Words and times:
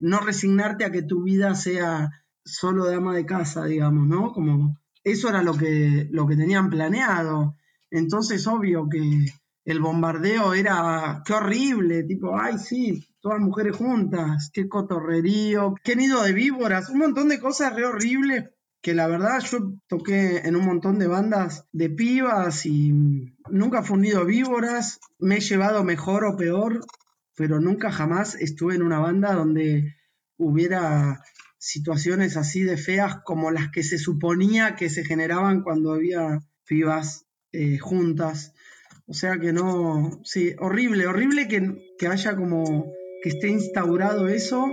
no 0.00 0.20
resignarte 0.20 0.84
a 0.84 0.92
que 0.92 1.02
tu 1.02 1.22
vida 1.22 1.54
sea 1.54 2.24
solo 2.44 2.86
de 2.86 2.96
ama 2.96 3.14
de 3.14 3.26
casa, 3.26 3.64
digamos, 3.64 4.06
¿no? 4.06 4.32
Como 4.32 4.78
eso 5.04 5.28
era 5.28 5.42
lo 5.42 5.54
que, 5.54 6.08
lo 6.10 6.26
que 6.26 6.36
tenían 6.36 6.70
planeado. 6.70 7.56
Entonces, 7.90 8.46
obvio 8.46 8.88
que 8.88 9.26
el 9.64 9.80
bombardeo 9.80 10.54
era, 10.54 11.22
qué 11.24 11.34
horrible, 11.34 12.04
tipo, 12.04 12.38
ay, 12.38 12.58
sí, 12.58 13.06
todas 13.20 13.40
mujeres 13.40 13.76
juntas, 13.76 14.50
qué 14.52 14.68
cotorrerío, 14.68 15.74
qué 15.82 15.96
nido 15.96 16.22
de 16.22 16.32
víboras, 16.32 16.88
un 16.88 16.98
montón 16.98 17.28
de 17.28 17.40
cosas 17.40 17.74
re 17.74 17.84
horribles 17.84 18.50
que 18.80 18.94
la 18.94 19.06
verdad 19.08 19.40
yo 19.40 19.74
toqué 19.88 20.38
en 20.38 20.56
un 20.56 20.64
montón 20.64 20.98
de 20.98 21.08
bandas 21.08 21.66
de 21.72 21.90
pibas 21.90 22.64
y 22.64 22.92
nunca 23.50 23.82
fue 23.82 23.98
víboras, 24.24 25.00
me 25.18 25.36
he 25.36 25.40
llevado 25.40 25.84
mejor 25.84 26.24
o 26.24 26.36
peor, 26.36 26.84
pero 27.38 27.60
nunca 27.60 27.92
jamás 27.92 28.34
estuve 28.34 28.74
en 28.74 28.82
una 28.82 28.98
banda 28.98 29.32
donde 29.32 29.94
hubiera 30.36 31.22
situaciones 31.56 32.36
así 32.36 32.64
de 32.64 32.76
feas 32.76 33.18
como 33.24 33.52
las 33.52 33.70
que 33.70 33.84
se 33.84 33.96
suponía 33.96 34.74
que 34.74 34.90
se 34.90 35.04
generaban 35.04 35.62
cuando 35.62 35.92
había 35.92 36.40
pibas 36.66 37.26
eh, 37.52 37.78
juntas. 37.78 38.54
O 39.06 39.14
sea 39.14 39.38
que 39.38 39.52
no, 39.52 40.20
sí, 40.24 40.54
horrible, 40.58 41.06
horrible 41.06 41.46
que, 41.46 41.94
que 41.96 42.08
haya 42.08 42.36
como 42.36 42.92
que 43.22 43.28
esté 43.30 43.48
instaurado 43.48 44.26
eso. 44.28 44.66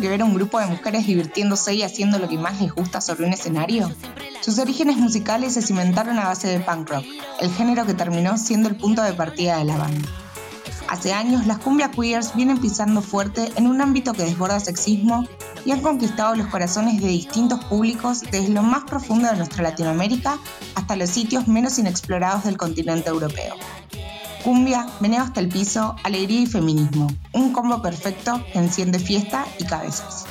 Que 0.00 0.08
ver 0.08 0.22
a 0.22 0.24
un 0.24 0.34
grupo 0.34 0.58
de 0.58 0.66
mujeres 0.66 1.06
divirtiéndose 1.06 1.74
y 1.74 1.82
haciendo 1.82 2.18
lo 2.18 2.28
que 2.28 2.38
más 2.38 2.60
les 2.60 2.72
gusta 2.72 3.00
sobre 3.00 3.26
un 3.26 3.32
escenario? 3.32 3.90
Sus 4.40 4.58
orígenes 4.58 4.96
musicales 4.96 5.54
se 5.54 5.62
cimentaron 5.62 6.18
a 6.18 6.28
base 6.28 6.48
de 6.48 6.60
punk 6.60 6.90
rock, 6.90 7.04
el 7.40 7.50
género 7.52 7.86
que 7.86 7.94
terminó 7.94 8.36
siendo 8.38 8.68
el 8.68 8.76
punto 8.76 9.02
de 9.02 9.12
partida 9.12 9.58
de 9.58 9.64
la 9.64 9.76
banda. 9.76 10.08
Hace 10.88 11.12
años, 11.12 11.46
las 11.46 11.58
cumbia 11.58 11.90
queers 11.90 12.34
vienen 12.34 12.58
pisando 12.58 13.00
fuerte 13.00 13.50
en 13.56 13.66
un 13.66 13.80
ámbito 13.80 14.12
que 14.12 14.24
desborda 14.24 14.60
sexismo 14.60 15.26
y 15.64 15.70
han 15.70 15.80
conquistado 15.80 16.34
los 16.34 16.48
corazones 16.48 17.00
de 17.00 17.08
distintos 17.08 17.64
públicos 17.64 18.20
desde 18.20 18.50
lo 18.50 18.62
más 18.62 18.84
profundo 18.84 19.28
de 19.30 19.36
nuestra 19.36 19.62
Latinoamérica 19.62 20.38
hasta 20.74 20.96
los 20.96 21.08
sitios 21.08 21.48
menos 21.48 21.78
inexplorados 21.78 22.44
del 22.44 22.56
continente 22.56 23.08
europeo. 23.08 23.54
Cumbia, 24.42 24.88
meneo 24.98 25.22
hasta 25.22 25.38
el 25.38 25.48
piso, 25.48 25.94
alegría 26.02 26.40
y 26.40 26.46
feminismo. 26.46 27.06
Un 27.32 27.52
combo 27.52 27.80
perfecto 27.80 28.44
que 28.52 28.58
enciende 28.58 28.98
fiesta 28.98 29.46
y 29.60 29.64
cabezas. 29.64 30.26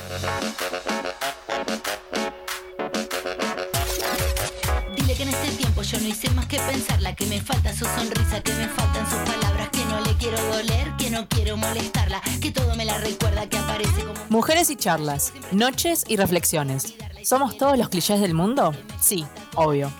Dile 4.94 5.14
que 5.14 5.22
en 5.22 5.28
este 5.30 5.48
tiempo 5.56 5.80
yo 5.80 5.98
no 5.98 6.08
hice 6.08 6.28
más 6.32 6.44
que 6.44 6.58
pensarla, 6.58 7.14
que 7.14 7.24
me 7.24 7.40
falta 7.40 7.74
su 7.74 7.86
sonrisa, 7.86 8.42
que 8.42 8.52
me 8.52 8.68
faltan 8.68 9.08
sus 9.08 9.18
palabras, 9.20 9.70
que 9.70 9.84
no 9.86 10.00
le 10.02 10.14
quiero 10.18 10.42
doler, 10.44 10.94
que 10.98 11.10
no 11.10 11.26
quiero 11.28 11.56
molestarla, 11.56 12.20
que 12.42 12.50
todo 12.50 12.74
me 12.74 12.84
la 12.84 12.98
recuerda, 12.98 13.48
que 13.48 13.56
aparece 13.56 14.04
como... 14.04 14.20
Mujeres 14.28 14.68
y 14.68 14.76
charlas, 14.76 15.32
noches 15.52 16.04
y 16.06 16.16
reflexiones. 16.16 16.94
¿Somos 17.24 17.56
todos 17.56 17.78
los 17.78 17.88
clichés 17.88 18.20
del 18.20 18.34
mundo? 18.34 18.74
Sí, 19.00 19.24
obvio. 19.54 19.90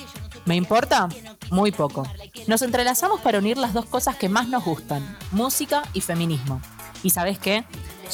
¿Me 0.44 0.56
importa? 0.56 1.08
Muy 1.50 1.70
poco. 1.72 2.06
Nos 2.46 2.62
entrelazamos 2.62 3.20
para 3.20 3.38
unir 3.38 3.58
las 3.58 3.72
dos 3.72 3.86
cosas 3.86 4.16
que 4.16 4.28
más 4.28 4.48
nos 4.48 4.64
gustan, 4.64 5.16
música 5.30 5.82
y 5.92 6.00
feminismo. 6.00 6.60
¿Y 7.02 7.10
sabes 7.10 7.38
qué? 7.38 7.64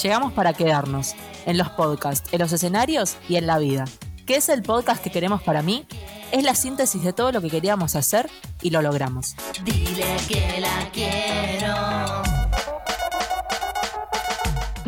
Llegamos 0.02 0.32
para 0.32 0.52
quedarnos, 0.52 1.14
en 1.46 1.58
los 1.58 1.70
podcasts, 1.70 2.28
en 2.32 2.40
los 2.40 2.52
escenarios 2.52 3.16
y 3.28 3.36
en 3.36 3.46
la 3.46 3.58
vida. 3.58 3.84
¿Qué 4.26 4.36
es 4.36 4.48
el 4.50 4.62
podcast 4.62 5.02
que 5.02 5.10
queremos 5.10 5.42
para 5.42 5.62
mí? 5.62 5.86
Es 6.32 6.44
la 6.44 6.54
síntesis 6.54 7.02
de 7.02 7.14
todo 7.14 7.32
lo 7.32 7.40
que 7.40 7.48
queríamos 7.48 7.96
hacer 7.96 8.30
y 8.60 8.70
lo 8.70 8.82
logramos. 8.82 9.34
Dile 9.64 10.16
que 10.28 10.60
la 10.60 10.90
quiero. 10.92 12.27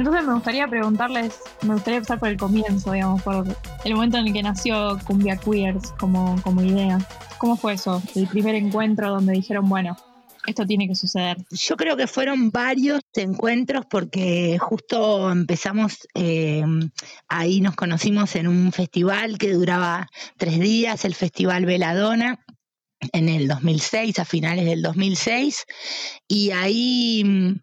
Entonces 0.00 0.27
me 0.27 0.33
gustaría 0.33 0.66
preguntarles, 0.66 1.41
me 1.61 1.75
gustaría 1.75 1.99
empezar 1.99 2.19
por 2.19 2.31
el 2.31 2.38
comienzo, 2.38 2.93
digamos, 2.93 3.21
por 3.21 3.47
el 3.84 3.94
momento 3.94 4.16
en 4.16 4.28
el 4.28 4.33
que 4.33 4.43
nació 4.43 4.99
Cumbia 5.05 5.37
Queers 5.37 5.93
como, 5.99 6.41
como 6.41 6.62
idea. 6.62 6.99
¿Cómo 7.37 7.55
fue 7.55 7.75
eso? 7.75 8.03
El 8.15 8.27
primer 8.27 8.55
encuentro 8.55 9.10
donde 9.10 9.34
dijeron, 9.34 9.69
bueno, 9.69 9.99
esto 10.47 10.65
tiene 10.65 10.89
que 10.89 10.94
suceder. 10.94 11.37
Yo 11.50 11.77
creo 11.77 11.99
que 11.99 12.06
fueron 12.06 12.50
varios 12.50 13.03
encuentros 13.15 13.84
porque 13.91 14.56
justo 14.59 15.31
empezamos, 15.31 16.09
eh, 16.15 16.65
ahí 17.28 17.60
nos 17.60 17.77
conocimos 17.77 18.37
en 18.37 18.49
un 18.49 18.72
festival 18.72 19.37
que 19.37 19.53
duraba 19.53 20.09
tres 20.39 20.59
días, 20.60 21.05
el 21.05 21.15
Festival 21.15 21.66
Veladona 21.66 22.43
en 23.12 23.28
el 23.28 23.49
2006, 23.49 24.19
a 24.19 24.25
finales 24.25 24.65
del 24.65 24.81
2006, 24.81 25.66
y 26.27 26.53
ahí 26.53 27.55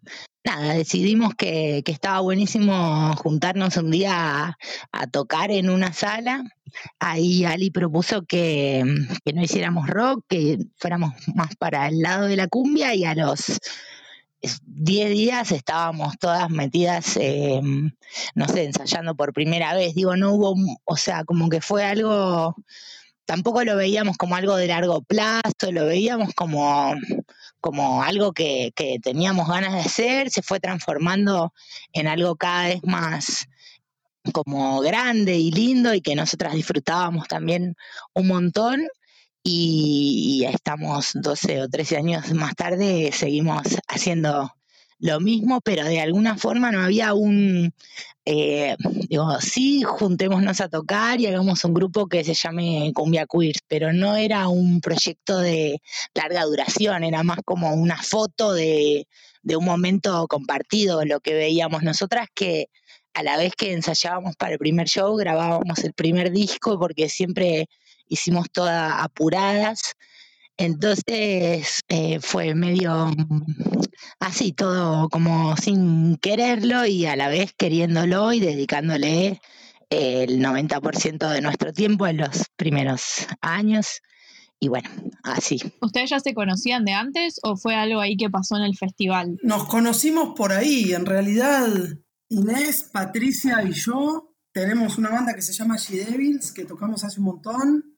nada, 0.48 0.74
decidimos 0.74 1.34
que, 1.34 1.82
estaba 1.86 2.20
buenísimo 2.20 3.14
juntarnos 3.16 3.76
un 3.76 3.90
día 3.90 4.56
a, 4.92 5.06
tocar 5.08 5.50
en 5.50 5.68
una 5.68 5.92
sala. 5.92 6.42
Ahí 6.98 7.44
Ali 7.44 7.70
propuso 7.70 8.22
que, 8.22 8.82
que 9.24 9.32
no 9.32 9.42
hiciéramos 9.42 9.86
rock, 9.88 10.24
que 10.28 10.58
fuéramos 10.76 11.12
más 11.34 11.54
para 11.56 11.88
el 11.88 12.00
lado 12.00 12.26
de 12.26 12.36
la 12.36 12.48
cumbia 12.48 12.94
y 12.94 13.04
a 13.04 13.14
los 13.14 13.60
10 14.40 15.10
días 15.10 15.52
estábamos 15.52 16.18
todas 16.18 16.48
metidas, 16.48 17.16
eh, 17.16 17.60
no 18.34 18.48
sé, 18.48 18.64
ensayando 18.64 19.14
por 19.14 19.34
primera 19.34 19.74
vez. 19.74 19.94
Digo, 19.94 20.16
no 20.16 20.32
hubo, 20.32 20.54
o 20.84 20.96
sea, 20.96 21.24
como 21.24 21.48
que 21.50 21.60
fue 21.60 21.84
algo, 21.84 22.56
tampoco 23.26 23.64
lo 23.64 23.76
veíamos 23.76 24.16
como 24.16 24.36
algo 24.36 24.56
de 24.56 24.68
largo 24.68 25.02
plazo, 25.02 25.72
lo 25.72 25.84
veíamos 25.84 26.32
como, 26.34 26.94
como 27.68 28.02
algo 28.02 28.32
que, 28.32 28.72
que 28.74 28.98
teníamos 28.98 29.46
ganas 29.46 29.74
de 29.74 29.80
hacer, 29.80 30.30
se 30.30 30.40
fue 30.40 30.58
transformando 30.58 31.52
en 31.92 32.08
algo 32.08 32.34
cada 32.34 32.68
vez 32.68 32.80
más 32.82 33.46
como 34.32 34.80
grande 34.80 35.36
y 35.36 35.50
lindo 35.50 35.92
y 35.92 36.00
que 36.00 36.14
nosotras 36.14 36.54
disfrutábamos 36.54 37.28
también 37.28 37.76
un 38.14 38.26
montón. 38.26 38.88
Y, 39.42 40.40
y 40.40 40.46
estamos 40.46 41.10
12 41.12 41.60
o 41.60 41.68
13 41.68 41.98
años 41.98 42.32
más 42.32 42.54
tarde, 42.54 43.10
seguimos 43.12 43.62
haciendo 43.86 44.50
lo 45.00 45.20
mismo, 45.20 45.60
pero 45.60 45.84
de 45.84 46.00
alguna 46.00 46.36
forma 46.36 46.72
no 46.72 46.82
había 46.82 47.14
un, 47.14 47.72
eh, 48.24 48.76
digo, 49.08 49.40
sí, 49.40 49.82
juntémonos 49.82 50.60
a 50.60 50.68
tocar 50.68 51.20
y 51.20 51.26
hagamos 51.26 51.64
un 51.64 51.74
grupo 51.74 52.08
que 52.08 52.24
se 52.24 52.34
llame 52.34 52.92
Cumbia 52.94 53.26
Queers, 53.26 53.60
pero 53.68 53.92
no 53.92 54.16
era 54.16 54.48
un 54.48 54.80
proyecto 54.80 55.38
de 55.38 55.80
larga 56.14 56.44
duración, 56.44 57.04
era 57.04 57.22
más 57.22 57.38
como 57.44 57.72
una 57.74 58.02
foto 58.02 58.52
de, 58.52 59.06
de 59.42 59.56
un 59.56 59.64
momento 59.64 60.26
compartido, 60.28 61.04
lo 61.04 61.20
que 61.20 61.34
veíamos 61.34 61.82
nosotras 61.82 62.28
que 62.34 62.68
a 63.14 63.22
la 63.22 63.36
vez 63.36 63.54
que 63.56 63.72
ensayábamos 63.72 64.36
para 64.36 64.52
el 64.52 64.58
primer 64.58 64.88
show, 64.88 65.16
grabábamos 65.16 65.78
el 65.84 65.92
primer 65.92 66.30
disco 66.30 66.78
porque 66.78 67.08
siempre 67.08 67.68
hicimos 68.08 68.46
todas 68.52 68.92
apuradas. 68.96 69.94
Entonces 70.58 71.80
eh, 71.88 72.18
fue 72.20 72.54
medio 72.54 73.06
mm, 73.06 73.54
así, 74.18 74.52
todo 74.52 75.08
como 75.08 75.56
sin 75.56 76.16
quererlo 76.16 76.84
y 76.84 77.06
a 77.06 77.16
la 77.16 77.28
vez 77.28 77.54
queriéndolo 77.56 78.32
y 78.32 78.40
dedicándole 78.40 79.40
el 79.88 80.40
90% 80.40 81.30
de 81.30 81.40
nuestro 81.40 81.72
tiempo 81.72 82.06
en 82.06 82.18
los 82.18 82.46
primeros 82.56 83.26
años. 83.40 84.02
Y 84.60 84.66
bueno, 84.66 84.90
así. 85.22 85.60
¿Ustedes 85.80 86.10
ya 86.10 86.18
se 86.18 86.34
conocían 86.34 86.84
de 86.84 86.92
antes 86.92 87.38
o 87.44 87.56
fue 87.56 87.76
algo 87.76 88.00
ahí 88.00 88.16
que 88.16 88.28
pasó 88.28 88.56
en 88.56 88.64
el 88.64 88.76
festival? 88.76 89.38
Nos 89.44 89.66
conocimos 89.66 90.34
por 90.36 90.52
ahí, 90.52 90.92
en 90.92 91.06
realidad 91.06 91.68
Inés, 92.28 92.90
Patricia 92.92 93.62
y 93.62 93.72
yo 93.72 94.34
tenemos 94.52 94.98
una 94.98 95.10
banda 95.10 95.34
que 95.34 95.42
se 95.42 95.52
llama 95.52 95.76
She 95.76 96.04
Devils, 96.04 96.52
que 96.52 96.64
tocamos 96.64 97.04
hace 97.04 97.20
un 97.20 97.26
montón, 97.26 97.97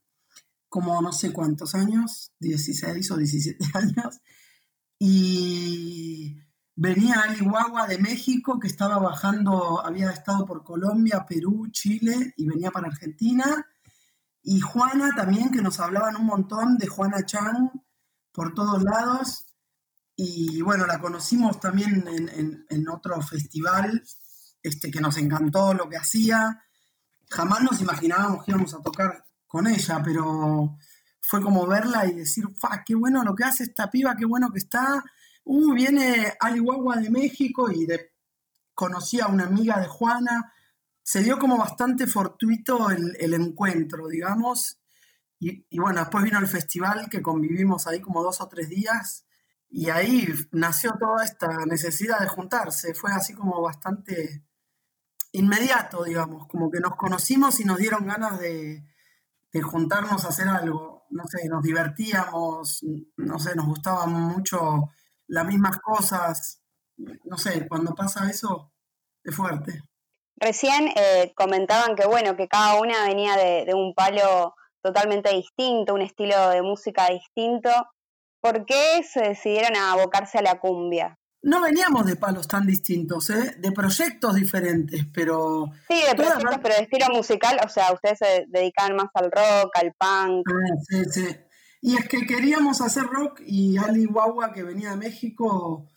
como 0.70 1.02
no 1.02 1.12
sé 1.12 1.32
cuántos 1.32 1.75
años, 1.75 2.32
16 2.40 3.11
o 3.11 3.17
17 3.19 3.62
años, 3.75 4.20
y 4.99 6.37
venía 6.76 7.20
Ali 7.20 7.40
Guagua 7.40 7.87
de 7.87 7.99
México, 7.99 8.58
que 8.61 8.69
estaba 8.69 8.99
bajando, 8.99 9.84
había 9.84 10.11
estado 10.11 10.46
por 10.46 10.62
Colombia, 10.64 11.26
Perú, 11.28 11.69
Chile, 11.70 12.32
y 12.37 12.46
venía 12.46 12.70
para 12.70 12.88
Argentina, 12.88 13.67
y 14.43 14.61
Juana 14.61 15.11
también, 15.14 15.50
que 15.50 15.61
nos 15.61 15.81
hablaban 15.81 16.17
un 16.17 16.26
montón 16.26 16.78
de 16.78 16.87
Juana 16.87 17.26
Chang 17.26 17.70
por 18.32 18.55
todos 18.55 18.82
lados, 18.82 19.44
y 20.16 20.61
bueno, 20.62 20.87
la 20.87 21.00
conocimos 21.00 21.58
también 21.61 22.06
en, 22.06 22.64
en- 22.69 22.88
otro 22.90 23.20
festival 23.23 24.02
este, 24.62 24.90
que 24.90 25.00
nos 25.00 25.16
encantó 25.16 25.73
lo 25.73 25.88
que 25.88 25.96
hacía. 25.96 26.62
Jamás 27.31 27.62
nos 27.62 27.81
imaginábamos 27.81 28.44
que 28.44 28.50
íbamos 28.50 28.75
a 28.75 28.82
tocar 28.82 29.25
con 29.50 29.67
ella, 29.67 30.00
pero 30.05 30.76
fue 31.20 31.43
como 31.43 31.67
verla 31.67 32.06
y 32.06 32.12
decir, 32.12 32.44
fa, 32.56 32.85
qué 32.87 32.94
bueno 32.94 33.25
lo 33.25 33.35
que 33.35 33.43
hace 33.43 33.64
esta 33.64 33.91
piba, 33.91 34.14
qué 34.14 34.25
bueno 34.25 34.52
que 34.52 34.61
está. 34.61 35.02
Uh, 35.43 35.75
viene 35.75 36.35
Ali 36.38 36.61
de 36.61 37.11
México 37.11 37.69
y 37.69 37.85
conocí 38.75 39.20
a 39.20 39.26
una 39.26 39.47
amiga 39.47 39.81
de 39.81 39.88
Juana. 39.88 40.52
Se 41.02 41.25
dio 41.25 41.37
como 41.37 41.58
bastante 41.58 42.06
fortuito 42.06 42.91
el, 42.91 43.17
el 43.19 43.35
encuentro, 43.35 44.06
digamos, 44.06 44.79
Y, 45.41 45.67
bueno, 45.81 45.99
después 46.00 46.23
vino 46.23 46.38
el 46.38 46.47
festival 46.47 47.08
que 47.11 47.20
convivimos 47.20 47.88
ahí 47.88 48.00
como 48.00 48.23
dos 48.23 48.41
o 48.41 48.49
tres 48.49 48.69
días 48.69 49.26
y 49.69 49.91
ahí 49.91 50.32
nació 50.52 50.93
toda 50.93 51.25
esta 51.25 51.67
necesidad 51.67 52.20
de 52.20 52.29
juntarse. 52.29 52.94
Fue 52.94 53.11
así 53.12 53.35
como 53.35 53.61
bastante 53.61 54.44
inmediato, 55.32 56.05
digamos, 56.05 56.47
como 56.47 56.70
que 56.70 56.79
nos 56.79 56.94
conocimos 56.94 57.58
y 57.58 57.64
nos 57.64 57.79
dieron 57.79 58.06
ganas 58.06 58.38
de, 58.38 58.85
de 59.52 59.62
juntarnos 59.62 60.25
a 60.25 60.29
hacer 60.29 60.49
algo. 60.49 61.05
No 61.11 61.25
sé, 61.26 61.49
nos 61.49 61.62
divertíamos, 61.62 62.85
no 63.17 63.38
sé, 63.38 63.55
nos 63.56 63.67
gustaban 63.67 64.12
mucho 64.12 64.91
las 65.26 65.47
mismas 65.47 65.79
cosas. 65.79 66.62
No 67.25 67.38
sé, 67.38 67.67
cuando 67.69 67.94
pasa 67.94 68.29
eso, 68.31 68.73
es 69.25 69.35
fuerte. 69.35 69.82
Recién 70.37 70.88
eh, 70.97 71.32
comentaban 71.37 71.97
que, 71.97 72.06
bueno, 72.06 72.37
que 72.37 72.49
cada 72.49 72.81
una 72.81 73.05
venía 73.06 73.37
de, 73.37 73.75
un 73.75 73.94
palo 73.94 74.55
totalmente 74.82 75.31
distinto, 75.35 75.94
un 75.94 76.02
estilo 76.02 76.49
de 76.49 76.62
música 76.62 77.08
distinto. 77.11 77.70
¿Por 78.41 78.64
qué 78.64 79.02
se 79.02 79.20
decidieron 79.20 79.76
a 79.76 79.93
abocarse 79.93 80.38
a 80.38 80.43
la 80.43 80.58
cumbia? 80.58 81.19
No 81.42 81.62
veníamos 81.62 82.04
de 82.04 82.16
palos 82.16 82.46
tan 82.46 82.66
distintos, 82.66 83.31
¿eh? 83.31 83.56
de 83.58 83.72
proyectos 83.72 84.34
diferentes, 84.34 85.06
pero... 85.12 85.72
Sí, 85.88 86.02
de 86.06 86.14
proyectos, 86.14 86.58
pero 86.62 86.75
de 86.75 86.82
estilo 86.82 87.06
musical, 87.14 87.58
o 87.64 87.69
sea, 87.69 87.92
ustedes 87.92 88.19
se 88.19 88.46
dedicaban 88.48 88.96
más 88.96 89.08
al 89.14 89.31
rock, 89.31 89.70
al 89.75 89.94
punk. 89.98 90.46
Ah, 90.48 90.76
sí, 90.88 91.04
sí. 91.10 91.37
Y 91.81 91.96
es 91.96 92.06
que 92.08 92.26
queríamos 92.26 92.82
hacer 92.82 93.04
rock 93.04 93.40
y 93.46 93.78
Ali 93.78 94.04
Wawa, 94.04 94.52
que 94.52 94.62
venía 94.62 94.90
de 94.90 94.96
México, 94.96 95.88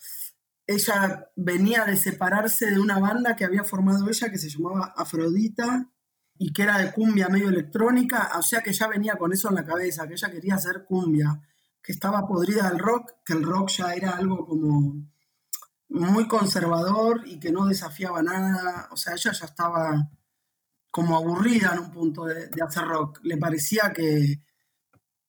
ella 0.65 1.29
venía 1.35 1.83
de 1.83 1.97
separarse 1.97 2.71
de 2.71 2.79
una 2.79 2.99
banda 2.99 3.35
que 3.35 3.43
había 3.43 3.65
formado 3.65 4.07
ella 4.07 4.29
que 4.29 4.37
se 4.37 4.49
llamaba 4.49 4.93
Afrodita 4.95 5.89
y 6.37 6.53
que 6.53 6.63
era 6.63 6.77
de 6.77 6.93
cumbia 6.93 7.27
medio 7.27 7.49
electrónica, 7.49 8.31
o 8.37 8.41
sea 8.41 8.61
que 8.61 8.71
ya 8.71 8.87
venía 8.87 9.15
con 9.17 9.33
eso 9.33 9.49
en 9.49 9.55
la 9.55 9.65
cabeza, 9.65 10.07
que 10.07 10.13
ella 10.13 10.31
quería 10.31 10.55
hacer 10.55 10.85
cumbia, 10.85 11.41
que 11.81 11.91
estaba 11.91 12.25
podrida 12.25 12.69
del 12.69 12.79
rock, 12.79 13.11
que 13.25 13.33
el 13.33 13.43
rock 13.43 13.69
ya 13.69 13.93
era 13.93 14.11
algo 14.11 14.45
como 14.45 15.12
muy 15.93 16.27
conservador 16.27 17.21
y 17.25 17.39
que 17.39 17.51
no 17.51 17.65
desafiaba 17.65 18.21
nada, 18.21 18.89
o 18.91 18.97
sea, 18.97 19.13
ella 19.13 19.31
ya 19.31 19.45
estaba 19.45 20.09
como 20.91 21.15
aburrida 21.15 21.71
en 21.73 21.79
un 21.79 21.91
punto 21.91 22.25
de, 22.25 22.49
hacer 22.61 22.83
rock, 22.83 23.19
le 23.23 23.37
parecía 23.37 23.93
que, 23.93 24.41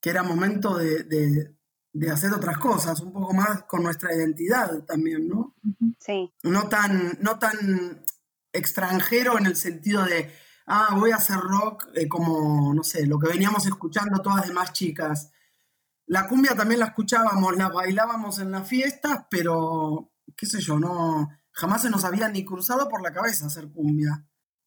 era 0.02 0.22
momento 0.22 0.76
de, 0.76 1.55
de 1.94 2.11
hacer 2.11 2.32
otras 2.32 2.58
cosas, 2.58 3.00
un 3.00 3.12
poco 3.12 3.32
más 3.32 3.62
con 3.64 3.84
nuestra 3.84 4.12
identidad 4.12 4.82
también, 4.82 5.28
¿no? 5.28 5.55
Sí. 6.00 6.31
No 6.43 6.69
tan, 6.69 7.16
no 7.20 7.38
tan 7.38 8.05
extranjero 8.52 9.38
en 9.38 9.46
el 9.46 9.55
sentido 9.55 10.05
de, 10.05 10.31
ah, 10.66 10.96
voy 10.99 11.12
a 11.12 11.16
hacer 11.16 11.37
rock 11.38 11.87
eh, 11.94 12.08
como, 12.08 12.75
no 12.75 12.82
sé, 12.82 13.06
lo 13.06 13.19
que 13.20 13.28
veníamos 13.28 13.64
escuchando 13.66 14.20
todas 14.20 14.49
demás 14.49 14.72
chicas. 14.72 15.31
La 16.06 16.26
cumbia 16.26 16.56
también 16.56 16.81
la 16.81 16.87
escuchábamos, 16.87 17.56
la 17.56 17.69
bailábamos 17.69 18.40
en 18.40 18.50
las 18.50 18.69
fiestas, 18.69 19.26
pero, 19.31 20.11
qué 20.37 20.47
sé 20.47 20.61
yo, 20.61 20.79
no, 20.79 21.29
jamás 21.53 21.82
se 21.82 21.91
nos 21.91 22.05
había 22.05 22.29
ni 22.29 22.44
cruzado 22.44 22.88
por 22.88 23.03
la 23.03 23.12
cabeza 23.12 23.47
hacer 23.47 23.69
cumbia. 23.71 24.26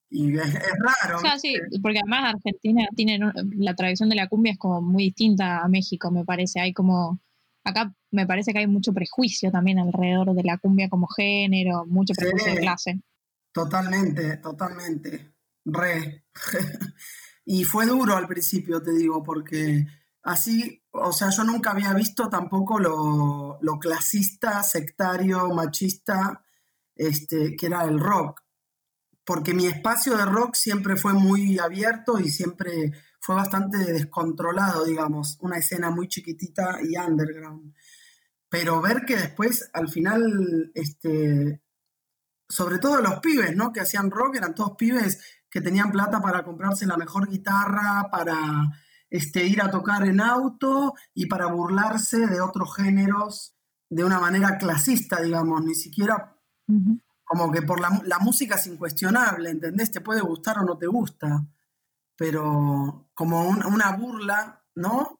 Y 0.10 0.38
es, 0.38 0.54
raro. 0.54 1.18
O 1.18 1.40
sí, 1.40 1.56
porque 1.82 2.00
además 2.00 2.36
Argentina 2.36 2.88
tiene 2.96 3.20
la 3.58 3.76
tradición 3.76 4.08
de 4.08 4.16
la 4.16 4.30
cumbia 4.30 4.54
es 4.54 4.58
como 4.58 4.82
muy 4.82 5.06
distinta 5.06 5.60
a 5.60 5.68
México, 5.68 6.12
me 6.12 6.24
parece. 6.24 6.62
Hay 6.62 6.74
como, 6.74 7.20
acá 7.66 7.94
me 8.12 8.26
parece 8.26 8.54
que 8.54 8.60
hay 8.60 8.68
mucho 8.68 8.94
prejuicio 8.94 9.52
también 9.52 9.80
alrededor 9.80 10.34
de 10.34 10.44
la 10.44 10.58
cumbia 10.60 10.88
como 10.88 11.08
género, 11.08 11.86
mucho 11.86 12.14
prejuicio 12.14 12.54
de 12.54 12.62
clase. 12.62 13.02
Totalmente, 13.52 14.38
totalmente. 14.38 15.34
Re. 15.66 16.24
y 17.46 17.66
fue 17.66 17.86
duro 17.86 18.16
al 18.16 18.28
principio, 18.28 18.82
te 18.82 18.94
digo, 18.94 19.24
porque 19.24 19.86
así, 20.24 20.84
o 21.02 21.14
sea, 21.14 21.30
yo 21.30 21.44
nunca 21.44 21.72
había 21.72 21.94
visto 21.94 22.30
tampoco 22.30 22.80
lo, 22.80 23.80
clasista, 23.80 24.64
sectario, 24.64 25.50
machista, 25.50 26.44
este, 26.96 27.56
que 27.56 27.66
era 27.68 27.84
el 27.84 28.00
rock 28.00 28.42
porque 29.28 29.54
mi 29.54 29.68
espacio 29.68 30.16
de 30.16 30.24
rock 30.24 30.56
siempre 30.56 30.96
fue 30.96 31.14
muy 31.14 31.60
abierto 31.60 32.18
y 32.18 32.30
siempre 32.30 32.94
fue 33.20 33.36
bastante 33.36 33.78
descontrolado, 33.78 34.86
digamos, 34.86 35.38
una 35.42 35.58
escena 35.58 35.90
muy 35.90 36.08
chiquitita 36.08 36.80
y 36.82 36.96
underground. 36.96 37.76
Pero 38.48 38.82
ver 38.82 39.04
que 39.06 39.18
después, 39.18 39.70
al 39.74 39.90
final, 39.90 40.72
este, 40.74 41.62
sobre 42.48 42.80
todo 42.80 43.02
los 43.02 43.20
pibes, 43.20 43.54
¿no? 43.54 43.74
Que 43.74 43.82
hacían 43.82 44.12
rock, 44.12 44.38
eran 44.38 44.56
todos 44.56 44.78
pibes 44.78 45.20
que 45.50 45.60
tenían 45.60 45.92
plata 45.92 46.22
para 46.22 46.46
comprarse 46.46 46.86
la 46.86 46.96
mejor 46.96 47.28
guitarra, 47.30 48.08
para 48.10 48.40
este, 49.10 49.46
ir 49.46 49.62
a 49.62 49.72
tocar 49.72 50.06
en 50.06 50.22
auto 50.22 50.94
y 51.14 51.28
para 51.28 51.48
burlarse 51.48 52.28
de 52.28 52.42
otros 52.42 52.76
géneros 52.76 53.56
de 53.90 54.04
una 54.04 54.20
manera 54.20 54.58
clasista, 54.58 55.22
digamos, 55.22 55.64
ni 55.64 55.76
siquiera 55.76 56.36
como 57.28 57.52
que 57.52 57.62
por 57.62 57.80
la, 57.82 58.20
música 58.20 58.56
es 58.56 58.68
incuestionable, 58.68 59.50
¿entendés? 59.50 59.92
Te 59.92 60.02
puede 60.02 60.22
gustar 60.22 60.60
o 60.60 60.64
no 60.64 60.78
te 60.78 60.88
gusta, 60.88 61.46
pero 62.16 63.10
como 63.14 63.50
una 63.50 63.92
burla, 63.98 64.64
¿no? 64.76 65.20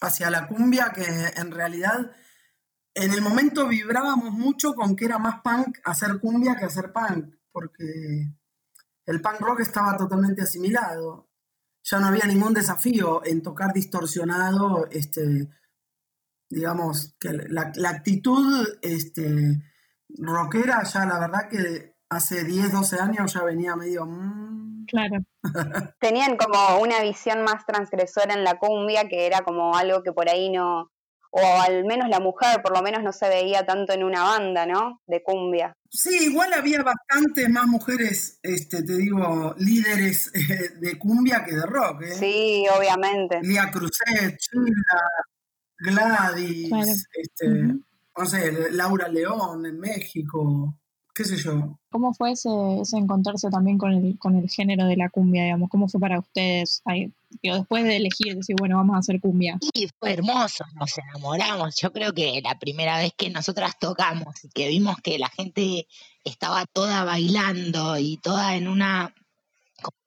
Hacia 0.00 0.30
la 0.30 0.46
cumbia 0.46 0.92
que 0.92 1.04
en 1.36 1.50
realidad 1.50 2.12
en 2.94 3.12
el 3.12 3.20
momento 3.20 3.66
vibrábamos 3.66 4.32
mucho 4.32 4.74
con 4.74 4.94
que 4.94 5.06
era 5.06 5.18
más 5.18 5.40
punk 5.40 5.78
hacer 5.84 6.20
cumbia 6.20 6.54
que 6.54 6.66
hacer 6.66 6.92
punk, 6.92 7.34
porque 7.50 8.30
el 9.06 9.20
punk 9.20 9.40
rock 9.40 9.60
estaba 9.60 9.96
totalmente 9.96 10.42
asimilado. 10.42 11.28
Ya 11.84 12.00
no 12.00 12.06
había 12.06 12.26
ningún 12.26 12.54
desafío 12.54 13.24
en 13.24 13.42
tocar 13.42 13.72
distorsionado, 13.72 14.86
este, 14.90 15.48
digamos, 16.48 17.14
que 17.20 17.32
la, 17.32 17.72
la 17.76 17.90
actitud 17.90 18.66
este, 18.82 19.62
rockera 20.18 20.82
ya 20.84 21.04
la 21.06 21.18
verdad 21.18 21.48
que 21.48 21.94
hace 22.08 22.44
10, 22.44 22.72
12 22.72 23.00
años 23.00 23.32
ya 23.32 23.42
venía 23.42 23.76
medio... 23.76 24.06
Mm. 24.06 24.86
Claro. 24.86 25.16
Tenían 25.98 26.36
como 26.36 26.78
una 26.80 27.00
visión 27.00 27.42
más 27.42 27.64
transgresora 27.64 28.34
en 28.34 28.44
la 28.44 28.58
cumbia, 28.58 29.08
que 29.08 29.26
era 29.26 29.40
como 29.40 29.74
algo 29.74 30.02
que 30.02 30.12
por 30.12 30.28
ahí 30.28 30.50
no, 30.50 30.90
o 31.36 31.60
al 31.60 31.84
menos 31.84 32.08
la 32.08 32.20
mujer 32.20 32.62
por 32.62 32.72
lo 32.76 32.80
menos 32.80 33.02
no 33.02 33.12
se 33.12 33.28
veía 33.28 33.66
tanto 33.66 33.92
en 33.92 34.04
una 34.04 34.22
banda, 34.22 34.66
¿no? 34.66 35.00
De 35.04 35.20
cumbia. 35.20 35.76
Sí, 35.90 36.26
igual 36.26 36.52
había 36.52 36.80
bastante 36.84 37.48
más 37.48 37.66
mujeres, 37.66 38.38
este, 38.40 38.84
te 38.84 38.96
digo, 38.96 39.52
líderes 39.58 40.30
de 40.80 40.96
cumbia 40.96 41.44
que 41.44 41.56
de 41.56 41.66
rock. 41.66 42.02
¿eh? 42.02 42.14
Sí, 42.14 42.64
obviamente. 42.78 43.40
Lía 43.42 43.68
Cruzet, 43.72 44.38
Chula, 44.38 45.10
Gladys, 45.78 47.08
este, 47.12 47.48
no 48.16 48.26
sé, 48.26 48.70
Laura 48.70 49.08
León 49.08 49.66
en 49.66 49.80
México, 49.80 50.78
qué 51.14 51.24
sé 51.24 51.36
yo. 51.36 51.78
¿Cómo 51.90 52.12
fue 52.12 52.32
ese, 52.32 52.50
ese 52.80 52.98
encontrarse 52.98 53.48
también 53.48 53.78
con 53.78 53.92
el, 53.92 54.18
con 54.18 54.36
el 54.36 54.50
género 54.50 54.86
de 54.86 54.96
la 54.96 55.08
cumbia, 55.08 55.44
digamos? 55.44 55.70
¿Cómo 55.70 55.88
fue 55.88 56.00
para 56.00 56.18
ustedes? 56.18 56.82
después 57.42 57.84
de 57.84 57.96
elegir, 57.96 58.36
decir, 58.36 58.56
bueno, 58.58 58.76
vamos 58.76 58.96
a 58.96 58.98
hacer 58.98 59.20
cumbia. 59.20 59.58
Sí, 59.74 59.88
fue 59.98 60.12
hermoso, 60.12 60.64
nos 60.74 60.98
enamoramos. 60.98 61.76
Yo 61.80 61.92
creo 61.92 62.12
que 62.12 62.40
la 62.42 62.58
primera 62.58 62.98
vez 62.98 63.12
que 63.16 63.30
nosotras 63.30 63.78
tocamos 63.78 64.44
y 64.44 64.48
que 64.48 64.68
vimos 64.68 64.96
que 65.02 65.18
la 65.18 65.28
gente 65.28 65.86
estaba 66.24 66.66
toda 66.66 67.04
bailando 67.04 67.96
y 67.98 68.16
toda 68.16 68.56
en 68.56 68.68
una 68.68 69.14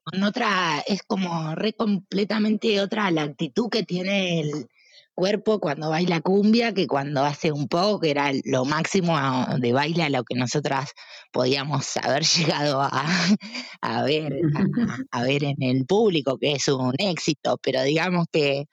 con 0.04 0.24
otra, 0.24 0.80
es 0.88 1.04
como 1.04 1.54
re 1.56 1.74
completamente 1.74 2.80
otra 2.80 3.12
la 3.12 3.24
actitud 3.24 3.70
que 3.70 3.84
tiene 3.84 4.40
el, 4.40 4.70
cuerpo 5.18 5.60
cuando 5.60 5.90
baila 5.90 6.22
cumbia 6.22 6.76
que 6.76 6.86
cuando 6.86 7.26
hace 7.26 7.52
un 7.52 7.68
poco, 7.68 8.00
que 8.00 8.12
era 8.12 8.32
lo 8.46 8.66
máximo 8.66 9.18
de 9.58 9.74
baile 9.74 10.04
a 10.04 10.12
lo 10.12 10.24
que 10.24 10.36
nosotras 10.36 10.92
podíamos 11.32 11.98
haber 11.98 12.24
llegado 12.38 12.80
a, 12.80 14.04
ver, 14.04 14.40
a, 15.10 15.24
ver 15.24 15.44
en 15.44 15.64
el 15.64 15.88
público, 15.88 16.38
que 16.38 16.54
es 16.54 16.68
un 16.68 16.94
éxito, 17.00 17.58
pero 17.64 17.82
digamos 17.82 18.28
que 18.32 18.66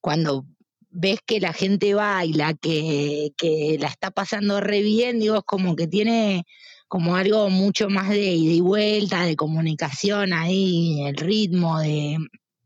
cuando 0.00 0.46
ves 0.90 1.18
que 1.26 1.40
la 1.40 1.52
gente 1.52 1.94
baila, 1.94 2.54
que, 2.54 3.32
que 3.36 3.76
la 3.80 3.88
está 3.88 4.12
pasando 4.12 4.60
re 4.60 4.82
bien, 4.82 5.18
digo, 5.18 5.38
es 5.38 5.44
como 5.44 5.74
que 5.74 5.88
tiene 5.88 6.44
como 6.86 7.16
algo 7.16 7.50
mucho 7.50 7.88
más 7.88 8.08
de 8.08 8.34
ida 8.34 8.52
y 8.52 8.60
vuelta, 8.60 9.24
de 9.24 9.34
comunicación 9.34 10.32
ahí, 10.32 11.02
el 11.08 11.16
ritmo, 11.16 11.80
de 11.80 12.18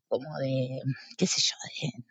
como 0.07 0.37
de, 0.37 0.83
qué 1.17 1.27
sé 1.27 1.41
yo, 1.41 1.55
de 1.81 2.05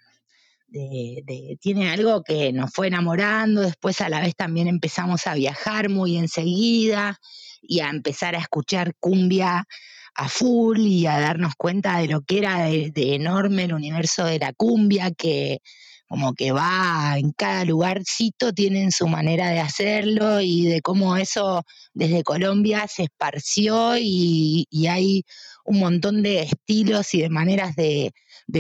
de, 0.76 1.58
tiene 1.62 1.90
algo 1.90 2.24
que 2.24 2.52
nos 2.52 2.72
fue 2.72 2.88
enamorando, 2.88 3.62
después 3.62 4.02
a 4.02 4.10
la 4.10 4.20
vez 4.20 4.36
también 4.36 4.68
empezamos 4.68 5.26
a 5.28 5.34
viajar 5.34 5.90
muy 5.90 6.18
enseguida 6.18 7.20
y 7.62 7.80
a 7.80 7.90
empezar 7.90 8.36
a 8.36 8.40
escuchar 8.40 8.94
cumbia 9.00 9.66
a 10.16 10.30
full 10.30 10.80
y 10.80 11.08
a 11.08 11.20
darnos 11.20 11.56
cuenta 11.58 12.00
de 12.00 12.08
lo 12.08 12.22
que 12.22 12.40
era 12.40 12.66
de, 12.66 12.92
enorme 13.16 13.64
el 13.66 13.74
universo 13.74 14.26
de 14.26 14.40
la 14.40 14.54
cumbia, 14.54 15.12
que 15.12 15.60
como 16.08 16.34
que 16.34 16.52
va 16.52 17.16
en 17.18 17.32
cada 17.32 17.66
lugarcito, 17.66 18.54
tienen 18.54 18.92
su 18.92 19.08
manera 19.08 19.50
de 19.50 19.60
hacerlo 19.60 20.40
y 20.40 20.66
de 20.66 20.82
cómo 20.82 21.18
eso 21.18 21.64
desde 21.94 22.24
Colombia 22.24 22.86
se 22.88 23.04
esparció 23.04 23.98
y, 23.98 24.68
hay 24.88 25.24
un 25.66 25.80
montón 25.80 26.24
de 26.24 26.42
estilos 26.42 27.14
y 27.14 27.22
de 27.22 27.30
maneras 27.30 27.76
de, 27.76 28.14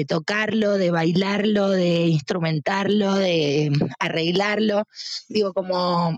tocarlo, 0.07 0.77
de 0.77 0.91
bailarlo, 0.91 1.69
de 1.69 2.07
instrumentarlo, 2.07 3.15
de 3.15 3.71
arreglarlo. 3.99 4.83
Digo, 5.29 5.53
como 5.53 6.17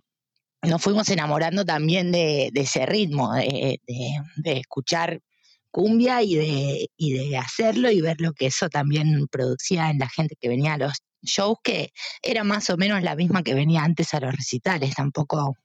nos 0.64 0.82
fuimos 0.82 1.10
enamorando 1.10 1.66
también 1.66 2.12
de, 2.12 2.52
ese 2.56 2.86
ritmo, 2.86 3.34
de, 3.34 3.80
de, 3.86 4.52
escuchar 4.60 5.22
cumbia 5.70 6.24
y 6.24 6.36
de, 6.36 6.88
y 6.98 7.14
de 7.14 7.38
hacerlo 7.38 7.92
y 7.92 8.02
ver 8.02 8.22
lo 8.22 8.34
que 8.34 8.48
eso 8.48 8.70
también 8.70 9.28
producía 9.30 9.90
en 9.90 10.00
la 10.00 10.10
gente 10.10 10.36
que 10.40 10.50
venía 10.50 10.74
a 10.74 10.78
los 10.78 10.94
shows, 11.22 11.58
que 11.64 11.92
era 12.22 12.44
más 12.44 12.70
o 12.70 12.78
menos 12.78 13.04
la 13.04 13.16
misma 13.16 13.44
que 13.44 13.54
venía 13.54 13.84
antes 13.84 14.14
a 14.14 14.22
los 14.22 14.34
recitales, 14.34 14.96
tampoco 14.96 15.56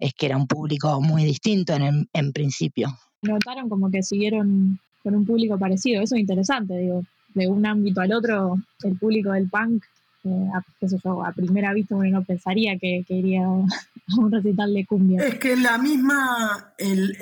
es 0.00 0.12
que 0.14 0.26
era 0.26 0.36
un 0.36 0.46
público 0.46 1.00
muy 1.00 1.24
distinto 1.24 1.74
en, 1.74 2.08
en 2.12 2.32
principio. 2.32 2.88
Notaron 3.22 3.68
como 3.68 3.90
que 3.90 4.02
siguieron 4.02 4.78
con 5.02 5.14
un 5.14 5.24
público 5.24 5.58
parecido, 5.58 6.02
eso 6.02 6.14
es 6.14 6.20
interesante, 6.20 6.76
digo, 6.76 7.04
de 7.34 7.48
un 7.48 7.64
ámbito 7.66 8.00
al 8.00 8.12
otro, 8.12 8.56
el 8.82 8.96
público 8.96 9.32
del 9.32 9.48
punk 9.48 9.84
eh, 10.24 10.48
a, 10.52 11.28
a 11.28 11.32
primera 11.32 11.72
vista 11.72 11.94
uno 11.94 12.10
no 12.10 12.24
pensaría 12.24 12.76
que, 12.78 13.04
iría 13.08 13.44
a 13.46 13.48
un 13.48 14.32
recital 14.32 14.74
de 14.74 14.84
cumbia. 14.86 15.24
Es 15.24 15.38
que 15.38 15.56
la 15.56 15.78
misma, 15.78 16.74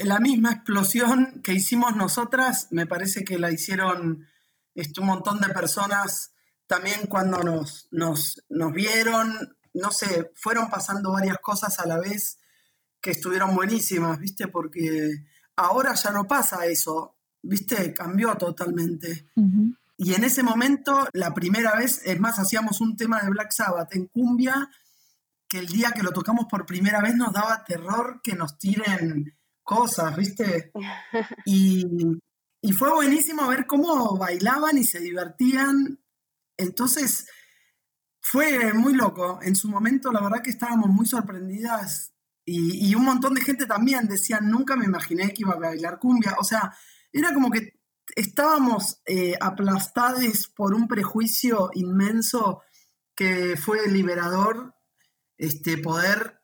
la 0.04 0.18
misma 0.18 0.52
explosión 0.52 1.40
que 1.42 1.52
hicimos 1.52 1.94
nosotras, 1.96 2.68
me 2.70 2.86
parece 2.86 3.24
que 3.24 3.38
la 3.38 3.50
hicieron 3.50 4.26
este, 4.74 5.00
un 5.00 5.06
montón 5.06 5.40
de 5.40 5.48
personas 5.48 6.32
también 6.66 7.06
cuando 7.08 7.42
nos, 7.42 7.88
nos, 7.90 8.42
nos 8.48 8.72
vieron, 8.72 9.56
no 9.74 9.90
sé, 9.90 10.32
fueron 10.34 10.68
pasando 10.68 11.12
varias 11.12 11.38
cosas 11.38 11.78
a 11.78 11.86
la 11.86 11.98
vez 11.98 12.38
que 13.00 13.12
estuvieron 13.12 13.54
buenísimas, 13.54 14.18
¿viste? 14.18 14.48
Porque 14.48 15.10
ahora 15.56 15.94
ya 15.94 16.10
no 16.10 16.26
pasa 16.26 16.66
eso, 16.66 17.16
¿viste? 17.42 17.92
Cambió 17.92 18.36
totalmente. 18.36 19.30
Y 19.96 20.14
en 20.14 20.24
ese 20.24 20.42
momento, 20.42 21.08
la 21.12 21.32
primera 21.32 21.74
vez, 21.76 22.02
es 22.04 22.20
más, 22.20 22.38
hacíamos 22.38 22.80
un 22.80 22.96
tema 22.96 23.20
de 23.22 23.30
Black 23.30 23.50
Sabbath 23.50 23.94
en 23.94 24.06
cumbia, 24.06 24.68
que 25.48 25.58
el 25.58 25.68
día 25.68 25.92
que 25.92 26.02
lo 26.02 26.12
tocamos 26.12 26.46
por 26.50 26.66
primera 26.66 27.00
vez 27.00 27.14
nos 27.14 27.32
daba 27.32 27.64
terror 27.64 28.20
que 28.22 28.34
nos 28.34 28.58
tiren 28.58 29.36
cosas, 29.62 30.16
¿viste? 30.16 30.72
Y, 31.46 31.86
y 32.60 32.72
fue 32.72 32.92
buenísimo 32.92 33.46
ver 33.48 33.66
cómo 33.66 34.16
bailaban 34.18 34.76
y 34.76 34.84
se 34.84 35.00
divertían. 35.00 36.00
Entonces, 36.56 37.28
fue 38.20 38.72
muy 38.74 38.94
loco. 38.94 39.38
En 39.42 39.54
su 39.54 39.68
momento, 39.68 40.10
la 40.12 40.20
verdad 40.20 40.42
que 40.42 40.50
estábamos 40.50 40.88
muy 40.88 41.06
sorprendidas 41.06 42.15
y, 42.48 42.94
un 42.94 43.04
montón 43.04 43.34
de 43.34 43.40
gente 43.40 43.66
también 43.66 44.06
decían, 44.06 44.48
nunca 44.48 44.76
me 44.76 44.84
imaginé 44.84 45.34
que 45.34 45.42
iba 45.42 45.54
a 45.54 45.58
bailar 45.58 45.98
cumbia. 45.98 46.36
O 46.38 46.44
sea, 46.44 46.72
era 47.12 47.34
como 47.34 47.50
que 47.50 47.80
estábamos 48.14 49.02
eh, 49.04 49.34
aplastados 49.40 50.46
por 50.54 50.72
un 50.72 50.86
prejuicio 50.86 51.70
inmenso 51.74 52.62
que 53.16 53.56
fue 53.56 53.88
liberador 53.88 54.76
este, 55.36 55.78
poder, 55.78 56.40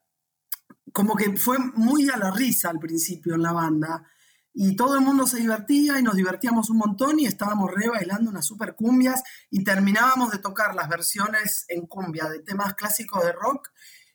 como 0.92 1.14
que 1.14 1.37
fue 1.37 1.59
muy 1.59 2.11
a 2.11 2.16
la 2.16 2.32
risa 2.32 2.71
al 2.71 2.80
principio 2.80 3.37
en 3.37 3.42
la 3.42 3.52
banda. 3.52 4.04
Y 4.52 4.75
todo 4.75 4.97
el 4.97 5.02
mundo 5.02 5.26
se 5.28 5.38
divertía 5.38 6.00
y 6.00 6.02
nos 6.02 6.16
divertíamos 6.16 6.68
un 6.68 6.78
montón 6.78 7.21
y 7.21 7.26
estábamos 7.26 7.71
re 7.73 7.88
bailando 7.88 8.28
unas 8.28 8.44
super 8.44 8.75
cumbias 8.75 9.23
y 9.50 9.62
terminábamos 9.62 10.32
de 10.32 10.38
tocar 10.38 10.75
las 10.75 10.88
versiones 10.88 11.64
en 11.68 11.87
cumbia 11.87 12.28
de 12.28 12.40
temas 12.40 12.75
clásicos 12.75 13.25
de 13.25 13.32
rock 13.32 13.68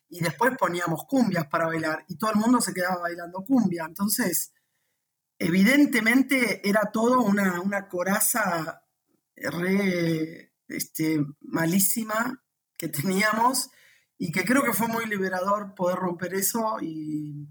y 0.09 0.21
después 0.21 0.53
poníamos 0.57 1.05
cumbias 1.05 1.47
para 1.47 1.67
bailar 1.67 2.05
y 2.07 2.17
todo 2.17 2.31
el 2.31 2.37
mundo 2.37 2.61
se 2.61 2.73
quedaba 2.73 3.01
bailando 3.01 3.43
cumbia. 3.43 3.85
Entonces, 3.85 4.53
evidentemente 5.37 6.67
era 6.67 6.91
todo 6.91 7.21
una, 7.21 7.61
una 7.61 7.87
coraza 7.87 8.83
re 9.35 10.53
este, 10.67 11.25
malísima 11.41 12.43
que 12.77 12.87
teníamos 12.89 13.69
y 14.17 14.31
que 14.31 14.43
creo 14.43 14.63
que 14.63 14.73
fue 14.73 14.87
muy 14.87 15.05
liberador 15.05 15.75
poder 15.75 15.97
romper 15.97 16.33
eso 16.33 16.77
y, 16.81 17.49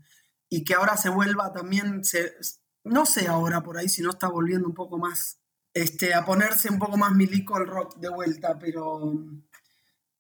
que 0.65 0.75
ahora 0.75 0.97
se 0.97 1.11
vuelva 1.11 1.53
también, 1.53 2.03
no 2.83 3.07
sé 3.07 3.29
ahora 3.29 3.63
por 3.63 3.77
ahí 3.77 3.89
si 3.89 4.03
no 4.03 4.11
está 4.11 4.27
volviendo 4.29 4.67
un 4.67 4.75
poco 4.75 4.99
más, 4.99 5.39
este, 5.73 6.15
a 6.15 6.25
ponerse 6.25 6.71
un 6.71 6.79
poco 6.79 6.97
más 6.97 7.13
milico 7.13 7.59
el 7.59 7.67
rock 7.67 7.99
de 7.99 8.09
vuelta, 8.09 8.59
pero 8.59 9.13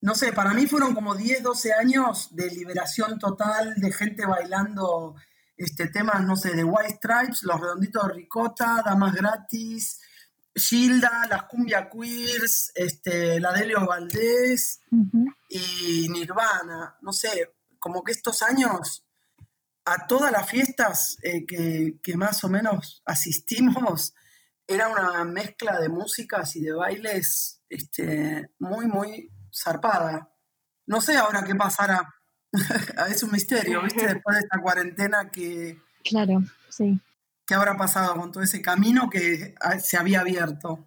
no 0.00 0.14
sé, 0.14 0.32
para 0.32 0.52
mí 0.52 0.66
fueron 0.66 0.94
como 0.94 1.14
10, 1.14 1.42
12 1.42 1.72
años 1.72 2.28
de 2.34 2.50
liberación 2.50 3.18
total, 3.18 3.74
de 3.76 3.92
gente 3.92 4.26
bailando 4.26 5.16
este, 5.56 5.88
temas, 5.88 6.24
no 6.24 6.36
sé, 6.36 6.54
de 6.54 6.64
White 6.64 6.96
Stripes, 6.96 7.42
Los 7.42 7.60
Redonditos 7.60 8.06
de 8.06 8.14
Ricota, 8.14 8.82
Damas 8.84 9.14
Gratis, 9.14 10.00
Gilda, 10.54 11.26
las 11.28 11.44
Cumbia 11.44 11.88
Queers, 11.90 12.72
este, 12.74 13.40
la 13.40 13.52
Delio 13.52 13.86
Valdés 13.86 14.80
y 15.48 16.08
Nirvana. 16.08 16.96
No 17.02 17.12
sé, 17.12 17.54
como 17.78 18.02
que 18.02 18.12
estos 18.12 18.42
años 18.42 19.04
a 19.84 20.06
todas 20.06 20.32
las 20.32 20.48
fiestas 20.48 21.16
eh, 21.22 21.46
que, 21.46 22.16
más 22.16 22.42
o 22.42 22.48
menos 22.48 23.02
asistimos, 23.04 24.14
era 24.66 24.88
una 24.88 25.24
mezcla 25.24 25.78
de 25.78 25.88
músicas 25.88 26.56
y 26.56 26.62
de 26.62 26.72
bailes 26.72 27.62
este, 27.68 28.50
muy, 28.58 28.86
muy 28.86 29.30
zarpada. 29.54 30.30
No 30.86 31.00
sé 31.00 31.16
ahora 31.16 31.44
qué 31.44 31.54
pasará. 31.54 32.14
es 33.08 33.22
un 33.22 33.32
misterio, 33.32 33.82
¿viste? 33.82 34.06
Después 34.14 34.36
de 34.36 34.42
esta 34.42 34.60
cuarentena 34.60 35.30
que... 35.30 35.80
Claro, 36.04 36.42
sí. 36.68 37.00
¿Qué 37.46 37.54
habrá 37.54 37.76
pasado 37.76 38.16
con 38.16 38.32
todo 38.32 38.42
ese 38.42 38.60
camino 38.60 39.08
que 39.08 39.54
ah, 39.60 39.78
se 39.78 39.96
había 39.96 40.20
abierto? 40.20 40.84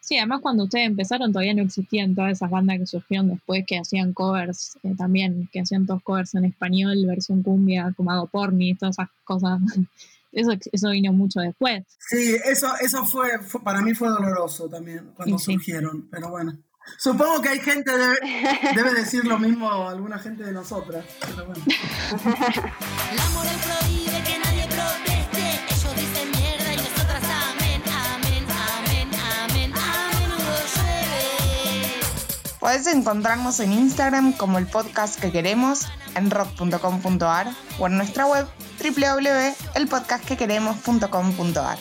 Sí, 0.00 0.16
además 0.16 0.40
cuando 0.40 0.64
ustedes 0.64 0.86
empezaron 0.86 1.32
todavía 1.32 1.54
no 1.54 1.62
existían 1.62 2.14
todas 2.14 2.32
esas 2.32 2.50
bandas 2.50 2.78
que 2.78 2.86
surgieron 2.86 3.28
después 3.28 3.64
que 3.66 3.78
hacían 3.78 4.12
covers 4.12 4.76
eh, 4.82 4.94
también, 4.96 5.48
que 5.52 5.60
hacían 5.60 5.86
todos 5.86 6.02
covers 6.02 6.34
en 6.34 6.46
español, 6.46 7.06
versión 7.06 7.42
cumbia, 7.42 7.92
como 7.96 8.10
hago 8.10 8.26
porni, 8.26 8.74
todas 8.74 8.96
esas 8.96 9.08
cosas. 9.24 9.60
Eso, 10.32 10.52
eso 10.70 10.90
vino 10.90 11.12
mucho 11.12 11.40
después. 11.40 11.84
Sí, 11.98 12.36
eso, 12.44 12.68
eso 12.80 13.04
fue, 13.04 13.30
para 13.64 13.80
mí 13.80 13.94
fue 13.94 14.08
doloroso 14.08 14.68
también 14.68 15.10
cuando 15.16 15.36
surgieron, 15.40 16.08
pero 16.08 16.30
bueno. 16.30 16.56
Supongo 16.98 17.40
que 17.40 17.48
hay 17.50 17.60
gente, 17.60 17.96
debe, 17.96 18.16
debe 18.74 18.92
decir 18.94 19.24
lo 19.24 19.38
mismo 19.38 19.88
alguna 19.88 20.18
gente 20.18 20.42
de 20.44 20.52
nosotras. 20.52 21.04
Pero 21.20 21.46
bueno. 21.46 21.64
La 23.16 23.28
moral 23.30 23.56
prohíbe 23.64 24.22
que 24.22 24.38
nadie 24.38 24.66
proteste. 24.66 25.60
Ellos 25.68 25.96
dicen 25.96 26.30
mierda 26.30 26.72
y 26.72 26.76
nosotras 26.76 27.22
amén, 27.52 27.82
amén, 27.86 28.46
amén, 28.48 29.08
amén, 29.44 29.72
amén, 29.74 30.30
llueve. 30.76 32.00
Podés 32.58 32.86
encontrarnos 32.86 33.60
en 33.60 33.72
Instagram 33.72 34.32
como 34.32 34.58
el 34.58 34.66
podcast 34.66 35.18
que 35.18 35.32
queremos, 35.32 35.86
en 36.14 36.30
rock.com.ar 36.30 37.48
o 37.78 37.86
en 37.86 37.96
nuestra 37.96 38.26
web 38.26 38.46
www.elpodcastquequeremos.com.ar. 38.80 41.78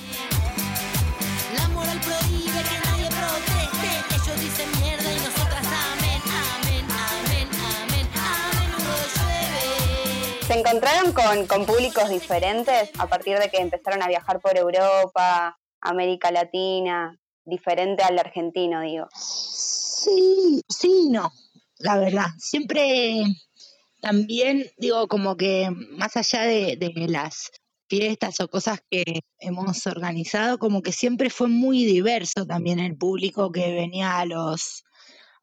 ¿Se 10.49 10.57
encontraron 10.57 11.13
con, 11.13 11.67
públicos 11.67 12.09
diferentes 12.09 12.89
a 12.97 13.05
partir 13.05 13.37
de 13.37 13.51
que 13.51 13.57
empezaron 13.57 14.01
a 14.01 14.07
viajar 14.07 14.39
por 14.39 14.57
Europa, 14.57 15.59
América 15.79 16.31
Latina, 16.31 17.15
diferente 17.45 18.01
al 18.01 18.17
argentino, 18.17 18.81
digo? 18.81 19.07
Sí, 19.13 20.63
sí, 20.67 21.09
no, 21.11 21.31
la 21.77 21.99
verdad. 21.99 22.25
Siempre 22.39 23.21
también, 24.01 24.65
digo, 24.79 25.07
como 25.07 25.37
que 25.37 25.69
más 25.91 26.17
allá 26.17 26.41
de, 26.41 26.93
las 27.07 27.51
fiestas 27.87 28.39
o 28.39 28.47
cosas 28.47 28.79
que 28.89 29.03
hemos 29.37 29.85
organizado, 29.85 30.57
como 30.57 30.81
que 30.81 30.93
siempre 30.93 31.29
fue 31.29 31.47
muy 31.47 31.85
diverso 31.85 32.47
también 32.47 32.79
el 32.79 32.97
público 32.97 33.51
que 33.51 33.71
venía 33.71 34.17
a 34.17 34.25
los, 34.25 34.83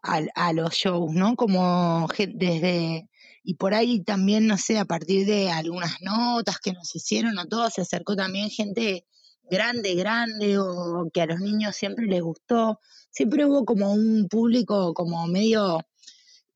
a, 0.03 0.23
a 0.35 0.53
los 0.53 0.75
shows, 0.75 1.13
¿no? 1.13 1.37
Como 1.37 2.09
desde 2.19 3.09
y 3.49 3.55
por 3.55 3.75
ahí 3.75 4.03
también, 4.03 4.49
no 4.49 4.59
sé, 4.59 4.77
a 4.77 4.85
partir 4.85 5.25
de 5.25 5.51
algunas 5.51 6.03
notas 6.03 6.59
que 6.59 6.73
nos 6.73 6.93
hicieron 6.97 7.39
a 7.39 7.47
todos, 7.47 7.75
se 7.75 7.83
acercó 7.83 8.17
también 8.17 8.51
gente 8.51 9.07
grande, 9.49 9.95
grande, 9.95 10.59
o 10.59 11.09
que 11.15 11.21
a 11.21 11.27
los 11.27 11.39
niños 11.39 11.77
siempre 11.77 12.07
les 12.07 12.23
gustó. 12.23 12.81
Siempre 13.13 13.47
hubo 13.47 13.65
como 13.65 13.93
un 13.93 14.27
público 14.29 14.93
como 14.95 15.29
medio, 15.29 15.79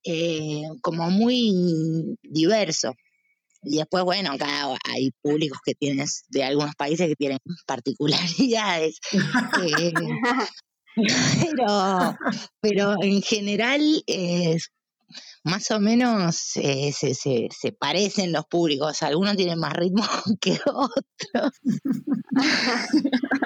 eh, 0.02 0.62
como 0.82 1.08
muy 1.10 2.18
diverso. 2.24 2.94
Y 3.62 3.76
después, 3.76 4.02
bueno, 4.02 4.32
acá 4.32 4.74
hay 4.88 5.12
públicos 5.22 5.60
que 5.64 5.76
tienes, 5.76 6.24
de 6.28 6.42
algunos 6.42 6.74
países 6.74 7.06
que 7.06 7.14
tienen 7.14 7.38
particularidades. 7.68 8.98
Eh, 9.62 9.92
pero, 11.56 12.16
pero 12.60 12.94
en 13.00 13.22
general 13.22 13.80
es 14.08 14.72
más 15.42 15.70
o 15.70 15.80
menos 15.80 16.56
eh, 16.56 16.92
se, 16.92 17.14
se, 17.14 17.48
se, 17.50 17.72
parecen 17.72 18.32
los 18.32 18.44
públicos, 18.46 19.02
algunos 19.02 19.36
tienen 19.36 19.58
más 19.58 19.72
ritmo 19.72 20.02
que 20.40 20.58
otros. 20.66 21.52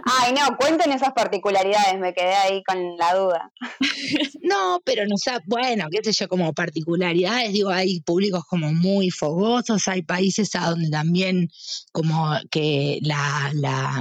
Ay, 0.04 0.32
no, 0.32 0.56
cuenten 0.56 0.92
esas 0.92 1.12
particularidades, 1.12 1.98
me 1.98 2.12
quedé 2.12 2.34
ahí 2.34 2.62
con 2.64 2.96
la 2.96 3.14
duda. 3.14 3.52
No, 4.42 4.80
pero 4.84 5.04
no 5.06 5.16
sé, 5.16 5.32
bueno, 5.46 5.86
qué 5.90 6.00
sé 6.02 6.12
yo, 6.12 6.28
como 6.28 6.52
particularidades, 6.52 7.52
digo, 7.52 7.70
hay 7.70 8.00
públicos 8.00 8.44
como 8.48 8.72
muy 8.72 9.10
fogosos, 9.10 9.86
hay 9.88 10.02
países 10.02 10.54
a 10.54 10.70
donde 10.70 10.90
también 10.90 11.48
como 11.92 12.30
que 12.50 12.98
la, 13.02 13.50
la 13.54 14.00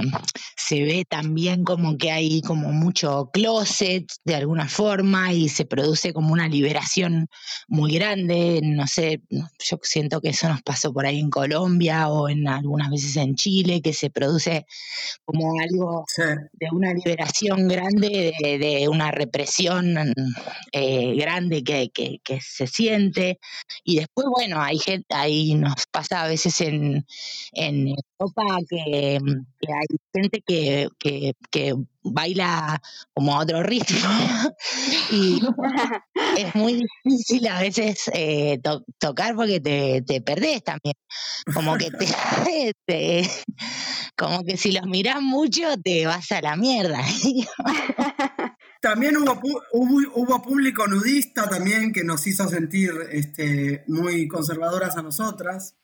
se 0.56 0.82
ve 0.82 1.04
también 1.08 1.64
como 1.64 1.96
que 1.96 2.10
hay 2.10 2.42
como 2.42 2.72
mucho 2.72 3.30
closet 3.32 4.06
de 4.24 4.34
alguna 4.34 4.68
forma 4.68 5.32
y 5.32 5.48
se 5.48 5.64
produce 5.64 6.12
como 6.12 6.32
una 6.32 6.48
liberación 6.48 7.28
muy 7.68 7.83
grande, 7.92 8.60
no 8.62 8.86
sé, 8.86 9.20
yo 9.30 9.78
siento 9.82 10.20
que 10.20 10.30
eso 10.30 10.48
nos 10.48 10.62
pasó 10.62 10.92
por 10.92 11.06
ahí 11.06 11.18
en 11.20 11.30
Colombia 11.30 12.08
o 12.08 12.28
en 12.28 12.46
algunas 12.48 12.90
veces 12.90 13.16
en 13.16 13.34
Chile, 13.34 13.80
que 13.82 13.92
se 13.92 14.10
produce 14.10 14.66
como 15.24 15.60
algo 15.60 16.04
de 16.52 16.68
una 16.72 16.92
liberación 16.92 17.68
grande, 17.68 18.32
de, 18.40 18.88
una 18.88 19.10
represión 19.10 20.12
eh, 20.72 21.14
grande 21.16 21.64
que, 21.64 21.90
que, 21.92 22.40
se 22.40 22.66
siente. 22.66 23.38
Y 23.84 23.96
después, 23.96 24.26
bueno, 24.30 24.60
hay 24.60 24.78
gente, 24.78 25.06
ahí 25.14 25.54
nos 25.54 25.86
pasa 25.90 26.22
a 26.22 26.28
veces 26.28 26.60
en, 26.60 27.06
en 27.52 27.88
Europa 28.18 28.58
que, 28.68 29.18
hay 29.18 29.96
gente 30.12 30.42
que, 30.46 30.88
que 31.50 31.74
baila 32.04 32.80
como 33.14 33.34
a 33.34 33.40
otro 33.40 33.62
ritmo 33.62 33.96
y 35.10 35.40
es 36.36 36.54
muy 36.54 36.86
difícil 37.02 37.48
a 37.48 37.60
veces 37.60 38.10
eh, 38.12 38.60
tocar 38.98 39.34
porque 39.34 39.60
te, 39.60 40.02
te, 40.02 40.20
perdés 40.20 40.62
también 40.62 40.94
como 41.52 41.76
que 41.76 41.90
te, 42.86 43.28
como 44.16 44.44
que 44.44 44.56
si 44.56 44.72
los 44.72 44.86
mirás 44.86 45.22
mucho 45.22 45.62
te 45.82 46.06
vas 46.06 46.30
a 46.32 46.42
la 46.42 46.56
mierda 46.56 47.00
también 48.82 49.16
hubo, 49.16 49.40
hubo, 49.72 50.42
público 50.42 50.86
nudista 50.86 51.48
también 51.48 51.92
que 51.92 52.04
nos 52.04 52.26
hizo 52.26 52.46
sentir 52.48 52.92
este, 53.10 53.82
muy 53.88 54.28
conservadoras 54.28 54.96
a 54.98 55.02
nosotras 55.02 55.76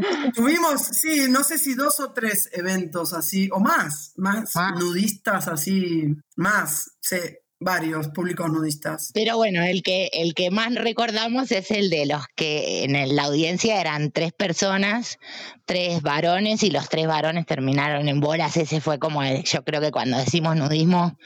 Tuvimos, 0.34 0.82
sí, 0.82 1.26
no 1.28 1.44
sé 1.44 1.58
si 1.58 1.74
dos 1.74 2.00
o 2.00 2.12
tres 2.12 2.48
eventos 2.52 3.12
así, 3.12 3.48
o 3.52 3.60
más, 3.60 4.12
más 4.16 4.54
nudistas 4.78 5.48
así, 5.48 6.14
más, 6.36 6.90
sí, 7.00 7.16
varios 7.58 8.08
públicos 8.08 8.50
nudistas. 8.50 9.10
Pero 9.14 9.36
bueno, 9.36 9.62
el 9.62 9.82
que, 9.82 10.10
el 10.12 10.34
que 10.34 10.50
más 10.50 10.74
recordamos 10.74 11.50
es 11.52 11.70
el 11.70 11.90
de 11.90 12.06
los 12.06 12.24
que 12.34 12.84
en 12.84 13.16
la 13.16 13.24
audiencia 13.24 13.80
eran 13.80 14.10
tres 14.10 14.32
personas, 14.32 15.18
tres 15.64 16.02
varones, 16.02 16.62
y 16.62 16.70
los 16.70 16.88
tres 16.88 17.06
varones 17.06 17.46
terminaron 17.46 18.08
en 18.08 18.20
bolas. 18.20 18.56
Ese 18.56 18.80
fue 18.80 18.98
como, 18.98 19.22
yo 19.24 19.64
creo 19.64 19.80
que 19.80 19.90
cuando 19.90 20.18
decimos 20.18 20.56
nudismo, 20.56 21.18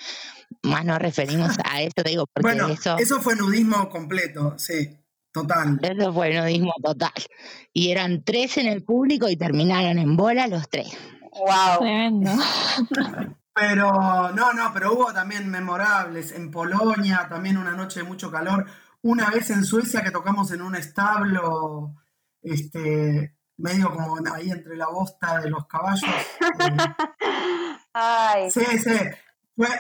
más 0.63 0.85
nos 0.85 0.99
referimos 0.99 1.57
a 1.65 1.83
eso, 1.83 2.03
digo, 2.05 2.27
porque 2.33 2.55
bueno, 2.55 2.69
eso... 2.69 2.97
eso 2.99 3.21
fue 3.21 3.37
nudismo 3.37 3.89
completo, 3.89 4.55
sí. 4.59 5.00
Total. 5.33 5.79
Eso 5.83 6.13
fue 6.13 6.35
nudismo 6.35 6.73
total. 6.83 7.13
Y 7.73 7.91
eran 7.91 8.25
tres 8.25 8.59
en 8.59 8.67
el 8.67 8.83
público 8.83 9.29
y 9.29 9.37
terminaron 9.37 9.99
en 9.99 10.17
bola 10.17 10.49
los 10.49 10.69
tres. 10.69 10.97
Wow. 11.33 11.79
Tremendo. 11.79 12.31
Pero, 13.55 14.33
no, 14.33 14.53
no, 14.53 14.73
pero 14.73 14.95
hubo 14.95 15.13
también 15.13 15.49
memorables. 15.51 16.33
En 16.33 16.51
Polonia, 16.51 17.27
también 17.29 17.59
una 17.59 17.73
noche 17.73 18.01
de 18.01 18.07
mucho 18.07 18.31
calor. 18.31 18.67
Una 19.03 19.31
vez 19.31 19.51
en 19.51 19.65
Suecia 19.65 20.03
que 20.03 20.11
tocamos 20.11 20.51
en 20.53 20.63
un 20.63 20.75
establo, 20.75 21.95
este, 22.43 23.37
medio 23.57 23.91
como 23.91 24.17
ahí 24.33 24.51
entre 24.51 24.77
la 24.77 24.89
bosta 24.89 25.41
de 25.41 25.51
los 25.51 25.67
caballos. 25.67 26.11
Ay. 27.93 28.51
Sí, 28.51 28.65
sí. 28.79 28.99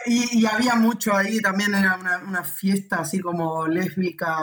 Y, 0.06 0.44
había 0.44 0.74
mucho 0.74 1.16
ahí, 1.16 1.40
también 1.40 1.74
era 1.74 1.96
una, 1.96 2.18
una 2.18 2.44
fiesta 2.44 2.96
así 2.96 3.18
como 3.20 3.66
lésbica 3.66 4.36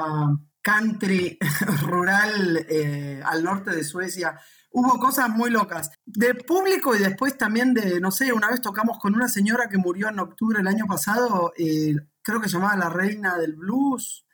country 0.62 1.38
rural 1.84 2.65
eh, 2.70 3.22
al 3.26 3.43
norte 3.43 3.72
de 3.72 3.84
Suecia. 3.84 4.39
Hubo 4.72 5.00
cosas 5.00 5.30
muy 5.30 5.50
locas. 5.50 5.91
De 6.06 6.36
público 6.36 6.96
y 6.96 7.00
después 7.00 7.38
también 7.38 7.74
de, 7.74 8.00
no 8.00 8.12
sé, 8.12 8.32
una 8.34 8.50
vez 8.50 8.62
tocamos 8.62 9.00
con 9.00 9.15
una 9.15 9.28
señora 9.28 9.70
que 9.70 9.78
murió 9.78 10.10
en 10.10 10.20
octubre 10.20 10.58
del 10.58 10.67
año 10.67 10.86
pasado, 10.86 11.54
eh, 11.58 11.96
creo 12.22 12.41
que 12.41 12.50
se 12.50 12.58
llamaba 12.58 12.76
la 12.76 12.89
reina 12.89 13.38
del 13.38 13.56
blues. 13.56 14.26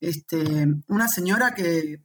Este, 0.00 0.66
una 0.88 1.08
señora 1.08 1.54
que 1.54 2.04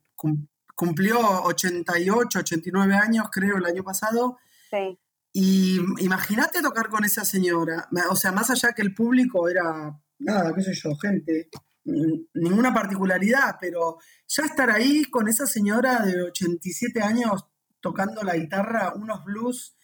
cumplió 0.76 1.44
88, 1.44 2.40
89 2.40 2.96
años, 2.96 3.28
creo, 3.32 3.58
el 3.58 3.66
año 3.66 3.84
pasado. 3.84 4.38
Sí. 4.70 5.00
Y 5.32 5.80
imagínate 6.00 6.62
tocar 6.62 6.90
con 6.90 7.06
esa 7.06 7.24
señora. 7.24 7.88
O 8.10 8.16
sea, 8.16 8.32
más 8.32 8.50
allá 8.50 8.74
que 8.74 8.82
el 8.82 8.94
público 8.94 9.48
era, 9.48 9.98
nada, 10.20 10.54
qué 10.56 10.64
sé 10.64 10.74
yo, 10.74 10.96
gente 10.98 11.50
ninguna 11.86 12.74
particularidad, 12.74 13.58
pero 13.62 14.00
ya 14.28 14.44
estar 14.44 14.70
ahí 14.72 15.06
con 15.06 15.28
esa 15.28 15.46
señora 15.46 16.00
de 16.00 16.24
87 16.24 17.02
años 17.02 17.46
tocando 17.80 18.24
la 18.24 18.36
guitarra, 18.36 18.94
unos 18.96 19.24
blues, 19.24 19.78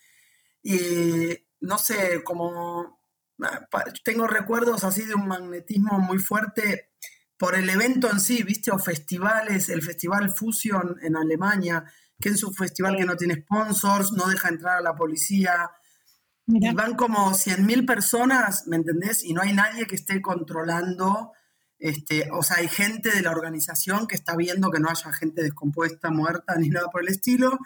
y 0.63 1.37
no 1.61 1.77
sé, 1.77 2.23
como 2.23 2.99
tengo 4.03 4.27
recuerdos 4.27 4.83
así 4.83 5.05
de 5.05 5.15
un 5.15 5.27
magnetismo 5.27 5.99
muy 5.99 6.17
fuerte 6.17 6.89
por 7.37 7.55
el 7.55 7.69
evento 7.69 8.09
en 8.09 8.19
sí, 8.19 8.43
viste, 8.43 8.71
o 8.71 8.79
festivales, 8.79 9.69
el 9.69 9.81
Festival 9.81 10.31
Fusion 10.31 10.97
en 11.01 11.15
Alemania, 11.15 11.83
que 12.19 12.29
es 12.29 12.43
un 12.43 12.53
festival 12.53 12.97
que 12.97 13.05
no 13.05 13.15
tiene 13.15 13.41
sponsors, 13.41 14.11
no 14.11 14.27
deja 14.27 14.49
entrar 14.49 14.77
a 14.77 14.81
la 14.81 14.95
policía, 14.95 15.71
y 16.47 16.73
van 16.73 16.95
como 16.95 17.31
100.000 17.31 17.85
personas, 17.85 18.67
¿me 18.67 18.75
entendés? 18.75 19.23
Y 19.23 19.33
no 19.33 19.41
hay 19.41 19.53
nadie 19.53 19.85
que 19.85 19.95
esté 19.95 20.21
controlando 20.21 21.31
este, 21.81 22.29
o 22.31 22.43
sea, 22.43 22.57
hay 22.57 22.67
gente 22.67 23.09
de 23.09 23.23
la 23.23 23.31
organización 23.31 24.05
que 24.05 24.13
está 24.13 24.35
viendo 24.35 24.69
que 24.69 24.79
no 24.79 24.87
haya 24.87 25.11
gente 25.13 25.41
descompuesta, 25.41 26.11
muerta, 26.11 26.55
ni 26.55 26.69
nada 26.69 26.89
por 26.91 27.01
el 27.01 27.09
estilo. 27.09 27.57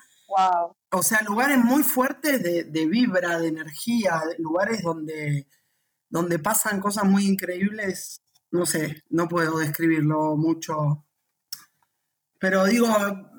O 0.90 1.04
sea, 1.04 1.22
lugares 1.24 1.58
muy 1.58 1.84
fuertes 1.84 2.42
de, 2.42 2.86
vibra, 2.88 3.38
de 3.40 3.50
energía, 3.50 4.22
lugares 4.40 4.82
donde, 4.82 5.48
donde 6.10 6.40
pasan 6.40 6.80
cosas 6.80 7.04
muy 7.04 7.26
increíbles. 7.26 8.22
No 8.52 8.66
sé, 8.66 9.04
no 9.10 9.28
puedo 9.28 9.58
describirlo 9.58 10.38
mucho. 10.38 11.06
Pero 12.40 12.64
digo, 12.64 12.88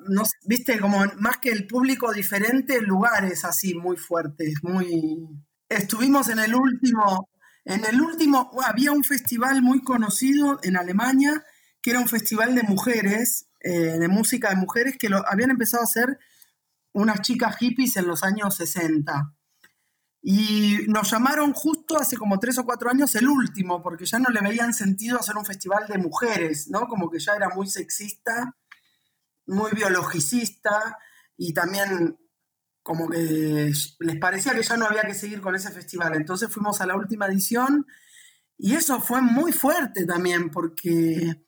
no, 0.09 0.23
viste, 0.45 0.79
como 0.79 1.03
más 1.17 1.37
que 1.39 1.49
el 1.49 1.65
público 1.65 2.13
diferente, 2.13 2.81
lugares 2.81 3.45
así 3.45 3.73
muy 3.73 3.97
fuertes, 3.97 4.53
muy... 4.61 5.27
Estuvimos 5.67 6.29
en 6.29 6.37
el 6.37 6.53
último, 6.53 7.29
en 7.69 7.83
el 7.83 7.99
último, 8.01 8.49
había 8.63 8.93
un 8.93 9.03
festival 9.03 9.61
muy 9.61 9.83
conocido 9.83 10.57
en 10.63 10.77
Alemania, 10.77 11.43
que 11.81 11.91
era 11.91 11.99
un 11.99 12.07
festival 12.07 12.55
de 12.55 12.63
mujeres, 12.63 13.49
eh, 13.59 13.99
de 13.99 14.07
música 14.07 14.49
de 14.49 14.55
mujeres, 14.55 14.95
que 14.97 15.09
lo 15.09 15.21
habían 15.29 15.51
empezado 15.51 15.81
a 15.81 15.85
hacer 15.85 16.17
unas 16.93 17.21
chicas 17.21 17.57
hippies 17.57 17.97
en 17.97 18.07
los 18.07 18.23
años 18.23 18.55
60. 18.55 19.33
Y 20.21 20.77
nos 20.87 21.11
llamaron 21.11 21.51
justo 21.51 21.99
hace 21.99 22.15
como 22.15 22.39
tres 22.39 22.57
o 22.57 22.63
cuatro 22.63 22.89
años 22.89 23.13
el 23.15 23.27
último, 23.27 23.83
porque 23.83 24.05
ya 24.05 24.17
no 24.17 24.29
le 24.29 24.39
veían 24.39 24.73
sentido 24.73 25.19
hacer 25.19 25.35
un 25.35 25.45
festival 25.45 25.87
de 25.89 25.97
mujeres, 25.97 26.69
¿no? 26.69 26.87
Como 26.87 27.09
que 27.09 27.19
ya 27.19 27.33
era 27.33 27.49
muy 27.49 27.67
sexista, 27.67 28.55
muy 29.45 29.71
biologicista 29.71 30.97
y 31.35 31.53
también 31.53 32.17
como 32.87 33.09
que 33.09 33.73
les 33.99 34.17
parecía 34.17 34.53
que 34.53 34.63
ya 34.63 34.77
no 34.77 34.85
había 34.85 35.01
que 35.01 35.13
seguir 35.13 35.41
con 35.41 35.53
ese 35.53 35.71
festival. 35.71 36.15
Entonces 36.15 36.49
fuimos 36.49 36.79
a 36.79 36.85
la 36.85 36.95
última 36.95 37.25
edición 37.25 37.85
y 38.57 38.75
eso 38.75 39.01
fue 39.01 39.21
muy 39.21 39.51
fuerte 39.51 40.05
también 40.05 40.49
porque 40.49 41.43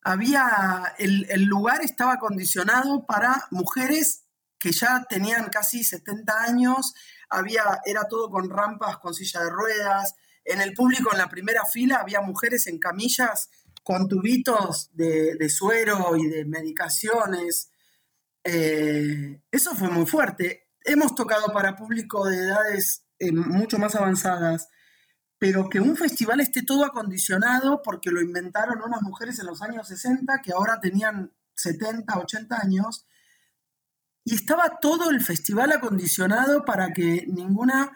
había, 0.00 0.94
el, 0.98 1.44
lugar 1.44 1.82
estaba 1.82 2.14
acondicionado 2.14 3.04
para 3.04 3.48
mujeres 3.50 4.24
que 4.58 4.72
ya 4.72 5.04
tenían 5.10 5.50
casi 5.50 5.84
70 5.84 6.32
años, 6.40 6.94
había, 7.28 7.82
era 7.84 8.08
todo 8.08 8.30
con 8.30 8.48
rampas, 8.48 8.96
con 8.96 9.12
silla 9.12 9.40
de 9.40 9.50
ruedas, 9.50 10.14
en 10.42 10.62
el 10.62 10.72
público 10.72 11.10
en 11.12 11.18
la 11.18 11.28
primera 11.28 11.66
fila 11.66 11.96
había 11.96 12.22
mujeres 12.22 12.66
en 12.66 12.78
camillas 12.78 13.50
con 13.82 14.08
tubitos 14.08 14.88
de, 14.94 15.50
suero 15.50 16.16
y 16.16 16.28
de 16.28 16.46
medicaciones. 16.46 17.72
Eh, 18.42 19.42
eso 19.50 19.74
fue 19.76 19.90
muy 19.90 20.06
fuerte 20.06 20.67
hemos 20.88 21.14
tocado 21.14 21.52
para 21.52 21.76
público 21.76 22.26
de 22.26 22.36
edades 22.36 23.04
eh, 23.18 23.32
mucho 23.32 23.78
más 23.78 23.94
avanzadas, 23.94 24.68
pero 25.38 25.68
que 25.68 25.80
un 25.80 25.96
festival 25.96 26.40
esté 26.40 26.62
todo 26.62 26.84
acondicionado 26.84 27.80
porque 27.82 28.10
lo 28.10 28.20
inventaron 28.20 28.82
unas 28.82 29.02
mujeres 29.02 29.38
en 29.38 29.46
los 29.46 29.62
años 29.62 29.86
60 29.86 30.42
que 30.42 30.52
ahora 30.52 30.80
tenían 30.80 31.32
70, 31.54 32.18
80 32.18 32.56
años, 32.60 33.06
y 34.24 34.34
estaba 34.34 34.78
todo 34.78 35.10
el 35.10 35.22
festival 35.22 35.72
acondicionado 35.72 36.64
para 36.64 36.92
que 36.92 37.24
ninguna 37.28 37.90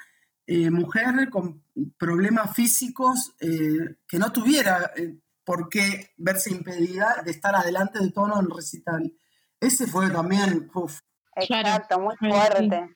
eh, 0.46 0.70
mujer 0.70 1.28
con 1.30 1.62
problemas 1.98 2.54
físicos 2.56 3.34
eh, 3.38 3.96
que 4.08 4.18
no 4.18 4.32
tuviera 4.32 4.92
eh, 4.96 5.18
por 5.44 5.68
qué 5.68 6.12
verse 6.16 6.50
impedida 6.50 7.22
de 7.22 7.30
estar 7.30 7.54
adelante 7.54 7.98
de 7.98 8.10
tono 8.12 8.40
en 8.40 8.48
recital. 8.48 9.12
Ese 9.60 9.86
fue 9.86 10.08
también, 10.10 10.70
uf, 10.74 11.00
Exacto, 11.36 12.00
muy 12.00 12.16
fuerte. 12.16 12.88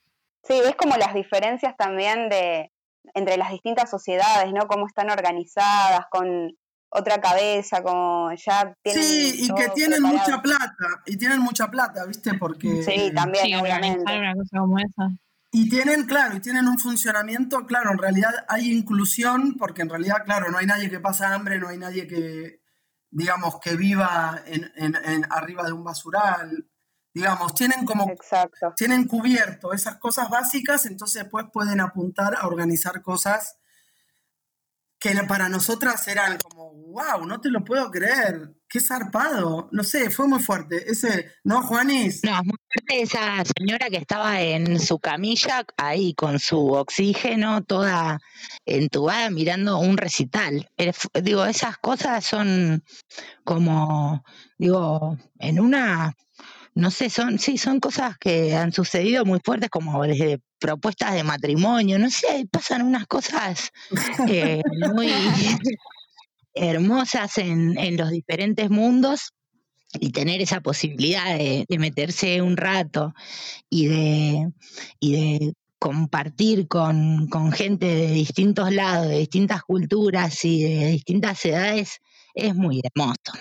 Sí, 0.42 0.54
es 0.64 0.76
como 0.76 0.96
las 0.96 1.14
diferencias 1.14 1.76
también 1.76 2.28
de 2.28 2.70
entre 3.14 3.36
las 3.36 3.50
distintas 3.50 3.88
sociedades, 3.90 4.52
¿no? 4.52 4.66
Cómo 4.66 4.86
están 4.86 5.10
organizadas, 5.10 6.06
con 6.10 6.52
otra 6.88 7.20
cabeza, 7.20 7.82
como 7.82 8.30
ya 8.34 8.74
tienen 8.82 9.02
Sí, 9.02 9.44
y 9.44 9.48
que 9.54 9.68
tienen 9.70 10.02
preparado. 10.02 10.18
mucha 10.30 10.42
plata, 10.42 10.86
y 11.06 11.16
tienen 11.16 11.40
mucha 11.40 11.68
plata, 11.68 12.04
¿viste? 12.06 12.34
Porque... 12.34 12.82
Sí, 12.82 13.12
también, 13.14 13.44
Sí, 13.46 13.54
obviamente. 13.54 14.16
una 14.18 14.34
cosa 14.34 14.58
como 14.58 14.78
esa. 14.78 15.08
Y 15.52 15.68
tienen, 15.68 16.04
claro, 16.06 16.36
y 16.36 16.40
tienen 16.40 16.66
un 16.68 16.78
funcionamiento, 16.78 17.64
claro, 17.66 17.90
en 17.92 17.98
realidad 17.98 18.32
hay 18.48 18.70
inclusión, 18.72 19.54
porque 19.58 19.82
en 19.82 19.88
realidad, 19.88 20.24
claro, 20.24 20.50
no 20.50 20.58
hay 20.58 20.66
nadie 20.66 20.90
que 20.90 21.00
pasa 21.00 21.32
hambre, 21.34 21.58
no 21.58 21.68
hay 21.68 21.78
nadie 21.78 22.06
que, 22.06 22.60
digamos, 23.10 23.58
que 23.60 23.76
viva 23.76 24.40
en, 24.46 24.70
en- 24.76 24.96
en- 25.04 25.26
arriba 25.32 25.64
de 25.64 25.72
un 25.72 25.84
basural, 25.84 26.66
digamos, 27.16 27.54
tienen 27.54 27.86
como, 27.86 28.10
Exacto. 28.10 28.74
tienen 28.76 29.08
cubierto 29.08 29.72
esas 29.72 29.96
cosas 29.96 30.28
básicas, 30.28 30.84
entonces 30.84 31.22
después 31.22 31.46
pueden 31.50 31.80
apuntar 31.80 32.36
a 32.36 32.46
organizar 32.46 33.00
cosas 33.00 33.56
que 34.98 35.14
para 35.26 35.48
nosotras 35.48 36.06
eran 36.08 36.36
como, 36.38 36.72
wow, 36.72 37.24
no 37.26 37.40
te 37.40 37.48
lo 37.48 37.64
puedo 37.64 37.90
creer, 37.90 38.52
qué 38.68 38.80
zarpado, 38.80 39.68
no 39.72 39.82
sé, 39.82 40.10
fue 40.10 40.28
muy 40.28 40.40
fuerte, 40.42 40.90
ese, 40.90 41.32
¿no, 41.44 41.62
Juanis? 41.62 42.22
No, 42.22 42.32
es 42.32 42.44
muy 42.44 42.56
fuerte 42.68 43.02
esa 43.02 43.42
señora 43.56 43.88
que 43.88 43.96
estaba 43.98 44.42
en 44.42 44.78
su 44.78 44.98
camilla 44.98 45.64
ahí 45.78 46.12
con 46.14 46.38
su 46.38 46.72
oxígeno 46.72 47.62
toda 47.64 48.20
entubada 48.66 49.30
mirando 49.30 49.78
un 49.78 49.96
recital. 49.96 50.68
Fu- 50.92 51.08
Digo, 51.22 51.46
esas 51.46 51.78
cosas 51.78 52.24
son 52.24 52.82
como, 53.44 54.22
digo, 54.58 55.16
en 55.38 55.60
una, 55.60 56.14
no 56.76 56.90
sé, 56.90 57.08
son, 57.08 57.38
sí, 57.38 57.56
son 57.56 57.80
cosas 57.80 58.18
que 58.18 58.54
han 58.54 58.70
sucedido 58.70 59.24
muy 59.24 59.40
fuertes 59.42 59.70
como 59.70 60.02
desde 60.04 60.40
propuestas 60.58 61.14
de 61.14 61.24
matrimonio, 61.24 61.98
no 61.98 62.10
sé, 62.10 62.46
pasan 62.50 62.82
unas 62.82 63.06
cosas 63.06 63.70
eh, 64.28 64.60
muy 64.94 65.10
hermosas 66.52 67.38
en, 67.38 67.78
en 67.78 67.96
los 67.96 68.10
diferentes 68.10 68.68
mundos 68.68 69.32
y 69.94 70.10
tener 70.10 70.42
esa 70.42 70.60
posibilidad 70.60 71.38
de, 71.38 71.64
de 71.66 71.78
meterse 71.78 72.42
un 72.42 72.58
rato 72.58 73.14
y 73.70 73.86
de, 73.86 74.52
y 75.00 75.12
de 75.12 75.54
compartir 75.78 76.68
con, 76.68 77.28
con 77.28 77.52
gente 77.52 77.86
de 77.86 78.10
distintos 78.10 78.70
lados, 78.70 79.08
de 79.08 79.20
distintas 79.20 79.62
culturas 79.62 80.44
y 80.44 80.62
de 80.62 80.86
distintas 80.88 81.42
edades, 81.46 82.00
es 82.34 82.54
muy 82.54 82.82
hermoso. 82.84 83.32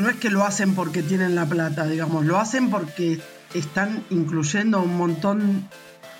No 0.00 0.08
es 0.08 0.16
que 0.16 0.30
lo 0.30 0.44
hacen 0.44 0.74
porque 0.74 1.02
tienen 1.02 1.34
la 1.34 1.46
plata, 1.46 1.86
digamos, 1.86 2.24
lo 2.24 2.38
hacen 2.38 2.70
porque 2.70 3.20
están 3.54 4.04
incluyendo 4.10 4.82
un 4.82 4.96
montón 4.96 5.68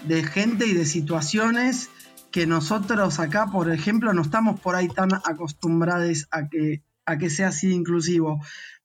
de 0.04 0.22
gente 0.22 0.66
y 0.66 0.74
de 0.74 0.84
situaciones 0.84 1.88
que 2.30 2.46
nosotros 2.46 3.18
acá, 3.18 3.46
por 3.46 3.72
ejemplo, 3.72 4.12
no 4.12 4.22
estamos 4.22 4.60
por 4.60 4.76
ahí 4.76 4.88
tan 4.88 5.12
acostumbrados 5.14 6.28
a 6.30 6.48
que, 6.48 6.84
a 7.06 7.18
que 7.18 7.30
sea 7.30 7.48
así 7.48 7.72
inclusivo. 7.72 8.40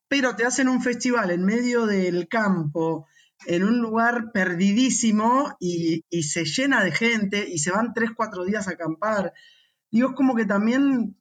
Pero 0.07 0.35
te 0.35 0.45
hacen 0.45 0.69
un 0.69 0.81
festival 0.81 1.31
en 1.31 1.45
medio 1.45 1.85
del 1.85 2.27
campo, 2.27 3.07
en 3.45 3.63
un 3.63 3.79
lugar 3.79 4.31
perdidísimo 4.33 5.57
y, 5.59 6.05
y 6.09 6.23
se 6.23 6.45
llena 6.45 6.83
de 6.83 6.91
gente 6.91 7.47
y 7.47 7.59
se 7.59 7.71
van 7.71 7.93
tres, 7.93 8.11
cuatro 8.15 8.45
días 8.45 8.67
a 8.67 8.71
acampar. 8.71 9.33
Digo, 9.91 10.09
es 10.09 10.15
como 10.15 10.35
que 10.35 10.45
también 10.45 11.17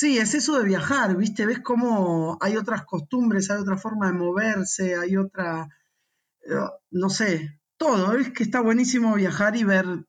Sí, 0.00 0.16
es 0.16 0.32
eso 0.34 0.56
de 0.56 0.64
viajar, 0.64 1.16
¿viste? 1.16 1.44
Ves 1.44 1.58
cómo 1.58 2.38
hay 2.40 2.56
otras 2.56 2.84
costumbres, 2.84 3.50
hay 3.50 3.58
otra 3.58 3.76
forma 3.76 4.06
de 4.06 4.12
moverse, 4.12 4.94
hay 4.94 5.16
otra, 5.16 5.68
eh, 6.46 6.54
no 6.92 7.10
sé, 7.10 7.60
todo. 7.76 8.14
Es 8.14 8.30
que 8.30 8.44
está 8.44 8.60
buenísimo 8.60 9.16
viajar 9.16 9.56
y 9.56 9.64
ver 9.64 10.06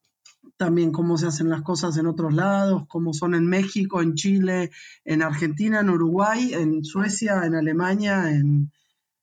también 0.58 0.92
cómo 0.92 1.18
se 1.18 1.26
hacen 1.26 1.50
las 1.50 1.64
cosas 1.64 1.98
en 1.98 2.06
otros 2.06 2.36
lados, 2.36 2.84
cómo 2.88 3.14
son 3.14 3.34
en 3.34 3.48
México, 3.48 4.00
en 4.04 4.14
Chile, 4.14 4.70
en 5.06 5.24
Argentina, 5.24 5.80
en 5.80 5.90
Uruguay, 5.90 6.54
en 6.54 6.84
Suecia, 6.84 7.44
en 7.46 7.56
Alemania, 7.56 8.30
en, 8.30 8.72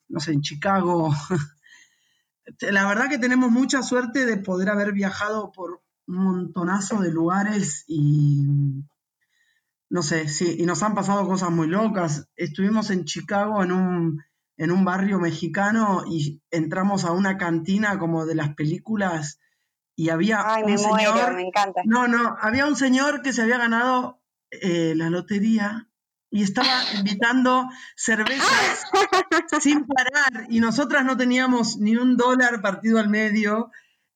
no 0.08 0.18
sé, 0.18 0.32
en 0.32 0.40
Chicago. 0.40 1.14
La 2.72 2.88
verdad 2.88 3.08
que 3.08 3.18
tenemos 3.18 3.52
mucha 3.52 3.84
suerte 3.84 4.26
de 4.26 4.38
poder 4.38 4.70
haber 4.70 4.92
viajado 4.92 5.52
por 5.52 5.84
un 6.08 6.16
montonazo 6.16 7.00
de 7.02 7.12
lugares 7.12 7.84
y 7.86 8.82
no 9.88 10.02
sé, 10.02 10.28
sí, 10.28 10.56
y 10.58 10.66
nos 10.66 10.82
han 10.82 10.94
pasado 10.94 11.26
cosas 11.26 11.50
muy 11.50 11.68
locas. 11.68 12.28
Estuvimos 12.36 12.90
en 12.90 13.04
Chicago 13.04 13.62
en 13.62 13.72
un, 13.72 14.22
en 14.56 14.70
un 14.70 14.84
barrio 14.84 15.18
mexicano 15.18 16.04
y 16.08 16.42
entramos 16.50 17.04
a 17.04 17.12
una 17.12 17.36
cantina 17.36 17.98
como 17.98 18.26
de 18.26 18.34
las 18.34 18.54
películas 18.54 19.38
y 19.94 20.10
había 20.10 20.42
Ay, 20.44 20.64
un 20.64 20.74
me 20.74 20.78
muero, 20.78 21.12
señor. 21.14 21.34
me 21.34 21.42
encanta. 21.42 21.82
No, 21.84 22.08
no, 22.08 22.36
había 22.40 22.66
un 22.66 22.76
señor 22.76 23.22
que 23.22 23.32
se 23.32 23.42
había 23.42 23.58
ganado 23.58 24.20
eh, 24.50 24.94
la 24.96 25.08
lotería 25.08 25.88
y 26.30 26.42
estaba 26.42 26.68
invitando 26.98 27.68
cervezas 27.94 28.82
sin 29.60 29.86
parar 29.86 30.46
y 30.48 30.60
nosotras 30.60 31.04
no 31.04 31.16
teníamos 31.16 31.78
ni 31.78 31.96
un 31.96 32.16
dólar 32.16 32.60
partido 32.60 32.98
al 32.98 33.08
medio 33.08 33.70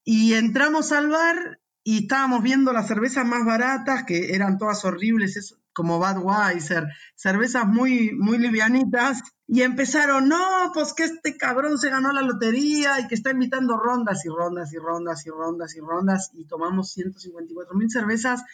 y 0.05 0.35
entramos 0.35 0.93
al 0.93 1.09
bar 1.09 1.60
y 1.91 2.03
estábamos 2.03 2.45
viendo 2.45 2.73
las 2.73 2.87
cervezas 2.87 3.27
más 3.27 3.45
baratas 3.45 4.05
que 4.05 4.33
eran 4.33 4.59
todas 4.59 4.85
horribles, 4.85 5.37
es 5.37 5.57
como 5.73 5.99
Budweiser, 5.99 6.87
cervezas 7.17 7.67
muy, 7.67 8.13
muy 8.13 8.39
livianitas 8.39 9.23
y 9.49 9.63
empezaron, 9.63 10.29
no, 10.29 10.71
pues 10.73 10.93
que 10.93 11.03
este 11.03 11.37
cabrón 11.37 11.79
se 11.79 11.91
ganó 11.91 12.13
la 12.13 12.23
lotería 12.23 13.01
y 13.01 13.09
que 13.09 13.17
está 13.17 13.33
invitando 13.33 13.77
rondas 13.77 14.25
y 14.25 14.29
rondas 14.29 14.73
y 14.73 14.79
rondas 14.79 15.27
y 15.27 15.31
rondas 15.31 15.75
y 15.75 15.81
rondas 15.81 16.31
y 16.33 16.45
tomamos 16.45 16.93
154 16.93 17.75
mil 17.75 17.91
cervezas 17.91 18.45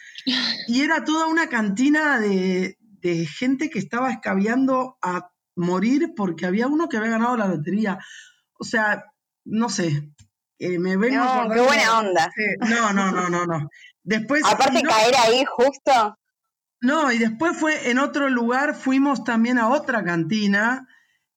y 0.67 0.81
era 0.81 1.03
toda 1.03 1.27
una 1.27 1.47
cantina 1.47 2.19
de, 2.19 2.79
de 3.01 3.27
gente 3.27 3.69
que 3.69 3.77
estaba 3.77 4.09
escabeando 4.09 4.97
a 4.99 5.29
morir 5.55 6.13
porque 6.15 6.47
había 6.47 6.65
uno 6.65 6.89
que 6.89 6.97
había 6.97 7.11
ganado 7.11 7.37
la 7.37 7.47
lotería. 7.47 7.99
O 8.57 8.63
sea, 8.63 9.05
no 9.45 9.69
sé, 9.69 10.11
eh, 10.59 10.79
me 10.79 10.97
vengo 10.97 11.23
No, 11.23 11.49
qué 11.53 11.61
buena 11.61 11.99
onda. 11.99 12.29
Sí, 12.35 12.43
no, 12.69 12.93
no, 12.93 13.11
no, 13.11 13.29
no, 13.29 13.45
no. 13.45 13.69
Después, 14.03 14.43
Aparte 14.45 14.81
no, 14.83 14.89
caer 14.89 15.15
ahí 15.15 15.43
justo. 15.45 16.17
no, 16.81 17.11
y 17.11 17.17
después 17.17 17.57
fue 17.57 17.89
en 17.89 17.99
otro 17.99 18.29
lugar, 18.29 18.75
fuimos 18.75 19.23
también 19.23 19.57
a 19.59 19.69
otra 19.69 20.03
cantina, 20.03 20.87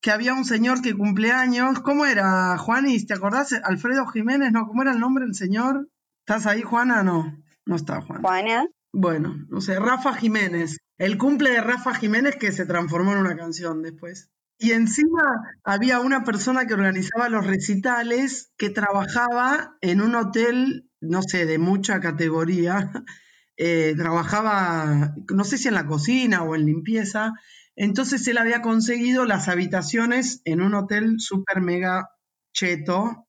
que 0.00 0.11
había 0.11 0.35
un 0.35 0.44
señor 0.44 0.80
que 0.83 0.94
cumpleaños. 0.94 1.80
¿Cómo 1.80 2.06
era, 2.06 2.56
Juanis? 2.59 3.06
¿Te 3.06 3.14
acordás? 3.14 3.52
Alfredo 3.64 4.06
Jiménez, 4.06 4.52
¿no? 4.52 4.66
¿Cómo 4.66 4.83
era 4.83 4.92
el 4.92 5.00
nombre 5.00 5.24
del 5.24 5.35
señor? 5.35 5.88
¿Estás 6.20 6.46
ahí, 6.46 6.62
Juana? 6.62 7.02
No, 7.02 7.37
no 7.66 7.76
está 7.76 8.00
Juana. 8.00 8.22
Juana. 8.22 8.66
Bueno, 8.92 9.35
no 9.48 9.61
sé, 9.61 9.78
Rafa 9.78 10.14
Jiménez. 10.14 10.78
El 10.98 11.16
cumple 11.18 11.50
de 11.50 11.61
Rafa 11.61 11.94
Jiménez 11.94 12.37
que 12.37 12.52
se 12.52 12.66
transformó 12.66 13.12
en 13.12 13.18
una 13.18 13.37
canción 13.37 13.83
después. 13.83 14.30
Y 14.62 14.72
encima 14.72 15.56
había 15.64 16.00
una 16.00 16.22
persona 16.22 16.66
que 16.66 16.74
organizaba 16.74 17.30
los 17.30 17.46
recitales 17.46 18.52
que 18.58 18.68
trabajaba 18.68 19.78
en 19.80 20.02
un 20.02 20.14
hotel, 20.14 20.90
no 21.00 21.22
sé, 21.22 21.46
de 21.46 21.58
mucha 21.58 22.00
categoría. 22.00 22.92
Eh, 23.62 23.94
trabajaba, 23.94 25.12
no 25.34 25.44
sé 25.44 25.58
si 25.58 25.68
en 25.68 25.74
la 25.74 25.86
cocina 25.86 26.44
o 26.44 26.54
en 26.54 26.64
limpieza. 26.64 27.34
Entonces 27.76 28.26
él 28.26 28.38
había 28.38 28.62
conseguido 28.62 29.26
las 29.26 29.48
habitaciones 29.48 30.40
en 30.46 30.62
un 30.62 30.72
hotel 30.72 31.16
super 31.18 31.60
mega 31.60 32.08
cheto 32.54 33.28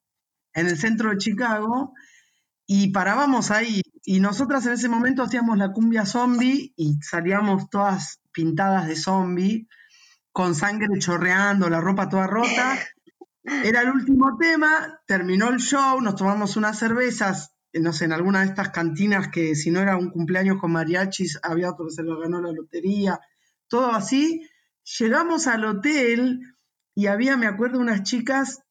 en 0.54 0.68
el 0.68 0.78
centro 0.78 1.10
de 1.10 1.18
Chicago 1.18 1.94
y 2.66 2.92
parábamos 2.92 3.52
ahí. 3.52 3.82
Y 4.06 4.22
nosotras 4.22 4.66
en 4.68 4.72
ese 4.72 4.88
momento 4.88 5.22
hacíamos 5.22 5.58
la 5.58 5.74
cumbia 5.74 6.06
zombie 6.06 6.72
y 6.78 6.96
salíamos 7.02 7.70
todas 7.70 8.22
pintadas 8.32 8.88
de 8.88 8.96
zombie, 8.96 9.68
con 10.32 10.56
sangre 10.56 10.88
chorreando, 11.00 11.70
la 11.70 11.82
ropa 11.82 12.10
toda 12.10 12.28
rota. 12.28 12.78
Era 13.44 13.82
el 13.82 13.90
último 13.90 14.38
tema, 14.38 15.02
terminó 15.08 15.50
el 15.50 15.60
show, 15.60 16.00
nos 16.00 16.16
tomamos 16.16 16.58
unas 16.58 16.78
cervezas, 16.78 17.54
no 17.74 17.92
sé, 17.92 18.06
en 18.06 18.14
alguna 18.14 18.42
de 18.42 18.48
estas 18.48 18.70
cantinas 18.70 19.30
que 19.30 19.56
si 19.56 19.72
no 19.72 19.80
era 19.80 19.98
un 19.98 20.12
cumpleaños 20.12 20.60
con 20.60 20.72
mariachis, 20.72 21.40
había 21.42 21.72
otro 21.72 21.86
que 21.86 21.94
se 21.94 22.04
lo 22.04 22.20
ganó 22.20 22.40
la 22.40 22.52
lotería, 22.52 23.20
todo 23.68 23.94
así. 23.94 24.48
Llegamos 25.00 25.48
al 25.48 25.66
hotel 25.66 26.40
y 26.94 27.08
había, 27.08 27.36
me 27.36 27.48
acuerdo, 27.48 27.80
unas 27.80 28.04
chicas 28.04 28.62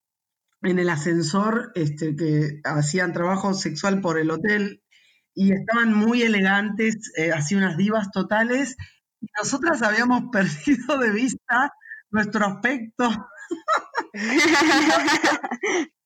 en 0.63 0.79
el 0.79 0.89
ascensor 0.89 1.73
este, 1.75 2.15
que 2.15 2.61
hacían 2.65 3.13
trabajo 3.13 3.55
sexual 3.55 4.01
por 4.01 4.19
el 4.19 4.31
hotel 4.31 4.83
y 5.35 5.53
estaban 5.53 5.95
muy 5.95 6.23
elegantes, 6.23 7.13
eh, 7.17 7.33
así 7.33 7.55
unas 7.55 7.77
divas 7.77 8.11
totales, 8.13 8.77
nosotras 9.39 9.83
habíamos 9.83 10.25
perdido 10.33 10.99
de 10.99 11.11
vista 11.11 11.73
nuestro 12.11 12.47
aspecto. 12.47 13.09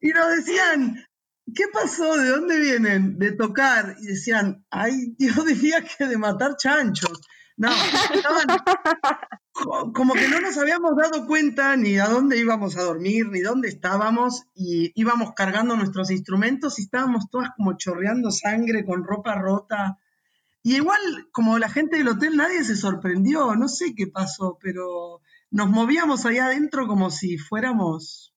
y 0.01 0.09
nos 0.11 0.37
decían, 0.37 1.05
¿qué 1.55 1.65
pasó? 1.73 2.17
¿De 2.17 2.29
dónde 2.29 2.59
vienen? 2.61 3.19
De 3.19 3.33
tocar. 3.33 3.97
Y 4.01 4.07
decían, 4.07 4.65
ay, 4.71 5.15
yo 5.19 5.45
diría 5.45 5.83
que 5.83 6.07
de 6.07 6.19
matar 6.19 6.57
chanchos. 6.57 7.21
No, 7.57 7.71
estaban 8.13 8.47
como 9.93 10.15
que 10.15 10.29
no 10.29 10.41
nos 10.41 10.59
habíamos 10.59 10.97
dado 10.97 11.27
cuenta 11.27 11.77
ni 11.77 11.99
a 11.99 12.09
dónde 12.09 12.37
íbamos 12.37 12.77
a 12.77 12.83
dormir, 12.83 13.29
ni 13.29 13.41
dónde 13.41 13.69
estábamos, 13.69 14.43
y 14.55 14.91
íbamos 14.97 15.33
cargando 15.35 15.77
nuestros 15.77 16.11
instrumentos 16.11 16.79
y 16.79 16.83
estábamos 16.83 17.31
todas 17.31 17.51
como 17.57 17.77
chorreando 17.77 18.33
sangre 18.33 18.85
con 18.85 19.05
ropa 19.05 19.37
rota. 19.37 19.99
Y 20.65 20.77
igual, 20.77 21.29
como 21.31 21.59
la 21.59 21.69
gente 21.69 21.99
del 21.99 22.09
hotel, 22.09 22.37
nadie 22.37 22.65
se 22.65 22.75
sorprendió, 22.75 23.55
no 23.55 23.69
sé 23.69 23.95
qué 23.95 24.09
pasó, 24.09 24.59
pero 24.61 25.21
nos 25.51 25.71
movíamos 25.71 26.27
allá 26.27 26.47
adentro 26.47 26.89
como 26.89 27.11
si 27.11 27.39
fuéramos, 27.39 28.35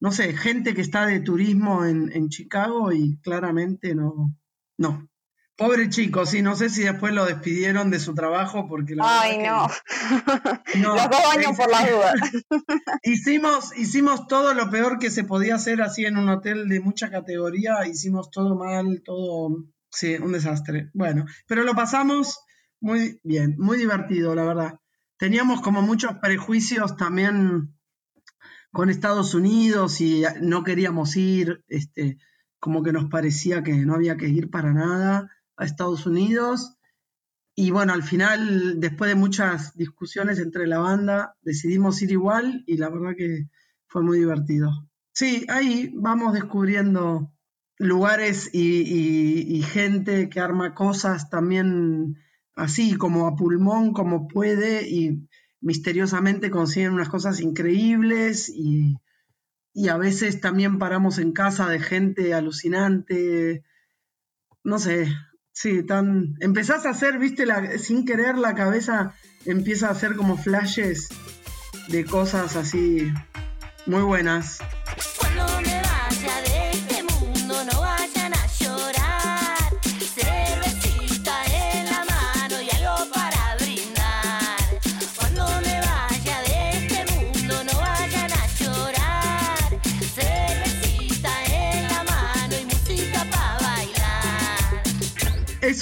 no 0.00 0.12
sé, 0.12 0.36
gente 0.36 0.74
que 0.74 0.82
está 0.82 1.06
de 1.06 1.18
turismo 1.18 1.84
en, 1.84 2.12
en 2.12 2.28
Chicago 2.28 2.92
y 2.92 3.18
claramente 3.22 3.96
no, 3.96 4.36
no, 4.78 5.08
Pobre 5.56 5.88
chico, 5.88 6.26
sí, 6.26 6.42
no 6.42 6.56
sé 6.56 6.68
si 6.68 6.82
después 6.82 7.14
lo 7.14 7.26
despidieron 7.26 7.88
de 7.88 8.00
su 8.00 8.12
trabajo 8.12 8.66
porque 8.66 8.96
la 8.96 9.20
Ay, 9.20 9.38
no. 9.38 9.68
no. 10.82 10.96
Los 10.96 11.10
dos 11.10 11.20
años 11.32 11.56
por 11.56 11.70
la 11.70 11.88
duda. 11.88 12.12
hicimos, 13.04 13.76
hicimos 13.76 14.26
todo 14.26 14.52
lo 14.52 14.68
peor 14.68 14.98
que 14.98 15.10
se 15.10 15.22
podía 15.22 15.54
hacer 15.54 15.80
así 15.80 16.06
en 16.06 16.16
un 16.16 16.28
hotel 16.28 16.68
de 16.68 16.80
mucha 16.80 17.08
categoría, 17.08 17.86
hicimos 17.86 18.32
todo 18.32 18.56
mal, 18.56 19.02
todo, 19.04 19.64
sí, 19.94 20.16
un 20.16 20.32
desastre. 20.32 20.90
Bueno, 20.92 21.24
pero 21.46 21.62
lo 21.62 21.74
pasamos 21.74 22.40
muy 22.80 23.20
bien, 23.22 23.54
muy 23.58 23.78
divertido, 23.78 24.34
la 24.34 24.44
verdad. 24.44 24.80
Teníamos 25.16 25.62
como 25.62 25.82
muchos 25.82 26.18
prejuicios 26.18 26.96
también 26.96 27.74
con 28.72 28.90
Estados 28.90 29.34
Unidos 29.34 30.00
y 30.00 30.24
no 30.42 30.64
queríamos 30.64 31.16
ir, 31.16 31.64
este, 31.68 32.18
como 32.58 32.82
que 32.82 32.92
nos 32.92 33.08
parecía 33.08 33.62
que 33.62 33.72
no 33.86 33.94
había 33.94 34.16
que 34.16 34.28
ir 34.28 34.50
para 34.50 34.72
nada 34.72 35.30
a 35.56 35.64
Estados 35.64 36.06
Unidos. 36.06 36.76
Y 37.54 37.70
bueno, 37.70 37.92
al 37.92 38.02
final, 38.02 38.80
después 38.80 39.08
de 39.08 39.14
muchas 39.14 39.76
discusiones 39.76 40.40
entre 40.40 40.66
la 40.66 40.78
banda, 40.78 41.36
decidimos 41.42 42.02
ir 42.02 42.10
igual 42.10 42.64
y 42.66 42.76
la 42.76 42.90
verdad 42.90 43.14
que 43.16 43.48
fue 43.86 44.02
muy 44.02 44.18
divertido. 44.18 44.70
Sí, 45.12 45.46
ahí 45.48 45.92
vamos 45.94 46.34
descubriendo 46.34 47.33
lugares 47.78 48.50
y, 48.52 49.62
gente 49.62 50.28
que 50.28 50.40
arma 50.40 50.74
cosas 50.74 51.30
también 51.30 52.16
así, 52.54 52.94
como 52.94 53.26
a 53.26 53.36
pulmón, 53.36 53.92
como 53.92 54.28
puede, 54.28 54.88
y 54.88 55.28
misteriosamente 55.60 56.50
consiguen 56.50 56.92
unas 56.92 57.08
cosas 57.08 57.40
increíbles 57.40 58.48
y, 58.48 58.96
y 59.72 59.88
a 59.88 59.96
veces 59.96 60.40
también 60.40 60.78
paramos 60.78 61.18
en 61.18 61.32
casa 61.32 61.68
de 61.68 61.80
gente 61.80 62.34
alucinante. 62.34 63.64
No 64.62 64.78
sé, 64.78 65.08
Sí, 65.54 65.84
tan. 65.84 66.34
Empezás 66.40 66.84
a 66.84 66.90
hacer, 66.90 67.18
viste, 67.20 67.46
la, 67.46 67.78
sin 67.78 68.04
querer 68.04 68.36
la 68.36 68.56
cabeza 68.56 69.14
empieza 69.46 69.86
a 69.86 69.92
hacer 69.92 70.16
como 70.16 70.36
flashes 70.36 71.08
de 71.88 72.04
cosas 72.04 72.56
así 72.56 73.12
muy 73.86 74.02
buenas. 74.02 74.58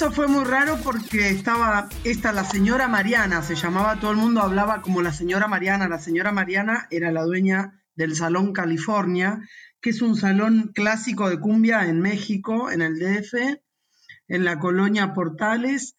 Eso 0.03 0.11
fue 0.11 0.27
muy 0.27 0.43
raro 0.43 0.79
porque 0.83 1.29
estaba 1.29 1.87
esta, 2.03 2.33
la 2.33 2.43
señora 2.43 2.89
Mariana, 2.89 3.41
se 3.41 3.55
llamaba, 3.55 4.01
todo 4.01 4.11
el 4.11 4.17
mundo 4.17 4.41
hablaba 4.41 4.81
como 4.81 5.01
la 5.01 5.13
señora 5.13 5.47
Mariana. 5.47 5.87
La 5.87 5.97
señora 5.97 6.33
Mariana 6.33 6.87
era 6.91 7.09
la 7.13 7.23
dueña 7.23 7.81
del 7.95 8.13
Salón 8.13 8.51
California, 8.51 9.47
que 9.79 9.91
es 9.91 10.01
un 10.01 10.17
salón 10.17 10.71
clásico 10.75 11.29
de 11.29 11.39
cumbia 11.39 11.87
en 11.87 12.01
México, 12.01 12.69
en 12.69 12.81
el 12.81 12.99
DF, 12.99 13.61
en 14.27 14.43
la 14.43 14.59
colonia 14.59 15.13
Portales, 15.13 15.95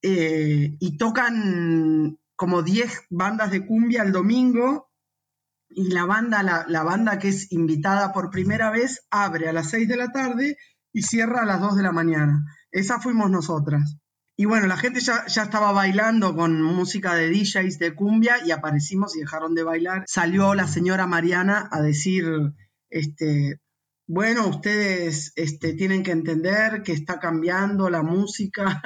eh, 0.00 0.76
y 0.78 0.96
tocan 0.96 2.20
como 2.36 2.62
10 2.62 3.06
bandas 3.10 3.50
de 3.50 3.66
cumbia 3.66 4.04
el 4.04 4.12
domingo, 4.12 4.92
y 5.70 5.90
la 5.90 6.04
banda, 6.04 6.44
la, 6.44 6.66
la 6.68 6.84
banda 6.84 7.18
que 7.18 7.30
es 7.30 7.50
invitada 7.50 8.12
por 8.12 8.30
primera 8.30 8.70
vez, 8.70 9.08
abre 9.10 9.48
a 9.48 9.52
las 9.52 9.70
6 9.70 9.88
de 9.88 9.96
la 9.96 10.12
tarde 10.12 10.56
y 10.92 11.02
cierra 11.02 11.42
a 11.42 11.46
las 11.46 11.60
2 11.60 11.78
de 11.78 11.82
la 11.82 11.90
mañana. 11.90 12.44
Esa 12.74 12.98
fuimos 12.98 13.30
nosotras. 13.30 13.98
Y 14.36 14.46
bueno, 14.46 14.66
la 14.66 14.76
gente 14.76 14.98
ya, 14.98 15.26
ya, 15.28 15.44
estaba 15.44 15.70
bailando 15.70 16.34
con 16.34 16.60
música 16.60 17.14
de 17.14 17.30
DJs 17.30 17.78
de 17.78 17.94
cumbia 17.94 18.44
y 18.44 18.50
aparecimos 18.50 19.14
y 19.14 19.20
dejaron 19.20 19.54
de 19.54 19.62
bailar. 19.62 20.02
Salió 20.08 20.54
la 20.56 20.66
señora 20.66 21.06
Mariana 21.06 21.68
a 21.70 21.80
decir, 21.80 22.26
este, 22.90 23.60
bueno, 24.08 24.48
ustedes 24.48 25.32
este, 25.36 25.74
tienen 25.74 26.02
que 26.02 26.10
entender 26.10 26.82
que 26.82 26.90
está 26.90 27.20
cambiando 27.20 27.88
la 27.90 28.02
música. 28.02 28.82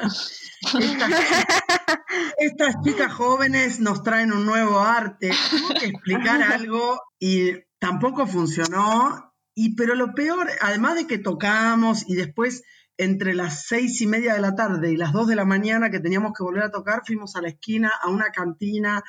Estas, 2.38 2.74
chicas 2.84 3.12
jóvenes 3.14 3.80
nos 3.80 4.02
traen 4.02 4.34
un 4.34 4.44
nuevo 4.44 4.80
arte. 4.80 5.30
Tuvo 5.50 5.80
que 5.80 5.86
explicar 5.86 6.42
algo 6.52 7.00
y 7.18 7.52
tampoco 7.78 8.26
funcionó. 8.26 9.32
Y, 9.54 9.76
pero 9.76 9.94
lo 9.94 10.12
peor, 10.12 10.46
además 10.60 10.96
de 10.96 11.06
que 11.06 11.16
tocamos 11.16 12.04
y 12.06 12.16
después 12.16 12.64
entre 12.98 13.34
las 13.34 13.66
seis 13.66 14.00
y 14.00 14.06
media 14.06 14.34
de 14.34 14.40
la 14.40 14.56
tarde 14.56 14.90
y 14.92 14.96
las 14.96 15.12
dos 15.12 15.28
de 15.28 15.36
la 15.36 15.44
mañana 15.44 15.88
que 15.88 16.00
teníamos 16.00 16.32
que 16.36 16.42
volver 16.42 16.64
a 16.64 16.70
tocar, 16.70 17.02
fuimos 17.06 17.36
a 17.36 17.40
la 17.40 17.48
esquina, 17.48 17.92
a 18.02 18.08
una 18.08 18.30
cantina, 18.30 19.02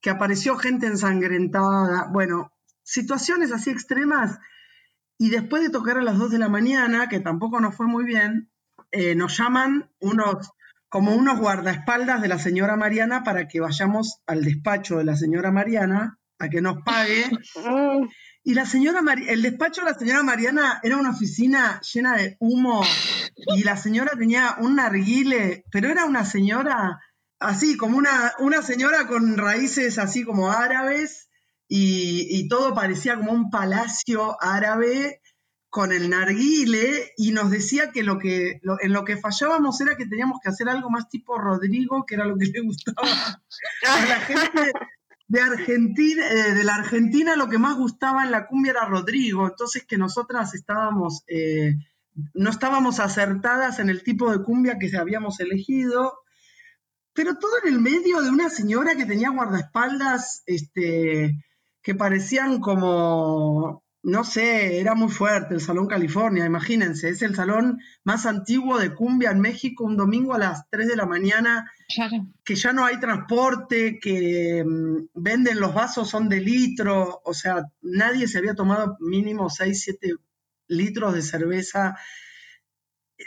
que 0.00 0.10
apareció 0.10 0.56
gente 0.56 0.86
ensangrentada, 0.86 2.08
bueno, 2.12 2.52
situaciones 2.82 3.50
así 3.50 3.70
extremas. 3.70 4.38
Y 5.18 5.30
después 5.30 5.62
de 5.62 5.70
tocar 5.70 5.98
a 5.98 6.02
las 6.02 6.18
dos 6.18 6.30
de 6.30 6.38
la 6.38 6.48
mañana, 6.48 7.08
que 7.08 7.20
tampoco 7.20 7.60
nos 7.60 7.74
fue 7.74 7.86
muy 7.86 8.04
bien, 8.04 8.50
eh, 8.90 9.14
nos 9.14 9.36
llaman 9.38 9.90
unos, 10.00 10.50
como 10.88 11.14
unos 11.14 11.38
guardaespaldas 11.38 12.20
de 12.20 12.28
la 12.28 12.38
señora 12.38 12.76
Mariana 12.76 13.24
para 13.24 13.48
que 13.48 13.60
vayamos 13.60 14.20
al 14.26 14.44
despacho 14.44 14.98
de 14.98 15.04
la 15.04 15.16
señora 15.16 15.50
Mariana 15.50 16.18
a 16.38 16.48
que 16.48 16.60
nos 16.60 16.82
pague. 16.82 17.24
Y 18.42 18.54
la 18.54 18.64
señora 18.64 19.00
el 19.28 19.42
despacho 19.42 19.82
de 19.82 19.92
la 19.92 19.98
señora 19.98 20.22
Mariana 20.22 20.80
era 20.82 20.96
una 20.96 21.10
oficina 21.10 21.80
llena 21.82 22.16
de 22.16 22.36
humo. 22.40 22.82
Y 23.54 23.64
la 23.64 23.76
señora 23.76 24.12
tenía 24.18 24.56
un 24.58 24.76
narguile, 24.76 25.64
pero 25.70 25.90
era 25.90 26.06
una 26.06 26.24
señora 26.24 27.00
así, 27.38 27.76
como 27.76 27.98
una, 27.98 28.32
una 28.38 28.62
señora 28.62 29.06
con 29.06 29.36
raíces 29.36 29.98
así 29.98 30.24
como 30.24 30.50
árabes 30.50 31.28
y, 31.68 32.48
todo 32.48 32.74
parecía 32.74 33.16
como 33.16 33.32
un 33.32 33.50
palacio 33.50 34.36
árabe 34.40 35.20
con 35.68 35.92
el 35.92 36.10
narguile. 36.10 37.12
Y 37.16 37.32
nos 37.32 37.50
decía 37.50 37.92
que, 37.92 38.02
lo 38.02 38.18
que 38.18 38.60
en 38.80 38.92
lo 38.92 39.04
que 39.04 39.18
fallábamos 39.18 39.80
era 39.80 39.96
que 39.96 40.06
teníamos 40.06 40.40
que 40.42 40.48
hacer 40.48 40.68
algo 40.68 40.90
más 40.90 41.08
tipo 41.08 41.38
Rodrigo, 41.38 42.04
que 42.06 42.14
era 42.14 42.24
lo 42.24 42.36
que 42.36 42.46
le 42.46 42.60
gustaba 42.60 43.02
a 43.86 44.06
la 44.06 44.20
gente 44.20 44.72
de 45.30 45.40
Argentina, 45.40 46.24
eh, 46.28 46.54
de 46.54 46.64
la 46.64 46.74
Argentina 46.74 47.36
lo 47.36 47.48
que 47.48 47.58
más 47.58 47.76
gustaba 47.76 48.24
en 48.24 48.32
la 48.32 48.48
cumbia 48.48 48.72
era 48.72 48.86
Rodrigo, 48.86 49.46
entonces 49.46 49.84
que 49.86 49.96
nosotras 49.96 50.54
estábamos, 50.54 51.22
eh, 51.28 51.76
no 52.34 52.50
estábamos 52.50 52.98
acertadas 52.98 53.78
en 53.78 53.90
el 53.90 54.02
tipo 54.02 54.32
de 54.32 54.42
cumbia 54.42 54.76
que 54.76 54.90
habíamos 54.96 55.38
elegido, 55.38 56.18
pero 57.12 57.36
todo 57.36 57.52
en 57.62 57.74
el 57.74 57.80
medio 57.80 58.20
de 58.22 58.28
una 58.28 58.50
señora 58.50 58.96
que 58.96 59.06
tenía 59.06 59.30
guardaespaldas, 59.30 60.42
este, 60.46 61.36
que 61.80 61.94
parecían 61.94 62.58
como 62.58 63.84
no 64.02 64.24
sé, 64.24 64.80
era 64.80 64.94
muy 64.94 65.10
fuerte 65.10 65.54
el 65.54 65.60
Salón 65.60 65.86
California, 65.86 66.46
imagínense, 66.46 67.10
es 67.10 67.20
el 67.22 67.34
salón 67.34 67.80
más 68.02 68.24
antiguo 68.24 68.78
de 68.78 68.94
cumbia 68.94 69.30
en 69.30 69.40
México, 69.40 69.84
un 69.84 69.96
domingo 69.96 70.34
a 70.34 70.38
las 70.38 70.68
3 70.70 70.88
de 70.88 70.96
la 70.96 71.04
mañana, 71.04 71.70
que 72.44 72.54
ya 72.54 72.72
no 72.72 72.84
hay 72.84 72.98
transporte, 72.98 73.98
que 74.00 74.64
mm, 74.64 75.08
venden 75.14 75.60
los 75.60 75.74
vasos, 75.74 76.08
son 76.08 76.28
de 76.28 76.40
litro, 76.40 77.20
o 77.24 77.34
sea, 77.34 77.66
nadie 77.82 78.26
se 78.26 78.38
había 78.38 78.54
tomado 78.54 78.96
mínimo 79.00 79.50
6, 79.50 79.80
7 79.82 80.14
litros 80.68 81.14
de 81.14 81.22
cerveza. 81.22 81.96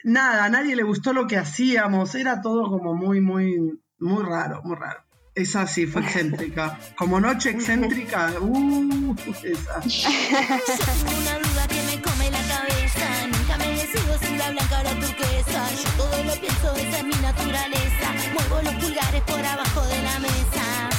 Nada, 0.03 0.45
a 0.45 0.49
nadie 0.49 0.75
le 0.75 0.83
gustó 0.83 1.13
lo 1.13 1.27
que 1.27 1.37
hacíamos, 1.37 2.15
era 2.15 2.41
todo 2.41 2.69
como 2.69 2.95
muy, 2.95 3.21
muy, 3.21 3.79
muy 3.99 4.23
raro, 4.23 4.61
muy 4.63 4.75
raro. 4.75 5.03
Esa 5.35 5.65
sí 5.65 5.87
fue 5.87 6.03
excéntrica. 6.03 6.79
Como 6.95 7.19
noche 7.19 7.49
excéntrica, 7.49 8.33
uh, 8.39 9.15
esa. 9.41 9.79
una 9.79 11.39
duda 11.39 11.67
que 11.67 11.81
me 11.81 11.99
come 12.03 12.29
la 12.29 12.41
cabeza. 12.43 13.27
Nunca 13.31 13.57
me 13.57 13.71
decido 13.71 14.19
si 14.19 14.37
la 14.37 14.51
blanca 14.51 14.79
o 14.79 14.83
la 14.83 14.91
turquesa. 14.91 15.69
Yo 15.71 15.89
todo 15.97 16.23
lo 16.23 16.33
pienso, 16.33 16.75
esa 16.75 16.97
es 16.99 17.03
mi 17.03 17.15
naturaleza. 17.15 18.13
Muevo 18.31 18.61
los 18.61 18.75
pulgares 18.75 19.21
por 19.23 19.43
abajo 19.43 19.81
de 19.87 20.03
la 20.03 20.19
mesa. 20.19 20.89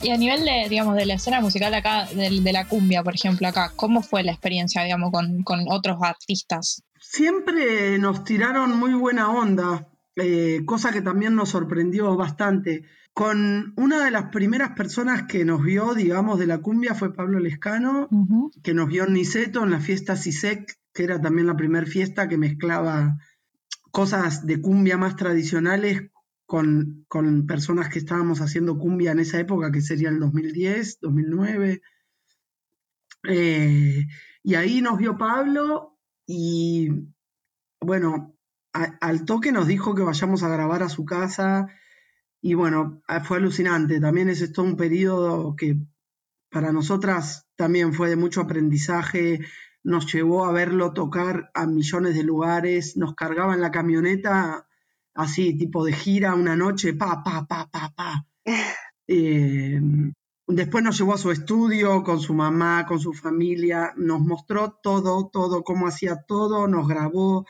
Y 0.00 0.10
a 0.10 0.16
nivel 0.16 0.42
de, 0.46 0.68
digamos, 0.70 0.96
de 0.96 1.04
la 1.04 1.14
escena 1.14 1.42
musical 1.42 1.74
acá, 1.74 2.06
de, 2.06 2.40
de 2.40 2.52
la 2.52 2.66
cumbia, 2.66 3.02
por 3.02 3.14
ejemplo, 3.14 3.46
acá, 3.46 3.72
¿cómo 3.76 4.00
fue 4.00 4.22
la 4.22 4.32
experiencia, 4.32 4.82
digamos, 4.84 5.10
con, 5.12 5.42
con 5.42 5.66
otros 5.68 5.98
artistas? 6.00 6.82
Siempre 7.14 7.96
nos 8.00 8.24
tiraron 8.24 8.76
muy 8.76 8.92
buena 8.92 9.30
onda, 9.30 9.88
eh, 10.16 10.62
cosa 10.66 10.90
que 10.90 11.00
también 11.00 11.36
nos 11.36 11.50
sorprendió 11.50 12.16
bastante. 12.16 12.86
Con 13.12 13.72
una 13.76 14.04
de 14.04 14.10
las 14.10 14.30
primeras 14.30 14.70
personas 14.70 15.22
que 15.28 15.44
nos 15.44 15.62
vio, 15.62 15.94
digamos, 15.94 16.40
de 16.40 16.48
la 16.48 16.58
cumbia 16.58 16.96
fue 16.96 17.14
Pablo 17.14 17.38
Lescano, 17.38 18.08
que 18.64 18.74
nos 18.74 18.88
vio 18.88 19.04
en 19.04 19.12
Niceto, 19.12 19.62
en 19.62 19.70
la 19.70 19.78
fiesta 19.78 20.16
CISEC, 20.16 20.76
que 20.92 21.04
era 21.04 21.20
también 21.20 21.46
la 21.46 21.56
primera 21.56 21.86
fiesta 21.86 22.28
que 22.28 22.36
mezclaba 22.36 23.16
cosas 23.92 24.44
de 24.44 24.60
cumbia 24.60 24.98
más 24.98 25.14
tradicionales 25.14 26.10
con, 26.46 27.04
con 27.06 27.46
personas 27.46 27.90
que 27.90 28.00
estábamos 28.00 28.40
haciendo 28.40 28.76
cumbia 28.76 29.12
en 29.12 29.20
esa 29.20 29.38
época, 29.38 29.70
que 29.70 29.82
sería 29.82 30.08
el 30.08 30.18
2010, 30.18 30.98
2009. 31.00 31.80
Eh, 33.28 34.04
y 34.42 34.54
ahí 34.56 34.82
nos 34.82 34.98
vio 34.98 35.16
Pablo 35.16 35.93
y, 36.26 36.88
bueno, 37.80 38.36
a- 38.72 38.98
al 39.00 39.24
toque 39.24 39.52
nos 39.52 39.66
dijo 39.66 39.94
que 39.94 40.02
vayamos 40.02 40.42
a 40.42 40.48
grabar 40.48 40.82
a 40.82 40.88
su 40.88 41.04
casa 41.04 41.68
y 42.42 42.54
bueno, 42.54 43.02
fue 43.24 43.38
alucinante. 43.38 44.00
También 44.00 44.28
es 44.28 44.52
todo 44.52 44.66
un 44.66 44.76
periodo 44.76 45.56
que 45.56 45.76
para 46.50 46.72
nosotras 46.72 47.46
también 47.56 47.92
fue 47.94 48.10
de 48.10 48.16
mucho 48.16 48.40
aprendizaje, 48.42 49.40
nos 49.82 50.12
llevó 50.12 50.44
a 50.46 50.52
verlo 50.52 50.92
tocar 50.92 51.50
a 51.54 51.66
millones 51.66 52.14
de 52.14 52.22
lugares, 52.22 52.96
nos 52.96 53.14
cargaba 53.14 53.54
en 53.54 53.60
la 53.60 53.70
camioneta 53.70 54.66
así, 55.14 55.56
tipo 55.58 55.84
de 55.84 55.92
gira 55.92 56.34
una 56.34 56.56
noche, 56.56 56.94
pa, 56.94 57.22
pa, 57.22 57.46
pa, 57.46 57.68
pa, 57.70 57.92
pa. 57.96 58.26
Eh, 59.06 59.80
después 60.54 60.84
nos 60.84 60.98
llevó 60.98 61.14
a 61.14 61.18
su 61.18 61.30
estudio 61.30 62.02
con 62.02 62.20
su 62.20 62.34
mamá, 62.34 62.86
con 62.86 63.00
su 63.00 63.12
familia, 63.12 63.92
nos 63.96 64.20
mostró 64.20 64.78
todo, 64.82 65.28
todo, 65.32 65.62
cómo 65.62 65.86
hacía 65.86 66.22
todo, 66.26 66.68
nos 66.68 66.86
grabó. 66.86 67.46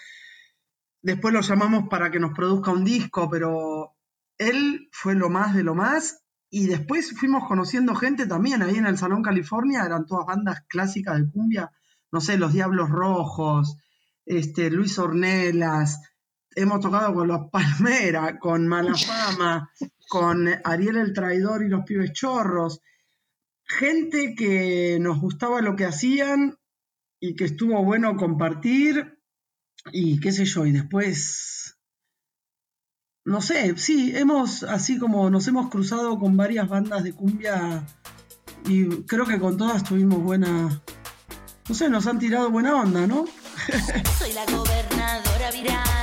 Después 1.03 1.35
lo 1.35 1.41
llamamos 1.41 1.89
para 1.89 2.11
que 2.11 2.21
nos 2.21 2.35
produzca 2.35 2.71
un 2.71 2.85
disco, 2.85 3.29
pero 3.29 3.95
él 4.39 4.89
fue 4.93 5.15
lo 5.15 5.29
más 5.29 5.55
de 5.55 5.63
lo 5.63 5.75
más. 5.75 6.23
Y 6.51 6.67
después 6.67 7.19
fuimos 7.19 7.49
conociendo 7.49 7.95
gente 7.95 8.27
también 8.27 8.63
ahí 8.63 8.77
en 8.77 8.87
el 8.87 8.97
Salón 8.97 9.23
California, 9.23 9.85
eran 9.85 10.07
todas 10.07 10.27
bandas 10.27 10.63
clásicas 10.69 11.19
de 11.19 11.29
cumbia, 11.29 11.73
no 12.13 12.21
sé, 12.21 12.39
Los 12.39 12.53
Diablos 12.53 12.91
Rojos, 12.91 13.77
este, 14.25 14.71
Luis 14.71 14.99
Ornelas, 15.01 16.01
hemos 16.55 16.81
tocado 16.81 17.13
con 17.15 17.29
Los 17.29 17.51
Palmera, 17.51 18.39
con 18.39 18.69
Malafama, 18.69 19.71
con 20.09 20.49
Ariel 20.63 20.97
el 20.97 21.13
Traidor 21.13 21.65
y 21.65 21.69
los 21.69 21.85
Pibes 21.85 22.13
Chorros, 22.13 22.81
gente 23.67 24.35
que 24.35 24.99
nos 25.01 25.21
gustaba 25.21 25.61
lo 25.61 25.77
que 25.77 25.85
hacían 25.85 26.57
y 27.21 27.35
que 27.37 27.45
estuvo 27.45 27.83
bueno 27.85 28.17
compartir 28.17 29.19
y 29.93 30.21
qué 30.21 30.33
sé 30.33 30.45
yo, 30.45 30.67
y 30.67 30.73
después, 30.73 31.79
no 33.25 33.41
sé, 33.41 33.77
sí, 33.77 34.13
hemos, 34.15 34.63
así 34.63 34.99
como 34.99 35.29
nos 35.31 35.47
hemos 35.49 35.71
cruzado 35.71 36.19
con 36.19 36.37
varias 36.37 36.69
bandas 36.69 37.05
de 37.05 37.13
cumbia 37.13 37.87
y 38.67 38.87
creo 39.05 39.27
que 39.27 39.39
con 39.39 39.57
todas 39.57 39.85
tuvimos 39.85 40.23
buena, 40.23 40.83
no 41.69 41.75
sé, 41.75 41.91
nos 41.91 42.07
han 42.07 42.19
tirado 42.19 42.51
buena 42.51 42.77
onda, 42.77 43.07
¿no? 43.07 43.27
Soy 44.19 44.33
la 44.33 44.45
gobernadora 44.47 45.51
viral 45.53 45.94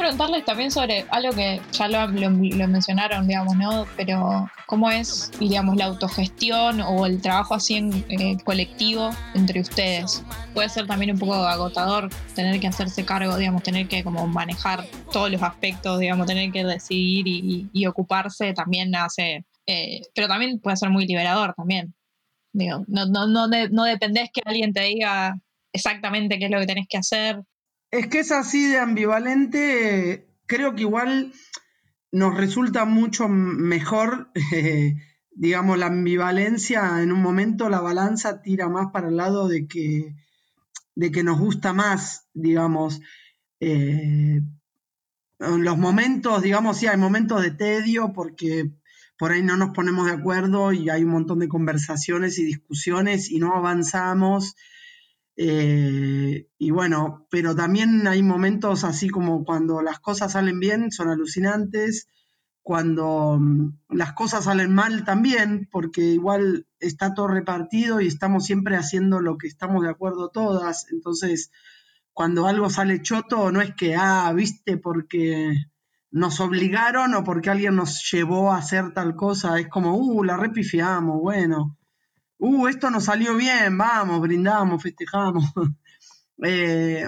preguntarles 0.00 0.44
también 0.44 0.70
sobre 0.70 1.04
algo 1.10 1.32
que 1.32 1.60
ya 1.72 1.88
lo, 1.88 2.06
lo- 2.08 2.30
mencionaron, 2.68 3.28
digamos, 3.28 3.56
¿no? 3.56 3.86
Pero 3.96 4.50
¿cómo 4.66 4.90
es, 4.90 5.30
digamos, 5.38 5.76
la 5.76 5.84
autogestión 5.84 6.80
o 6.80 7.06
el 7.06 7.20
trabajo 7.20 7.54
así 7.54 7.76
en 7.76 8.04
eh, 8.08 8.36
colectivo 8.44 9.10
entre 9.34 9.60
ustedes? 9.60 10.24
Puede 10.54 10.68
ser 10.68 10.86
también 10.86 11.12
un 11.12 11.18
poco 11.18 11.34
agotador 11.34 12.08
tener 12.34 12.58
que 12.60 12.66
hacerse 12.66 13.04
cargo, 13.04 13.36
digamos, 13.36 13.62
tener 13.62 13.86
que 13.88 14.02
como 14.02 14.26
manejar 14.26 14.84
todos 15.12 15.30
los 15.30 15.42
aspectos, 15.42 16.00
digamos, 16.00 16.26
tener 16.26 16.50
que 16.50 16.64
decidir 16.64 17.26
y, 17.28 17.86
ocuparse 17.86 18.52
también 18.52 18.94
hace... 18.94 19.44
eh, 19.66 20.00
pero 20.14 20.28
también 20.28 20.60
puede 20.60 20.76
ser 20.76 20.90
muy 20.90 21.06
liberador 21.06 21.54
también. 21.54 21.94
Digo, 22.52 22.84
no, 22.88 23.06
no, 23.06 23.26
no, 23.26 23.46
no 23.48 23.84
dependés 23.84 24.30
que 24.32 24.42
alguien 24.44 24.72
te 24.72 24.82
diga 24.82 25.38
exactamente 25.72 26.38
qué 26.38 26.46
es 26.46 26.50
lo 26.50 26.58
que 26.60 26.66
tenés 26.66 26.86
que 26.88 26.98
hacer. 26.98 27.42
Es 27.90 28.06
que 28.06 28.20
es 28.20 28.30
así 28.30 28.68
de 28.68 28.78
ambivalente, 28.78 30.28
creo 30.46 30.74
que 30.74 30.82
igual 30.82 31.32
nos 32.12 32.36
resulta 32.36 32.84
mucho 32.84 33.28
mejor, 33.28 34.30
digamos, 35.32 35.78
la 35.78 35.86
ambivalencia, 35.86 37.02
en 37.02 37.12
un 37.12 37.20
momento 37.20 37.68
la 37.68 37.80
balanza 37.80 38.42
tira 38.42 38.68
más 38.68 38.92
para 38.92 39.08
el 39.08 39.16
lado 39.16 39.48
de 39.48 39.66
que, 39.66 40.14
de 40.94 41.10
que 41.10 41.24
nos 41.24 41.40
gusta 41.40 41.72
más, 41.72 42.28
digamos. 42.32 43.00
eh, 43.60 44.40
en 45.40 45.64
los 45.64 45.78
momentos, 45.78 46.42
digamos, 46.42 46.76
sí, 46.76 46.86
hay 46.86 46.98
momentos 46.98 47.42
de 47.42 47.50
tedio 47.50 48.12
porque 48.12 48.70
por 49.18 49.32
ahí 49.32 49.42
no 49.42 49.56
nos 49.56 49.70
ponemos 49.70 50.06
de 50.06 50.12
acuerdo 50.12 50.72
y 50.72 50.90
hay 50.90 51.04
un 51.04 51.10
montón 51.10 51.38
de 51.38 51.48
conversaciones 51.48 52.38
y 52.38 52.44
discusiones 52.44 53.30
y 53.30 53.38
no 53.38 53.54
avanzamos. 53.54 54.54
Eh, 55.42 56.48
y 56.58 56.70
bueno, 56.70 57.26
pero 57.30 57.56
también 57.56 58.06
hay 58.06 58.22
momentos 58.22 58.84
así 58.84 59.08
como 59.08 59.42
cuando 59.42 59.80
las 59.80 59.98
cosas 59.98 60.32
salen 60.32 60.60
bien, 60.60 60.92
son 60.92 61.08
alucinantes, 61.08 62.08
cuando 62.62 63.38
mm, 63.40 63.78
las 63.88 64.12
cosas 64.12 64.44
salen 64.44 64.74
mal 64.74 65.02
también, 65.06 65.66
porque 65.72 66.02
igual 66.02 66.66
está 66.78 67.14
todo 67.14 67.28
repartido 67.28 68.02
y 68.02 68.06
estamos 68.06 68.44
siempre 68.44 68.76
haciendo 68.76 69.20
lo 69.20 69.38
que 69.38 69.46
estamos 69.46 69.82
de 69.82 69.88
acuerdo 69.88 70.28
todas. 70.28 70.86
Entonces, 70.92 71.50
cuando 72.12 72.46
algo 72.46 72.68
sale 72.68 73.00
choto, 73.00 73.50
no 73.50 73.62
es 73.62 73.74
que, 73.74 73.94
ah, 73.96 74.30
viste, 74.34 74.76
porque 74.76 75.54
nos 76.10 76.38
obligaron 76.40 77.14
o 77.14 77.24
porque 77.24 77.48
alguien 77.48 77.76
nos 77.76 78.06
llevó 78.12 78.52
a 78.52 78.58
hacer 78.58 78.92
tal 78.92 79.16
cosa, 79.16 79.58
es 79.58 79.68
como, 79.68 79.96
uh, 79.96 80.22
la 80.22 80.36
repifiamos, 80.36 81.18
bueno 81.18 81.79
uh, 82.40 82.66
esto 82.68 82.90
nos 82.90 83.04
salió 83.04 83.36
bien, 83.36 83.76
vamos, 83.78 84.20
brindamos, 84.20 84.82
festejamos. 84.82 85.44
Eh, 86.42 87.06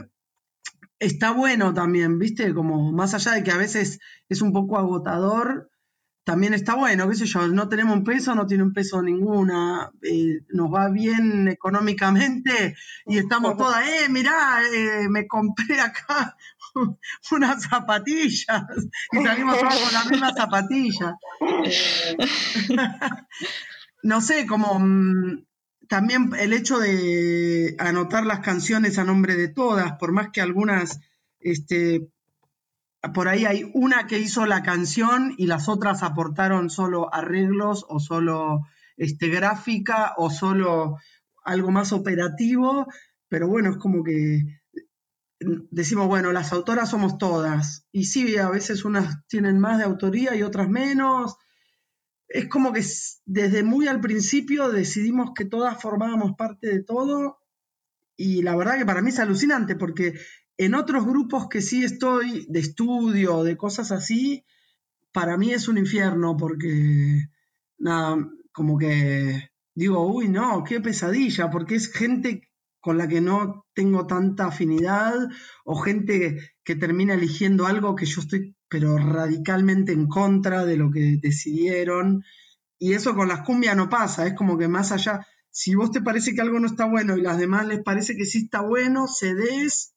está 0.99 1.31
bueno 1.31 1.73
también, 1.73 2.19
¿viste? 2.19 2.53
Como 2.53 2.93
más 2.93 3.15
allá 3.15 3.33
de 3.33 3.43
que 3.43 3.51
a 3.51 3.57
veces 3.57 3.99
es 4.29 4.43
un 4.43 4.53
poco 4.53 4.77
agotador, 4.77 5.71
también 6.25 6.55
está 6.55 6.77
bueno, 6.77 7.09
qué 7.09 7.17
sé 7.17 7.27
yo, 7.27 7.49
no 7.49 7.69
tenemos 7.69 7.97
un 7.97 8.05
peso, 8.05 8.35
no 8.35 8.47
tiene 8.47 8.63
un 8.63 8.73
peso 8.73 9.03
ninguna, 9.03 9.91
eh, 10.03 10.41
nos 10.51 10.73
va 10.73 10.89
bien 10.89 11.49
económicamente 11.49 12.77
y 13.07 13.19
estamos 13.19 13.57
todas, 13.59 13.87
eh, 13.89 14.09
mirá, 14.09 14.61
eh, 14.73 15.09
me 15.09 15.27
compré 15.27 15.81
acá 15.81 16.37
unas 17.33 17.65
zapatillas 17.65 18.65
y 19.13 19.25
salimos 19.25 19.59
todas 19.59 19.79
con 19.81 19.93
las 19.93 20.11
mismas 20.11 20.35
zapatillas. 20.37 21.15
No 24.03 24.21
sé, 24.21 24.47
como 24.47 24.79
mm, 24.79 25.45
también 25.89 26.33
el 26.39 26.53
hecho 26.53 26.79
de 26.79 27.77
anotar 27.79 28.27
las 28.27 28.41
canciones 28.41 28.99
a 28.99 29.05
nombre 29.05 29.37
de 29.37 29.49
todas, 29.49 29.93
por 29.99 30.13
más 30.13 30.31
que 30.31 30.41
algunas, 30.41 31.01
este, 31.39 32.09
por 33.15 33.29
ahí 33.29 33.45
hay 33.45 33.71
una 33.75 34.07
que 34.07 34.19
hizo 34.19 34.47
la 34.47 34.63
canción 34.63 35.35
y 35.37 35.47
las 35.47 35.69
otras 35.69 36.03
aportaron 36.03 36.71
solo 36.71 37.13
arreglos 37.13 37.85
o 37.89 38.01
solo 38.01 38.61
este, 38.97 39.29
gráfica 39.29 40.15
o 40.17 40.31
solo 40.31 40.99
algo 41.45 41.71
más 41.71 41.93
operativo, 41.93 42.87
pero 43.29 43.49
bueno, 43.49 43.71
es 43.71 43.77
como 43.79 44.05
que 44.05 44.61
decimos, 45.71 46.07
bueno, 46.07 46.33
las 46.33 46.53
autoras 46.53 46.91
somos 46.91 47.19
todas. 47.19 47.87
Y 47.93 48.05
sí, 48.05 48.37
a 48.37 48.49
veces 48.49 48.85
unas 48.85 49.27
tienen 49.27 49.59
más 49.59 49.79
de 49.79 49.85
autoría 49.85 50.35
y 50.37 50.43
otras 50.43 50.69
menos. 50.69 51.37
Es 52.33 52.49
como 52.49 52.73
que 52.73 52.83
desde 53.27 53.63
muy 53.63 53.89
al 53.89 54.01
principio 54.01 54.71
decidimos 54.71 55.33
que 55.35 55.45
todas 55.45 55.81
formábamos 55.81 56.33
parte 56.37 56.69
de 56.69 56.83
todo. 56.83 57.39
Y 58.17 58.41
la 58.41 58.57
verdad 58.57 58.79
que 58.79 58.87
para 58.87 59.03
mí 59.03 59.11
es 59.11 59.19
alucinante 59.19 59.77
porque 59.77 60.15
en 60.57 60.75
otros 60.75 61.05
grupos 61.05 61.49
que 61.49 61.61
sí 61.61 61.85
estoy, 61.85 62.47
de 62.49 62.61
estudio, 62.61 63.43
de 63.43 63.59
cosas 63.59 63.93
así, 63.93 64.45
para 65.13 65.37
mí 65.37 65.53
es 65.53 65.69
un 65.69 65.77
infierno 65.77 66.37
porque, 66.37 67.27
nada, 67.79 68.17
como 68.53 68.79
que 68.79 69.51
digo, 69.75 70.07
uy, 70.07 70.29
no, 70.29 70.65
qué 70.65 70.81
pesadilla, 70.81 71.51
porque 71.51 71.75
es 71.75 71.93
gente 71.93 72.49
con 72.81 72.97
la 72.97 73.09
que 73.09 73.21
no 73.21 73.67
tengo 73.75 74.07
tanta 74.07 74.47
afinidad 74.47 75.15
o 75.65 75.77
gente 75.77 76.55
que 76.65 76.77
termina 76.77 77.15
eligiendo 77.15 77.67
algo 77.67 77.95
que 77.95 78.07
yo 78.07 78.23
estoy 78.23 78.57
pero 78.73 78.97
radicalmente 78.97 79.93
en 79.93 80.09
contra 80.09 80.65
de 80.65 80.79
lo 80.79 80.91
que 80.91 81.19
decidieron. 81.21 82.25
Y 82.79 82.95
eso 82.95 83.15
con 83.15 83.29
las 83.29 83.43
cumbias 83.43 83.77
no 83.77 83.91
pasa, 83.91 84.27
es 84.27 84.35
como 84.35 84.57
que 84.57 84.67
más 84.67 84.93
allá, 84.93 85.27
si 85.51 85.75
vos 85.75 85.93
te 85.93 86.01
parece 86.01 86.35
que 86.35 86.41
algo 86.41 86.59
no 86.59 86.67
está 86.67 86.87
bueno 86.87 87.19
y 87.19 87.21
las 87.21 87.37
demás 87.37 87.67
les 87.67 87.83
parece 87.83 88.17
que 88.17 88.25
sí 88.25 88.45
está 88.45 88.63
bueno, 88.63 89.07
cedes 89.07 89.93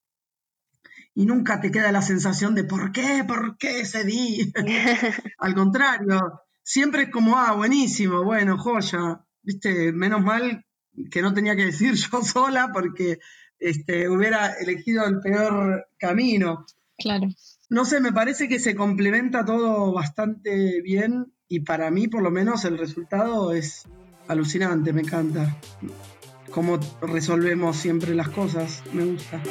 y 1.14 1.26
nunca 1.26 1.62
te 1.62 1.72
queda 1.72 1.94
la 1.94 2.02
sensación 2.02 2.54
de 2.54 2.66
¿por 2.66 2.92
qué? 2.92 3.24
¿Por 3.26 3.58
qué 3.58 3.86
cedí? 3.86 4.52
Al 5.40 5.56
contrario, 5.56 6.42
siempre 6.62 7.04
es 7.04 7.10
como, 7.10 7.38
ah, 7.38 7.54
buenísimo, 7.54 8.26
bueno, 8.26 8.58
joya, 8.58 9.26
viste, 9.42 9.94
menos 9.94 10.22
mal 10.22 10.66
que 11.10 11.22
no 11.22 11.34
tenía 11.34 11.56
que 11.56 11.68
decir 11.68 11.94
yo 12.12 12.22
sola 12.22 12.72
porque 12.74 13.20
este, 13.58 14.10
hubiera 14.10 14.48
elegido 14.60 15.06
el 15.06 15.22
peor 15.22 15.88
camino. 15.98 16.66
Claro. 16.98 17.30
No 17.70 17.86
sé, 17.86 18.00
me 18.00 18.14
parece 18.14 18.48
que 18.48 18.60
se 18.60 18.76
complementa 18.76 19.44
todo 19.44 19.92
bastante 19.92 20.82
bien 20.82 21.34
y 21.48 21.62
para 21.62 21.90
mí 21.92 22.08
por 22.08 22.22
lo 22.22 22.32
menos 22.32 22.66
el 22.66 22.78
resultado 22.78 23.54
es 23.54 23.84
alucinante, 24.28 24.94
me 24.94 25.02
encanta 25.02 25.58
cómo 26.56 26.80
resolvemos 27.02 27.76
siempre 27.76 28.16
las 28.16 28.30
cosas, 28.30 28.82
me 28.94 29.04
gusta. 29.04 29.42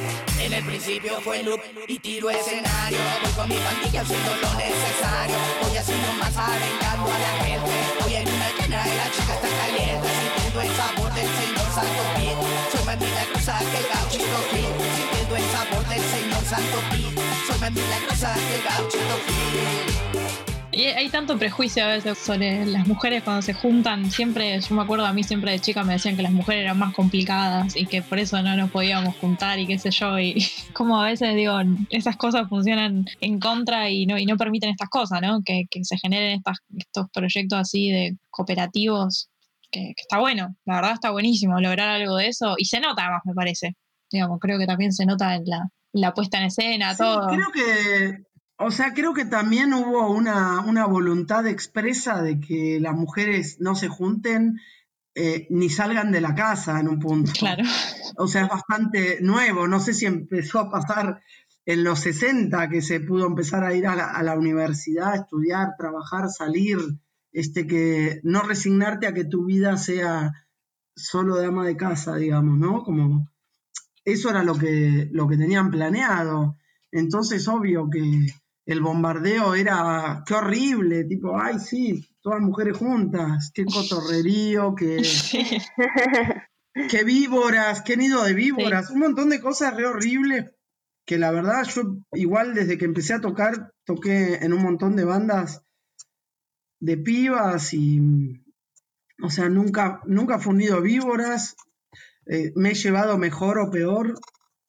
En 0.40 0.52
el 0.54 0.64
principio 0.64 1.20
fue 1.20 1.42
look 1.42 1.60
y 1.86 1.98
tiro 1.98 2.30
escenario. 2.30 2.98
Voy 3.22 3.32
con 3.32 3.48
mi 3.48 3.56
pandilla 3.56 4.00
haciendo 4.00 4.30
lo 4.36 4.54
necesario. 4.54 5.36
Voy 5.62 5.76
haciendo 5.76 6.12
más 6.14 6.34
arengando 6.34 7.12
a 7.12 7.18
la 7.18 7.44
gente. 7.44 7.70
Hoy 8.06 8.14
en 8.14 8.28
una 8.28 8.48
llena 8.56 8.88
y 8.88 8.96
la 8.96 9.10
chica 9.12 9.34
está 9.34 9.48
caliente. 9.48 10.08
Sintiendo 10.08 10.60
el 10.62 10.70
sabor 10.70 11.12
del 11.12 11.28
señor 11.28 11.68
Santo 11.76 12.02
Pit. 12.16 12.38
Soy 12.72 12.86
más 12.86 12.98
milagrosa 12.98 13.58
que 13.58 13.76
el 13.76 13.86
gauchito 13.92 14.38
Pit. 14.50 14.93
Que. 19.26 20.14
Y 20.76 20.86
hay 20.86 21.08
tanto 21.08 21.38
prejuicio 21.38 21.84
a 21.84 21.88
veces 21.88 22.18
sobre 22.18 22.66
las 22.66 22.88
mujeres 22.88 23.22
cuando 23.22 23.42
se 23.42 23.54
juntan. 23.54 24.10
Siempre, 24.10 24.60
yo 24.60 24.74
me 24.74 24.82
acuerdo 24.82 25.06
a 25.06 25.12
mí 25.12 25.22
siempre 25.22 25.52
de 25.52 25.60
chica 25.60 25.84
me 25.84 25.92
decían 25.92 26.16
que 26.16 26.22
las 26.22 26.32
mujeres 26.32 26.62
eran 26.62 26.78
más 26.78 26.92
complicadas 26.94 27.76
y 27.76 27.86
que 27.86 28.02
por 28.02 28.18
eso 28.18 28.42
no 28.42 28.56
nos 28.56 28.72
podíamos 28.72 29.14
juntar 29.16 29.60
y 29.60 29.68
qué 29.68 29.78
sé 29.78 29.92
yo. 29.92 30.18
Y 30.18 30.44
como 30.72 31.00
a 31.00 31.06
veces 31.06 31.36
digo, 31.36 31.56
esas 31.90 32.16
cosas 32.16 32.48
funcionan 32.48 33.04
en 33.20 33.38
contra 33.38 33.88
y 33.88 34.06
no, 34.06 34.18
y 34.18 34.26
no 34.26 34.36
permiten 34.36 34.70
estas 34.70 34.88
cosas, 34.88 35.22
¿no? 35.22 35.42
Que, 35.44 35.66
se 35.82 35.96
generen 35.98 36.42
estos 36.76 37.08
proyectos 37.12 37.58
así 37.58 37.90
de 37.90 38.16
cooperativos, 38.30 39.28
que, 39.70 39.92
está 39.96 40.18
bueno, 40.18 40.56
la 40.64 40.76
verdad 40.76 40.92
está 40.94 41.10
buenísimo 41.12 41.60
lograr 41.60 41.88
algo 41.88 42.16
de 42.16 42.28
eso. 42.28 42.56
Y 42.58 42.64
se 42.64 42.80
nota 42.80 43.02
además, 43.02 43.22
me 43.24 43.34
parece. 43.34 43.76
Digamos, 44.10 44.40
creo 44.40 44.58
que 44.58 44.66
también 44.66 44.92
se 44.92 45.06
nota 45.06 45.36
en 45.36 45.44
la, 45.46 45.68
la 45.94 46.12
puesta 46.12 46.38
en 46.38 46.44
escena, 46.44 46.94
todo. 46.96 47.28
Creo 47.28 47.50
que 47.50 48.24
o 48.56 48.70
sea, 48.70 48.94
creo 48.94 49.14
que 49.14 49.24
también 49.24 49.74
hubo 49.74 50.10
una, 50.10 50.86
voluntad 50.86 51.46
expresa 51.46 52.22
de 52.22 52.38
que 52.38 52.78
las 52.80 52.94
mujeres 52.94 53.56
no 53.60 53.74
se 53.74 53.88
junten 53.88 54.60
eh, 55.16 55.46
ni 55.50 55.68
salgan 55.68 56.12
de 56.12 56.20
la 56.20 56.34
casa 56.34 56.78
en 56.78 56.88
un 56.88 57.00
punto. 57.00 57.32
Claro. 57.32 57.64
O 58.16 58.28
sea, 58.28 58.44
es 58.44 58.48
bastante 58.48 59.18
nuevo. 59.22 59.66
No 59.66 59.80
sé 59.80 59.92
si 59.92 60.06
empezó 60.06 60.60
a 60.60 60.70
pasar 60.70 61.20
en 61.66 61.82
los 61.82 62.00
60 62.00 62.68
que 62.68 62.80
se 62.80 63.00
pudo 63.00 63.26
empezar 63.26 63.64
a 63.64 63.74
ir 63.74 63.86
a 63.86 63.96
la, 63.96 64.10
a 64.10 64.22
la 64.22 64.38
universidad, 64.38 65.16
estudiar, 65.16 65.74
trabajar, 65.76 66.28
salir, 66.28 66.78
este, 67.32 67.66
que 67.66 68.20
no 68.22 68.42
resignarte 68.42 69.08
a 69.08 69.14
que 69.14 69.24
tu 69.24 69.46
vida 69.46 69.76
sea 69.78 70.32
solo 70.94 71.36
de 71.36 71.46
ama 71.46 71.66
de 71.66 71.76
casa, 71.76 72.14
digamos, 72.16 72.56
¿no? 72.56 72.84
Como 72.84 73.28
eso 74.04 74.30
era 74.30 74.42
lo 74.42 74.56
que, 74.56 75.08
lo 75.12 75.28
que 75.28 75.36
tenían 75.36 75.70
planeado. 75.70 76.56
Entonces, 76.90 77.46
obvio 77.48 77.88
que, 77.90 78.26
el 78.66 78.80
bombardeo 78.80 79.54
era, 79.54 80.24
qué 80.26 80.34
horrible, 80.34 81.04
tipo, 81.04 81.38
ay, 81.38 81.58
sí, 81.58 82.08
todas 82.22 82.40
mujeres 82.40 82.78
juntas, 82.78 83.50
qué 83.52 83.66
cotorrerío, 83.66 84.74
qué, 84.74 85.02
qué 86.90 87.04
víboras, 87.04 87.82
qué 87.82 87.96
nido 87.98 88.24
de 88.24 88.32
víboras, 88.32 88.90
un 88.90 89.00
montón 89.00 89.28
de 89.28 89.40
cosas 89.40 89.76
re 89.76 89.86
horribles 89.86 90.46
que 91.06 91.18
la 91.18 91.30
verdad 91.30 91.64
yo 91.64 91.98
igual 92.12 92.54
desde 92.54 92.78
que 92.78 92.84
empecé 92.84 93.14
a 93.14 93.20
tocar, 93.20 93.72
toqué 93.84 94.36
en 94.36 94.52
un 94.52 94.62
montón 94.62 94.96
de 94.96 95.04
bandas 95.04 95.62
de 96.80 96.96
pibas 96.96 97.74
y, 97.74 98.42
o 99.22 99.30
sea, 99.30 99.48
nunca, 99.48 100.00
nunca 100.06 100.38
fue 100.38 100.52
un 100.52 100.58
nido 100.58 100.76
de 100.76 100.82
víboras, 100.82 101.56
eh, 102.26 102.52
me 102.56 102.70
he 102.70 102.74
llevado 102.74 103.18
mejor 103.18 103.58
o 103.58 103.70
peor, 103.70 104.18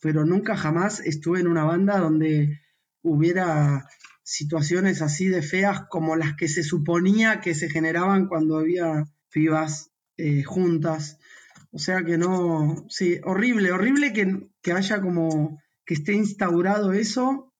pero 0.01 0.25
nunca 0.25 0.57
jamás 0.57 0.99
estuve 0.99 1.39
en 1.39 1.47
una 1.47 1.63
banda 1.63 1.99
donde 1.99 2.61
hubiera 3.01 3.87
situaciones 4.23 5.01
así 5.01 5.27
de 5.27 5.41
feas 5.41 5.83
como 5.87 6.15
las 6.15 6.35
que 6.35 6.47
se 6.47 6.63
suponía 6.63 7.41
que 7.41 7.53
se 7.53 7.69
generaban 7.69 8.27
cuando 8.27 8.57
había 8.57 9.05
pibas 9.31 9.91
eh, 10.17 10.43
juntas. 10.43 11.19
O 11.71 11.77
sea 11.79 12.03
que 12.03 12.17
no, 12.17 12.85
sí, 12.89 13.19
horrible, 13.23 13.71
horrible 13.71 14.13
que, 14.13 14.49
que 14.61 14.71
haya 14.71 15.01
como 15.01 15.61
que 15.85 15.93
esté 15.93 16.13
instaurado 16.13 16.93
eso. 16.93 17.53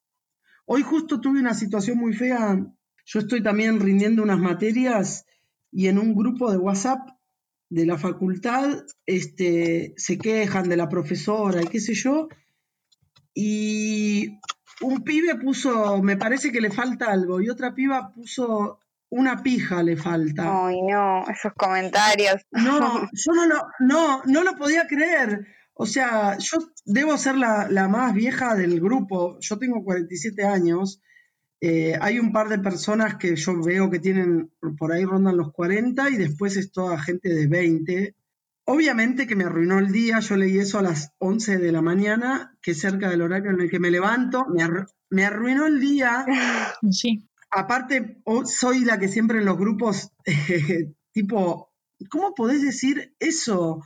Hoy 0.66 0.82
justo 0.82 1.22
tuve 1.22 1.40
una 1.40 1.54
situación 1.54 2.00
muy 2.00 2.14
fea. 2.14 2.66
Yo 3.06 3.20
estoy 3.20 3.44
también 3.44 3.80
rindiendo 3.80 4.24
unas 4.24 4.40
materias 4.40 5.26
y 5.72 5.88
en 5.88 6.00
un 6.00 6.16
grupo 6.16 6.52
de 6.52 6.58
WhatsApp 6.58 7.15
de 7.70 7.86
la 7.86 7.98
facultad 7.98 8.84
este, 9.06 9.94
se 9.98 10.18
quejan 10.18 10.70
de 10.70 10.78
la 10.78 10.90
profesora 10.90 11.62
y 11.62 11.68
qué 11.68 11.80
sé 11.80 11.94
yo. 11.94 12.28
Y 13.34 14.40
un 14.82 15.04
pibe 15.04 15.36
puso, 15.36 16.02
me 16.02 16.18
parece 16.18 16.52
que 16.52 16.62
le 16.62 16.72
falta 16.72 17.12
algo, 17.12 17.42
y 17.42 17.50
otra 17.50 17.74
piba 17.74 18.14
puso 18.14 18.80
una 19.10 19.44
pija 19.44 19.84
le 19.84 19.98
falta. 19.98 20.68
Ay, 20.68 20.82
no, 20.82 21.24
esos 21.30 21.54
comentarios. 21.54 22.42
No, 22.52 23.10
yo 23.14 23.34
no 23.34 23.46
lo, 23.46 23.68
no, 23.80 24.24
no 24.26 24.44
lo 24.44 24.56
podía 24.56 24.88
creer. 24.88 25.48
O 25.74 25.86
sea, 25.86 26.38
yo 26.38 26.58
debo 26.86 27.18
ser 27.18 27.36
la, 27.36 27.88
más 27.90 28.14
vieja 28.14 28.56
del 28.56 28.80
grupo. 28.80 29.38
Yo 29.42 29.58
tengo 29.58 29.84
47 29.84 30.46
años. 30.46 31.02
Eh, 31.62 31.98
hay 32.00 32.20
un 32.20 32.32
par 32.32 32.50
de 32.50 32.60
personas 32.60 33.16
que 33.16 33.36
yo 33.36 33.62
veo 33.62 33.90
que 33.90 34.00
tienen, 34.00 34.52
por 34.78 34.92
ahí 34.92 35.06
rondan 35.06 35.38
los 35.38 35.52
40 35.54 36.10
y 36.10 36.18
después 36.18 36.58
es 36.58 36.72
toda 36.72 37.02
gente 37.02 37.30
de 37.30 37.48
20. 37.48 38.16
Obviamente 38.66 39.28
que 39.28 39.36
me 39.36 39.46
arruinó 39.46 39.80
el 39.80 39.92
día, 39.92 40.20
yo 40.20 40.36
leí 40.36 40.58
eso 40.58 40.80
a 40.80 40.84
las 40.84 41.12
11 41.20 41.60
de 41.60 41.72
la 41.72 41.82
mañana, 41.82 42.58
que 42.62 42.72
es 42.72 42.80
cerca 42.80 43.10
del 43.10 43.22
horario 43.22 43.52
en 43.52 43.62
el 43.62 43.70
que 43.70 43.80
me 43.80 43.92
levanto, 43.92 44.46
me, 45.10 45.26
arruinó 45.26 45.68
el 45.68 45.80
día. 45.80 46.26
Sí. 46.92 47.28
Aparte, 47.52 48.22
soy 48.46 48.84
la 48.84 49.00
que 49.00 49.08
siempre 49.08 49.38
en 49.38 49.46
los 49.46 49.58
grupos, 49.58 50.12
tipo, 51.14 51.72
¿cómo 52.10 52.36
podés 52.36 52.62
decir 52.62 53.16
eso? 53.20 53.82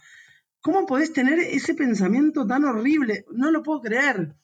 ¿Cómo 0.62 0.86
podés 0.86 1.14
tener 1.14 1.40
ese 1.40 1.76
pensamiento 1.76 2.48
tan 2.48 2.66
horrible? 2.66 3.26
No 3.32 3.52
lo 3.52 3.62
puedo 3.62 3.82
creer. 3.82 4.36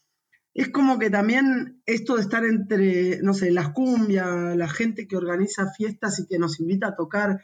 Es 0.55 0.69
como 0.69 0.97
que 0.97 1.09
también 1.09 1.81
esto 1.85 2.15
de 2.15 2.21
estar 2.21 2.45
entre, 2.45 3.21
no 3.21 3.33
sé, 3.33 3.51
las 3.51 3.69
cumbias, 3.73 4.55
la 4.55 4.69
gente 4.69 5.05
que 5.05 5.17
organiza 5.17 5.69
fiestas 5.73 6.17
y 6.19 6.27
que 6.27 6.39
nos 6.39 6.61
invita 6.61 6.87
a 6.87 6.95
tocar, 6.95 7.41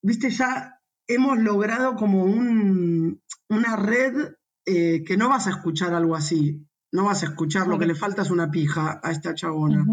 viste, 0.00 0.30
ya 0.30 0.80
hemos 1.06 1.38
logrado 1.38 1.94
como 1.94 2.24
una 2.24 3.76
red 3.76 4.32
eh, 4.64 5.04
que 5.04 5.18
no 5.18 5.28
vas 5.28 5.46
a 5.46 5.50
escuchar 5.50 5.92
algo 5.92 6.16
así. 6.16 6.66
No 6.90 7.04
vas 7.04 7.22
a 7.22 7.26
escuchar 7.26 7.66
lo 7.66 7.78
que 7.78 7.86
le 7.86 7.94
falta 7.94 8.22
es 8.22 8.30
una 8.30 8.50
pija 8.50 8.98
a 9.02 9.12
esta 9.12 9.34
chabona. 9.34 9.84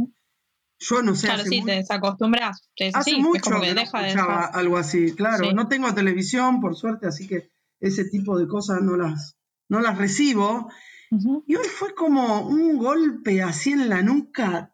Yo 0.79 1.01
no 1.01 1.15
sé. 1.15 1.27
Claro, 1.27 1.43
sí, 1.43 1.61
te 1.65 1.73
desacostumbras. 1.73 2.69
Hace 2.93 3.17
mucho 3.17 3.59
que, 3.59 3.73
no 3.73 3.81
escuchaba 3.81 4.45
algo 4.45 4.77
así. 4.77 5.13
Claro, 5.13 5.51
no 5.51 5.67
tengo 5.67 5.93
televisión, 5.93 6.61
por 6.61 6.77
suerte, 6.77 7.05
así 7.05 7.27
que 7.27 7.49
ese 7.81 8.05
tipo 8.05 8.39
de 8.39 8.47
cosas 8.47 8.81
no 8.81 8.95
las, 8.95 9.35
no 9.67 9.81
las 9.81 9.97
recibo. 9.97 10.69
Y 11.11 11.55
hoy 11.55 11.67
fue 11.67 11.95
como 11.95 12.47
un 12.47 12.77
golpe 12.77 13.41
así 13.41 13.71
en 13.71 13.89
la 13.89 14.01
nuca. 14.03 14.71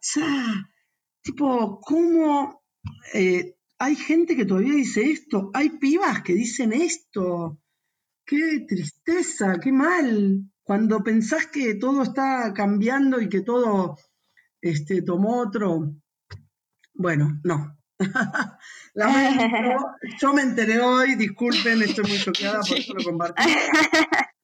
Tipo, 1.22 1.80
¿cómo 1.80 2.62
eh, 3.14 3.56
hay 3.78 3.96
gente 3.96 4.36
que 4.36 4.44
todavía 4.46 4.74
dice 4.74 5.10
esto, 5.10 5.50
hay 5.52 5.70
pibas 5.70 6.22
que 6.22 6.34
dicen 6.34 6.72
esto. 6.72 7.60
Qué 8.24 8.64
tristeza, 8.68 9.58
qué 9.62 9.72
mal. 9.72 10.50
cuando 10.62 11.02
pensás 11.04 11.46
que 11.46 11.76
todo 11.76 12.02
está 12.02 12.52
cambiando 12.52 13.20
y 13.20 13.28
que 13.28 13.42
todo 13.42 13.96
este, 14.60 15.02
tomó 15.02 15.40
otro, 15.40 15.94
bueno, 16.94 17.40
no. 17.44 17.78
Lamento, 18.94 19.78
yo 20.20 20.32
me 20.32 20.42
enteré 20.42 20.80
hoy, 20.80 21.14
disculpen, 21.14 21.82
estoy 21.82 22.04
muy 22.08 22.18
choqueada, 22.18 22.60
por 22.60 22.78
eso 22.78 22.94
lo 22.94 23.04
compartí. 23.04 23.42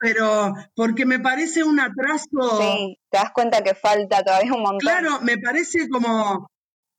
Pero 0.02 0.52
porque 0.74 1.06
me 1.06 1.20
parece 1.20 1.62
un 1.62 1.78
atraso. 1.78 2.26
Sí, 2.60 2.98
te 3.08 3.18
das 3.18 3.30
cuenta 3.32 3.62
que 3.62 3.76
falta 3.76 4.24
todavía 4.24 4.52
un 4.52 4.62
montón. 4.62 4.80
Claro, 4.80 5.20
me 5.22 5.38
parece 5.38 5.88
como, 5.88 6.48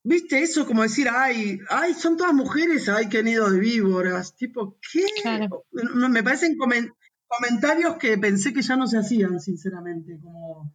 viste, 0.03 0.41
eso 0.41 0.65
como 0.65 0.83
decir, 0.83 1.09
ay, 1.13 1.59
ay, 1.67 1.93
son 1.95 2.15
todas 2.15 2.33
mujeres, 2.33 2.87
ay, 2.87 3.09
qué 3.09 3.21
nido 3.21 3.49
de 3.51 3.59
víboras. 3.59 4.33
Tipo, 4.37 4.77
¿qué? 4.91 5.03
Claro. 5.21 5.65
Me 6.09 6.23
parecen 6.23 6.57
comen- 6.57 6.93
comentarios 7.27 7.97
que 7.97 8.17
pensé 8.17 8.53
que 8.53 8.61
ya 8.61 8.77
no 8.77 8.87
se 8.87 8.99
hacían, 8.99 9.37
sinceramente, 9.41 10.17
como 10.21 10.73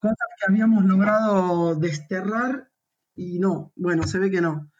cosas 0.00 0.16
que 0.40 0.50
habíamos 0.52 0.84
logrado 0.84 1.76
desterrar 1.76 2.70
y 3.14 3.38
no, 3.38 3.72
bueno, 3.76 4.02
se 4.02 4.18
ve 4.18 4.32
que 4.32 4.40
no, 4.40 4.72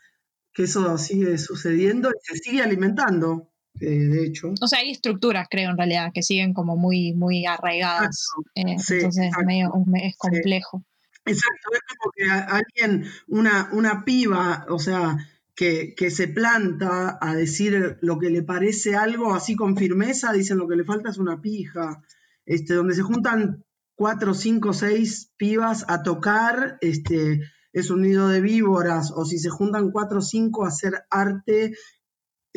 que 0.52 0.64
eso 0.64 0.98
sigue 0.98 1.38
sucediendo 1.38 2.10
y 2.10 2.18
se 2.22 2.36
sigue 2.36 2.62
alimentando, 2.62 3.52
eh, 3.80 3.86
de 3.86 4.26
hecho. 4.26 4.52
O 4.60 4.66
sea, 4.66 4.80
hay 4.80 4.90
estructuras, 4.90 5.46
creo, 5.50 5.70
en 5.70 5.76
realidad, 5.76 6.10
que 6.12 6.22
siguen 6.22 6.54
como 6.54 6.76
muy, 6.76 7.12
muy 7.14 7.46
arraigadas. 7.46 8.28
eh, 8.54 8.76
Sí, 8.78 8.94
entonces, 8.94 9.26
exacto. 9.26 9.46
medio, 9.46 9.72
es 10.02 10.16
complejo. 10.16 10.84
Exacto, 11.24 11.70
es 11.72 11.80
como 11.98 12.12
que 12.14 12.24
alguien, 12.30 13.10
una, 13.26 13.68
una 13.72 14.04
piba, 14.04 14.64
o 14.68 14.78
sea, 14.78 15.16
que, 15.56 15.94
que 15.96 16.10
se 16.10 16.28
planta 16.28 17.18
a 17.20 17.34
decir 17.34 17.98
lo 18.00 18.18
que 18.18 18.30
le 18.30 18.42
parece 18.42 18.94
algo 18.94 19.34
así 19.34 19.56
con 19.56 19.76
firmeza, 19.76 20.32
dicen 20.32 20.58
lo 20.58 20.68
que 20.68 20.76
le 20.76 20.84
falta 20.84 21.10
es 21.10 21.18
una 21.18 21.40
pija, 21.40 22.02
este, 22.44 22.74
donde 22.74 22.94
se 22.94 23.02
juntan 23.02 23.64
cuatro, 23.96 24.34
cinco, 24.34 24.72
seis 24.72 25.32
pibas 25.36 25.84
a 25.88 26.02
tocar, 26.02 26.78
este, 26.80 27.40
es 27.72 27.90
un 27.90 28.02
nido 28.02 28.28
de 28.28 28.40
víboras, 28.40 29.10
o 29.10 29.24
si 29.24 29.38
se 29.38 29.50
juntan 29.50 29.90
cuatro 29.90 30.18
o 30.18 30.22
cinco 30.22 30.64
a 30.64 30.68
hacer 30.68 31.04
arte, 31.10 31.74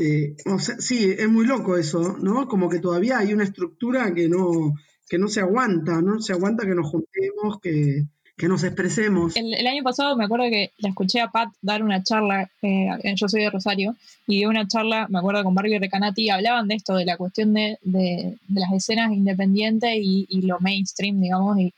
eh, 0.01 0.35
o 0.45 0.59
sea, 0.59 0.75
sí, 0.79 1.13
es 1.17 1.27
muy 1.29 1.45
loco 1.45 1.77
eso, 1.77 2.17
¿no? 2.21 2.47
Como 2.47 2.69
que 2.69 2.79
todavía 2.79 3.19
hay 3.19 3.33
una 3.33 3.43
estructura 3.43 4.13
que 4.13 4.29
no, 4.29 4.73
que 5.09 5.17
no 5.17 5.27
se 5.27 5.41
aguanta, 5.41 6.01
no 6.01 6.21
se 6.21 6.33
aguanta 6.33 6.65
que 6.65 6.75
nos 6.75 6.87
juntemos, 6.89 7.59
que, 7.61 8.05
que 8.37 8.47
nos 8.47 8.63
expresemos. 8.63 9.35
El, 9.35 9.67
año 9.67 9.83
pasado 9.83 10.15
me 10.15 10.23
acuerdo 10.25 10.45
que 10.49 10.71
la 10.77 10.89
escuché 10.89 11.19
a 11.19 11.29
Pat 11.31 11.49
dar 11.61 11.83
una 11.83 12.01
charla, 12.03 12.49
eh, 12.61 12.87
yo 13.15 13.27
soy 13.27 13.41
de 13.41 13.49
Rosario, 13.49 13.95
y 14.27 14.37
dio 14.37 14.49
una 14.49 14.67
charla, 14.67 15.07
me 15.09 15.19
acuerdo 15.19 15.43
con 15.43 15.53
Barbie 15.55 15.79
Recanati, 15.79 16.29
hablaban 16.29 16.67
de 16.69 16.75
esto, 16.75 16.95
de 16.95 17.05
la 17.05 17.17
cuestión 17.17 17.53
de, 17.53 17.77
de- 17.83 18.37
de 18.47 18.59
las 18.61 18.71
escenas 18.71 19.11
independientes 19.11 19.91
y, 20.01 20.25
y 20.29 20.43
lo 20.43 20.59
mainstream, 20.61 21.19
digamos, 21.19 21.59
y, 21.59 21.73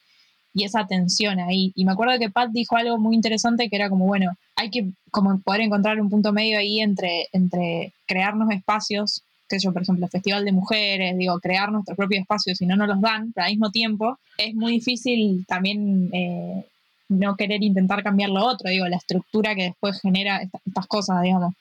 y 0.54 0.66
esa 0.66 0.86
tensión 0.88 1.40
ahí. 1.40 1.72
Y 1.76 1.86
me 1.86 1.92
acuerdo 1.94 2.18
que 2.20 2.30
Pat 2.30 2.50
dijo 2.52 2.76
algo 2.76 2.98
muy 2.98 3.16
interesante 3.16 3.70
que 3.70 3.76
era 3.76 3.90
como, 3.90 4.06
bueno, 4.06 4.32
hay 4.56 4.70
que 4.70 4.90
como 5.10 5.40
poder 5.40 5.62
encontrar 5.62 6.00
un 6.02 6.10
punto 6.10 6.34
medio 6.34 6.58
ahí 6.58 6.80
entre, 6.82 7.28
entre 7.34 7.94
crearnos 8.08 8.52
espacios, 8.52 9.22
sé 9.50 9.60
yo, 9.60 9.74
por 9.74 9.82
ejemplo, 9.82 10.08
Festival 10.08 10.46
de 10.46 10.52
Mujeres, 10.54 11.18
digo, 11.18 11.40
crear 11.40 11.72
nuestros 11.72 11.98
propios 11.98 12.22
espacios 12.22 12.62
y 12.62 12.66
no 12.66 12.76
nos 12.76 12.88
los 12.88 13.02
dan, 13.02 13.32
pero 13.34 13.46
al 13.46 13.52
mismo 13.52 13.70
tiempo 13.72 14.18
es 14.38 14.54
muy 14.56 14.72
difícil 14.74 15.46
también 15.48 16.10
eh, 16.14 16.66
no 17.10 17.36
querer 17.36 17.62
intentar 17.62 18.02
cambiar 18.04 18.30
lo 18.30 18.46
otro, 18.46 18.70
digo, 18.70 18.88
la 18.88 18.96
estructura 18.98 19.54
que 19.56 19.64
después 19.64 20.00
genera 20.02 20.38
esta- 20.42 20.60
estas 20.66 20.88
cosas, 20.88 21.22
digamos. 21.22 21.54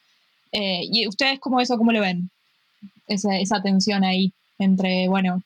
Eh, 0.52 0.82
¿Y 0.90 1.08
ustedes 1.08 1.40
cómo 1.40 1.60
eso, 1.60 1.76
cómo 1.78 1.90
lo 1.92 2.00
ven? 2.00 2.30
Esa, 3.08 3.36
esa 3.38 3.60
tensión 3.60 4.04
ahí 4.04 4.32
entre, 4.58 5.08
bueno, 5.08 5.42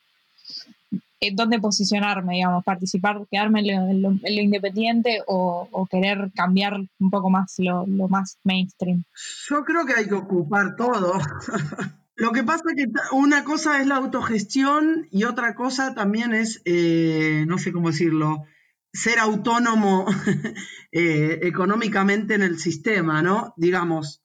dónde 1.32 1.58
posicionarme, 1.60 2.34
digamos, 2.34 2.64
participar, 2.64 3.24
quedarme 3.30 3.60
en 3.60 3.66
lo, 3.66 3.90
en 3.90 4.02
lo- 4.02 4.10
en 4.10 4.36
lo 4.36 4.42
independiente 4.42 5.22
o, 5.26 5.86
querer 5.90 6.30
cambiar 6.34 6.74
un 6.98 7.10
poco 7.10 7.30
más 7.30 7.54
lo, 7.58 7.86
más 8.08 8.38
mainstream. 8.44 9.04
Yo 9.48 9.64
creo 9.64 9.86
que 9.86 9.94
hay 9.94 10.08
que 10.08 10.14
ocupar 10.14 10.76
todo. 10.76 11.14
Lo 12.16 12.30
que 12.30 12.44
pasa 12.44 12.62
es 12.68 12.76
que 12.76 12.92
una 13.10 13.42
cosa 13.42 13.80
es 13.80 13.88
la 13.88 13.96
autogestión 13.96 15.08
y 15.10 15.24
otra 15.24 15.56
cosa 15.56 15.94
también 15.94 16.32
es, 16.32 16.62
eh, 16.64 17.44
no 17.48 17.58
sé 17.58 17.72
cómo 17.72 17.88
decirlo, 17.90 18.44
ser 18.92 19.18
autónomo 19.18 20.06
eh, 20.92 21.40
económicamente 21.42 22.34
en 22.34 22.42
el 22.42 22.60
sistema, 22.60 23.20
¿no? 23.20 23.52
Digamos, 23.56 24.22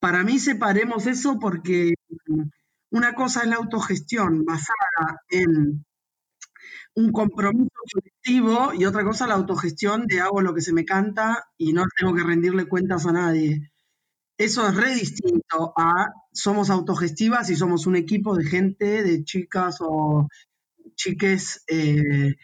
para 0.00 0.24
mí 0.24 0.40
separemos 0.40 1.06
eso 1.06 1.38
porque 1.38 1.94
una 2.90 3.14
cosa 3.14 3.42
es 3.42 3.46
la 3.48 3.56
autogestión 3.56 4.44
basada 4.44 5.20
en 5.28 5.84
un 6.94 7.12
compromiso 7.12 7.70
colectivo 7.92 8.72
y 8.74 8.84
otra 8.84 9.04
cosa 9.04 9.26
la 9.26 9.34
autogestión 9.34 10.06
de 10.06 10.20
hago 10.20 10.40
lo 10.40 10.54
que 10.54 10.60
se 10.60 10.72
me 10.72 10.84
canta 10.84 11.44
y 11.56 11.72
no 11.72 11.84
tengo 11.98 12.14
que 12.14 12.24
rendirle 12.24 12.68
cuentas 12.68 13.06
a 13.06 13.12
nadie. 13.12 13.70
Eso 14.38 14.66
es 14.66 14.74
re 14.74 14.94
distinto 14.94 15.74
a 15.76 16.06
somos 16.32 16.70
autogestivas 16.70 17.50
y 17.50 17.56
somos 17.56 17.86
un 17.86 17.96
equipo 17.96 18.34
de 18.36 18.44
gente, 18.44 19.02
de 19.02 19.22
chicas 19.22 19.78
o 19.80 20.28
chiques 20.94 21.62
eh, 21.68 22.36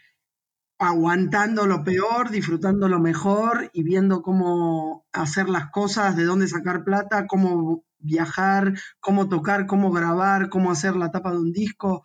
aguantando 0.78 1.66
lo 1.66 1.82
peor, 1.84 2.30
disfrutando 2.30 2.88
lo 2.88 3.00
mejor 3.00 3.70
y 3.72 3.82
viendo 3.82 4.22
cómo 4.22 5.06
hacer 5.12 5.48
las 5.48 5.70
cosas, 5.70 6.16
de 6.16 6.24
dónde 6.24 6.48
sacar 6.48 6.84
plata, 6.84 7.26
cómo 7.26 7.84
viajar, 7.98 8.74
cómo 9.00 9.28
tocar, 9.28 9.66
cómo 9.66 9.90
grabar, 9.90 10.50
cómo 10.50 10.70
hacer 10.70 10.96
la 10.96 11.10
tapa 11.10 11.32
de 11.32 11.38
un 11.38 11.52
disco. 11.52 12.02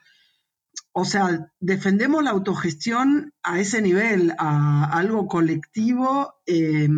O 0.93 1.05
sea, 1.05 1.51
defendemos 1.59 2.23
la 2.23 2.31
autogestión 2.31 3.33
a 3.43 3.59
ese 3.59 3.81
nivel, 3.81 4.33
a 4.37 4.85
algo 4.91 5.27
colectivo, 5.27 6.35
eh, 6.45 6.89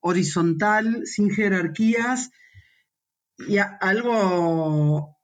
horizontal, 0.00 1.06
sin 1.06 1.30
jerarquías, 1.30 2.30
y 3.38 3.58
a 3.58 3.64
algo 3.80 5.14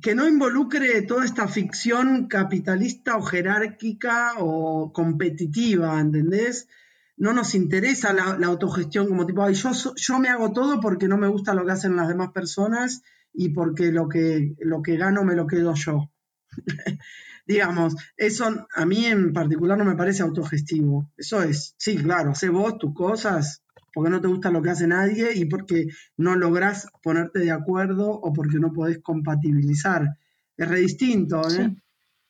que 0.00 0.14
no 0.14 0.28
involucre 0.28 1.02
toda 1.02 1.24
esta 1.24 1.48
ficción 1.48 2.26
capitalista 2.28 3.16
o 3.16 3.22
jerárquica 3.22 4.34
o 4.38 4.92
competitiva, 4.92 5.98
¿entendés? 5.98 6.68
No 7.16 7.32
nos 7.32 7.54
interesa 7.54 8.12
la, 8.12 8.46
autogestión 8.46 9.08
como 9.08 9.26
tipo, 9.26 9.42
"Ay, 9.42 9.54
yo, 9.54 9.70
yo 9.96 10.18
me 10.18 10.28
hago 10.28 10.52
todo 10.52 10.80
porque 10.80 11.08
no 11.08 11.16
me 11.16 11.28
gusta 11.28 11.54
lo 11.54 11.64
que 11.64 11.72
hacen 11.72 11.96
las 11.96 12.08
demás 12.08 12.32
personas 12.32 13.02
y 13.32 13.50
porque 13.50 13.92
lo 13.92 14.08
que, 14.08 14.54
lo 14.60 14.82
que 14.82 14.96
gano 14.96 15.24
me 15.24 15.36
lo 15.36 15.46
quedo 15.46 15.74
yo. 15.74 16.10
Digamos, 17.46 17.94
eso 18.16 18.66
a 18.74 18.86
mí 18.86 19.04
en 19.04 19.32
particular 19.32 19.76
no 19.76 19.84
me 19.84 19.96
parece 19.96 20.22
autogestivo. 20.22 21.10
Eso 21.16 21.42
es, 21.42 21.74
sí, 21.76 21.96
claro, 21.96 22.30
hace 22.30 22.48
vos 22.48 22.78
tus 22.78 22.94
cosas 22.94 23.62
porque 23.94 24.10
no 24.10 24.20
te 24.20 24.28
gusta 24.28 24.50
lo 24.50 24.60
que 24.60 24.70
hace 24.70 24.86
nadie 24.86 25.34
y 25.34 25.44
porque 25.44 25.86
no 26.16 26.34
lográs 26.34 26.88
ponerte 27.02 27.38
de 27.38 27.52
acuerdo 27.52 28.10
o 28.10 28.32
porque 28.32 28.58
no 28.58 28.72
podés 28.72 28.98
compatibilizar. 28.98 30.18
Es 30.56 30.68
re 30.68 30.80
distinto, 30.80 31.40
¿eh? 31.48 31.74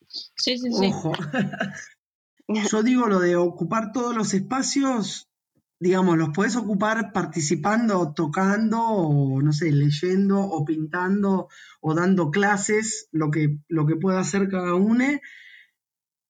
Sí, 0.07 0.57
sí, 0.57 0.71
sí. 0.71 0.87
Ojo. 0.87 1.11
Yo 2.71 2.83
digo 2.83 3.07
lo 3.07 3.19
de 3.19 3.35
ocupar 3.35 3.91
todos 3.91 4.15
los 4.15 4.33
espacios, 4.35 5.27
digamos, 5.79 6.17
los 6.17 6.29
podés 6.29 6.55
ocupar 6.55 7.11
participando, 7.11 8.13
tocando, 8.13 8.81
o 8.81 9.41
no 9.41 9.51
sé, 9.51 9.71
leyendo, 9.71 10.39
o 10.39 10.63
pintando, 10.65 11.49
o 11.81 11.93
dando 11.93 12.31
clases, 12.31 13.07
lo 13.11 13.31
que, 13.31 13.59
lo 13.67 13.85
que 13.85 13.95
pueda 13.95 14.19
hacer 14.19 14.49
cada 14.49 14.75
uno. 14.75 15.05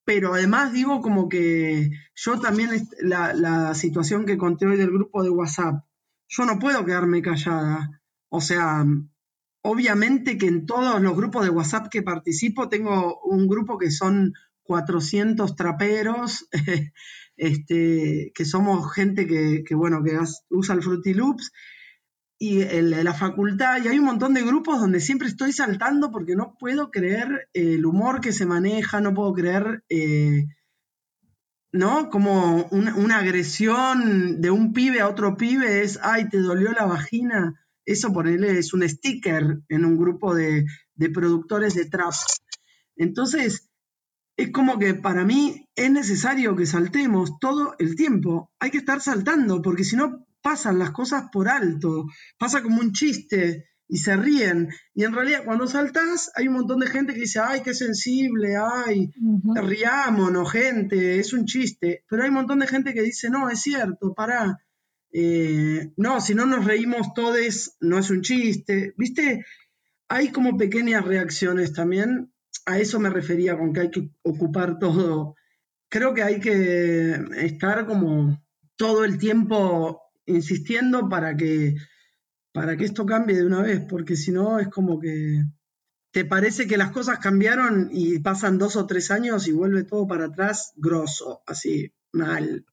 Pero 0.04 0.34
además 0.34 0.72
digo 0.72 1.00
como 1.00 1.28
que 1.28 1.90
yo 2.14 2.40
también, 2.40 2.70
la, 3.00 3.34
la 3.34 3.74
situación 3.74 4.24
que 4.24 4.38
conté 4.38 4.66
hoy 4.66 4.76
del 4.76 4.90
grupo 4.90 5.22
de 5.22 5.30
WhatsApp, 5.30 5.84
yo 6.28 6.44
no 6.44 6.58
puedo 6.58 6.84
quedarme 6.84 7.22
callada. 7.22 8.00
O 8.28 8.40
sea, 8.40 8.84
obviamente 9.62 10.38
que 10.38 10.46
en 10.46 10.66
todos 10.66 11.00
los 11.00 11.16
grupos 11.16 11.44
de 11.44 11.50
WhatsApp 11.50 11.88
que 11.90 12.02
participo, 12.02 12.68
tengo 12.68 13.20
un 13.22 13.48
grupo 13.48 13.78
que 13.78 13.90
son 13.90 14.32
400 14.62 15.56
traperos, 15.56 16.48
este, 17.36 18.32
que 18.34 18.44
somos 18.44 18.92
gente 18.94 19.26
que, 19.26 19.74
bueno, 19.74 20.02
que 20.02 20.18
usa 20.50 20.74
el 20.74 20.82
Fruity 20.82 21.14
Loops, 21.14 21.52
y 22.38 22.64
la 22.82 23.14
facultad, 23.14 23.82
y 23.82 23.88
hay 23.88 23.98
un 23.98 24.04
montón 24.04 24.34
de 24.34 24.42
grupos 24.42 24.78
donde 24.78 25.00
siempre 25.00 25.26
estoy 25.26 25.52
saltando 25.52 26.10
porque 26.10 26.36
no 26.36 26.54
puedo 26.58 26.90
creer 26.90 27.48
el 27.54 27.86
humor 27.86 28.20
que 28.20 28.32
se 28.32 28.44
maneja, 28.44 29.00
no 29.00 29.14
puedo 29.14 29.32
creer, 29.32 29.84
eh, 29.88 30.44
¿no? 31.72 32.10
Como 32.10 32.64
una, 32.70 32.94
una 32.94 33.18
agresión 33.18 34.42
de 34.42 34.50
un 34.50 34.74
pibe 34.74 35.00
a 35.00 35.08
otro 35.08 35.38
pibe 35.38 35.82
es, 35.82 35.98
ay, 36.02 36.28
te 36.28 36.38
dolió 36.38 36.72
la 36.72 36.84
vagina. 36.84 37.54
Eso 37.86 38.12
ponerle 38.12 38.58
es 38.58 38.74
un 38.74 38.86
sticker 38.86 39.62
en 39.68 39.84
un 39.86 39.96
grupo 39.96 40.34
de, 40.34 40.66
de 40.94 41.10
productores 41.10 41.74
de 41.74 41.86
trap. 41.86 42.12
Entonces, 42.96 43.70
es 44.36 44.50
como 44.50 44.78
que 44.78 44.94
para 44.94 45.24
mí 45.24 45.68
es 45.74 45.90
necesario 45.90 46.56
que 46.56 46.66
saltemos 46.66 47.38
todo 47.40 47.74
el 47.78 47.96
tiempo. 47.96 48.50
Hay 48.58 48.70
que 48.70 48.78
estar 48.78 49.00
saltando, 49.00 49.62
porque 49.62 49.84
si 49.84 49.96
no 49.96 50.26
pasan 50.42 50.78
las 50.78 50.92
cosas 50.92 51.24
por 51.32 51.48
alto. 51.48 52.06
Pasa 52.38 52.62
como 52.62 52.80
un 52.80 52.92
chiste. 52.92 53.66
y 53.88 53.98
se 53.98 54.16
ríen. 54.16 54.68
Y 54.94 55.04
en 55.04 55.12
realidad 55.12 55.44
cuando 55.44 55.66
saltás 55.66 56.30
hay 56.34 56.48
un 56.48 56.54
montón 56.54 56.80
de 56.80 56.88
gente 56.88 57.14
que 57.14 57.20
dice, 57.20 57.40
ay, 57.40 57.62
qué 57.62 57.72
sensible, 57.72 58.56
ay, 58.56 59.12
riámonos, 59.54 60.50
gente, 60.50 61.20
es 61.20 61.32
un 61.32 61.44
chiste. 61.46 62.04
Pero 62.08 62.22
hay 62.22 62.28
un 62.28 62.34
montón 62.34 62.58
de 62.58 62.66
gente 62.66 62.94
que 62.94 63.02
dice, 63.02 63.30
no, 63.30 63.48
es 63.48 63.60
cierto, 63.60 64.12
pará. 64.14 64.58
Eh, 65.12 65.92
no, 65.96 66.20
si 66.20 66.34
no 66.34 66.46
nos 66.46 66.64
reímos 66.64 67.14
todos, 67.14 67.76
no 67.80 67.98
es 67.98 68.10
un 68.10 68.22
chiste. 68.22 68.92
¿Viste? 68.96 69.44
Hay 70.08 70.30
como 70.30 70.56
pequeñas 70.56 71.04
reacciones 71.04 71.72
también. 71.72 72.32
A 72.66 72.78
eso 72.78 72.98
me 73.00 73.10
refería 73.10 73.56
con 73.56 73.72
que 73.72 73.80
hay 73.80 73.90
que 73.90 74.10
ocupar 74.22 74.78
todo. 74.78 75.34
Creo 75.88 76.14
que 76.14 76.22
hay 76.22 76.40
que 76.40 77.12
estar 77.36 77.86
como 77.86 78.42
todo 78.76 79.04
el 79.04 79.18
tiempo 79.18 80.02
insistiendo 80.26 81.08
para 81.08 81.36
que 81.36 81.76
para 82.52 82.76
que 82.76 82.86
esto 82.86 83.04
cambie 83.04 83.36
de 83.36 83.44
una 83.44 83.62
vez, 83.62 83.82
porque 83.86 84.16
si 84.16 84.32
no 84.32 84.58
es 84.58 84.68
como 84.68 84.98
que 84.98 85.44
te 86.10 86.24
parece 86.24 86.66
que 86.66 86.78
las 86.78 86.90
cosas 86.90 87.18
cambiaron 87.18 87.90
y 87.92 88.18
pasan 88.20 88.56
dos 88.56 88.76
o 88.76 88.86
tres 88.86 89.10
años 89.10 89.46
y 89.46 89.52
vuelve 89.52 89.84
todo 89.84 90.06
para 90.06 90.24
atrás 90.24 90.72
grosso, 90.76 91.42
así, 91.46 91.92
mal. 92.12 92.64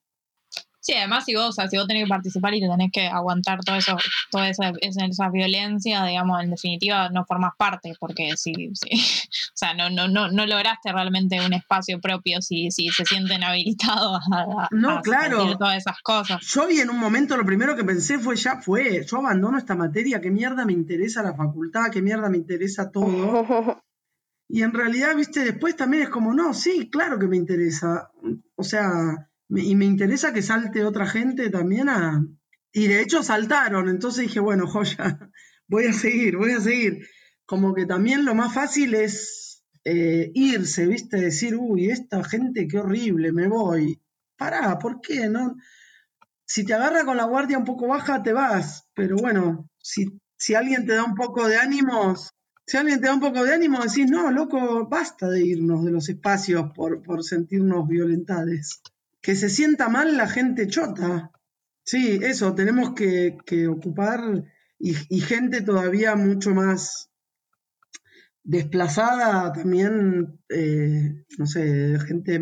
Sí, 0.83 0.91
además 0.93 1.23
si 1.23 1.33
vos, 1.33 1.47
o 1.47 1.51
sea, 1.53 1.69
si 1.69 1.77
vos 1.77 1.87
tenés 1.87 2.03
que 2.03 2.09
participar 2.09 2.53
y 2.53 2.59
te 2.59 2.67
tenés 2.67 2.91
que 2.91 3.07
aguantar 3.07 3.59
todo 3.63 3.77
eso, 3.77 3.95
toda 4.29 4.49
esa, 4.49 4.73
esa, 4.81 5.29
violencia, 5.29 6.03
digamos, 6.03 6.43
en 6.43 6.49
definitiva 6.51 7.07
no 7.07 7.23
formas 7.25 7.53
parte, 7.57 7.93
porque 8.01 8.33
si, 8.35 8.51
o 8.67 9.55
sea, 9.55 9.73
no, 9.75 9.89
no, 9.89 10.09
no, 10.09 10.29
no 10.29 10.45
lograste 10.45 10.91
realmente 10.91 11.39
un 11.39 11.53
espacio 11.53 12.01
propio 12.01 12.41
si, 12.41 12.69
si 12.69 12.89
se 12.89 13.05
sienten 13.05 13.45
habilitados 13.45 14.19
a, 14.29 14.67
no, 14.71 15.01
claro. 15.01 15.57
todas 15.57 15.77
esas 15.77 16.01
cosas. 16.01 16.45
Yo 16.47 16.69
y 16.69 16.81
en 16.81 16.89
un 16.89 16.99
momento 16.99 17.37
lo 17.37 17.45
primero 17.45 17.77
que 17.77 17.85
pensé 17.85 18.19
fue, 18.19 18.35
ya 18.35 18.57
fue, 18.57 19.05
yo 19.05 19.19
abandono 19.19 19.57
esta 19.57 19.75
materia, 19.75 20.19
qué 20.19 20.31
mierda 20.31 20.65
me 20.65 20.73
interesa 20.73 21.23
la 21.23 21.33
facultad, 21.33 21.91
qué 21.93 22.01
mierda 22.01 22.29
me 22.29 22.37
interesa 22.37 22.91
todo. 22.91 23.81
Y 24.49 24.61
en 24.61 24.71
realidad, 24.71 25.15
viste, 25.15 25.43
después 25.43 25.75
también 25.75 26.03
es 26.03 26.09
como, 26.09 26.31
no, 26.31 26.53
sí, 26.53 26.87
claro 26.91 27.17
que 27.17 27.27
me 27.27 27.37
interesa. 27.37 28.11
O 28.55 28.63
sea, 28.63 29.31
y 29.61 29.75
me 29.75 29.85
interesa 29.85 30.33
que 30.33 30.41
salte 30.41 30.83
otra 30.83 31.05
gente 31.05 31.49
también 31.49 31.89
a... 31.89 32.25
Y 32.71 32.87
de 32.87 33.01
hecho 33.01 33.21
saltaron, 33.21 33.87
entonces 33.87 34.23
dije, 34.23 34.39
bueno, 34.39 34.65
joya, 34.65 35.29
voy 35.67 35.85
a 35.85 35.93
seguir, 35.93 36.37
voy 36.37 36.53
a 36.53 36.59
seguir. 36.59 37.07
Como 37.45 37.73
que 37.75 37.85
también 37.85 38.25
lo 38.25 38.33
más 38.33 38.53
fácil 38.53 38.95
es 38.95 39.63
eh, 39.83 40.31
irse, 40.33 40.87
¿viste? 40.87 41.17
Decir, 41.17 41.55
uy, 41.55 41.91
esta 41.91 42.23
gente, 42.23 42.67
qué 42.67 42.79
horrible, 42.79 43.31
me 43.31 43.47
voy. 43.47 44.01
Pará, 44.37 44.79
¿por 44.79 45.01
qué? 45.01 45.29
No? 45.29 45.55
Si 46.45 46.65
te 46.65 46.73
agarra 46.73 47.05
con 47.05 47.17
la 47.17 47.25
guardia 47.25 47.59
un 47.59 47.65
poco 47.65 47.87
baja, 47.87 48.23
te 48.23 48.33
vas. 48.33 48.87
Pero 48.95 49.17
bueno, 49.17 49.69
si, 49.77 50.19
si 50.35 50.55
alguien 50.55 50.87
te 50.87 50.93
da 50.93 51.03
un 51.03 51.13
poco 51.13 51.47
de 51.47 51.57
ánimos, 51.57 52.31
si 52.65 52.77
alguien 52.77 52.99
te 52.99 53.07
da 53.07 53.13
un 53.13 53.19
poco 53.19 53.43
de 53.43 53.53
ánimo, 53.53 53.83
decís, 53.83 54.09
no, 54.09 54.31
loco, 54.31 54.87
basta 54.87 55.29
de 55.29 55.45
irnos 55.45 55.85
de 55.85 55.91
los 55.91 56.09
espacios 56.09 56.71
por, 56.73 57.03
por 57.03 57.23
sentirnos 57.23 57.87
violentades 57.87 58.81
que 59.23 59.35
se 59.37 59.49
sienta 59.49 59.87
mal 59.87 60.17
la 60.17 60.27
gente 60.27 60.67
chota. 60.67 61.31
Sí, 61.85 62.19
eso, 62.21 62.53
tenemos 62.53 62.93
que, 62.93 63.37
ocupar 63.67 64.43
y, 64.77 64.93
gente 65.21 65.61
todavía 65.61 66.15
mucho 66.15 66.51
más 66.53 67.09
desplazada 68.43 69.53
también, 69.53 70.41
eh, 70.49 71.25
no 71.37 71.47
sé, 71.47 71.97
gente 72.05 72.41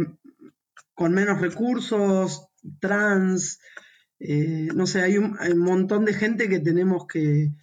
con 0.95 1.13
menos 1.13 1.39
recursos, 1.39 2.47
trans, 2.79 3.59
eh, 4.19 4.69
no 4.73 4.87
sé, 4.87 5.01
hay 5.01 5.17
un, 5.19 5.37
montón 5.59 6.03
de 6.03 6.13
gente 6.13 6.49
que 6.49 6.59
tenemos 6.59 7.05
que, 7.05 7.53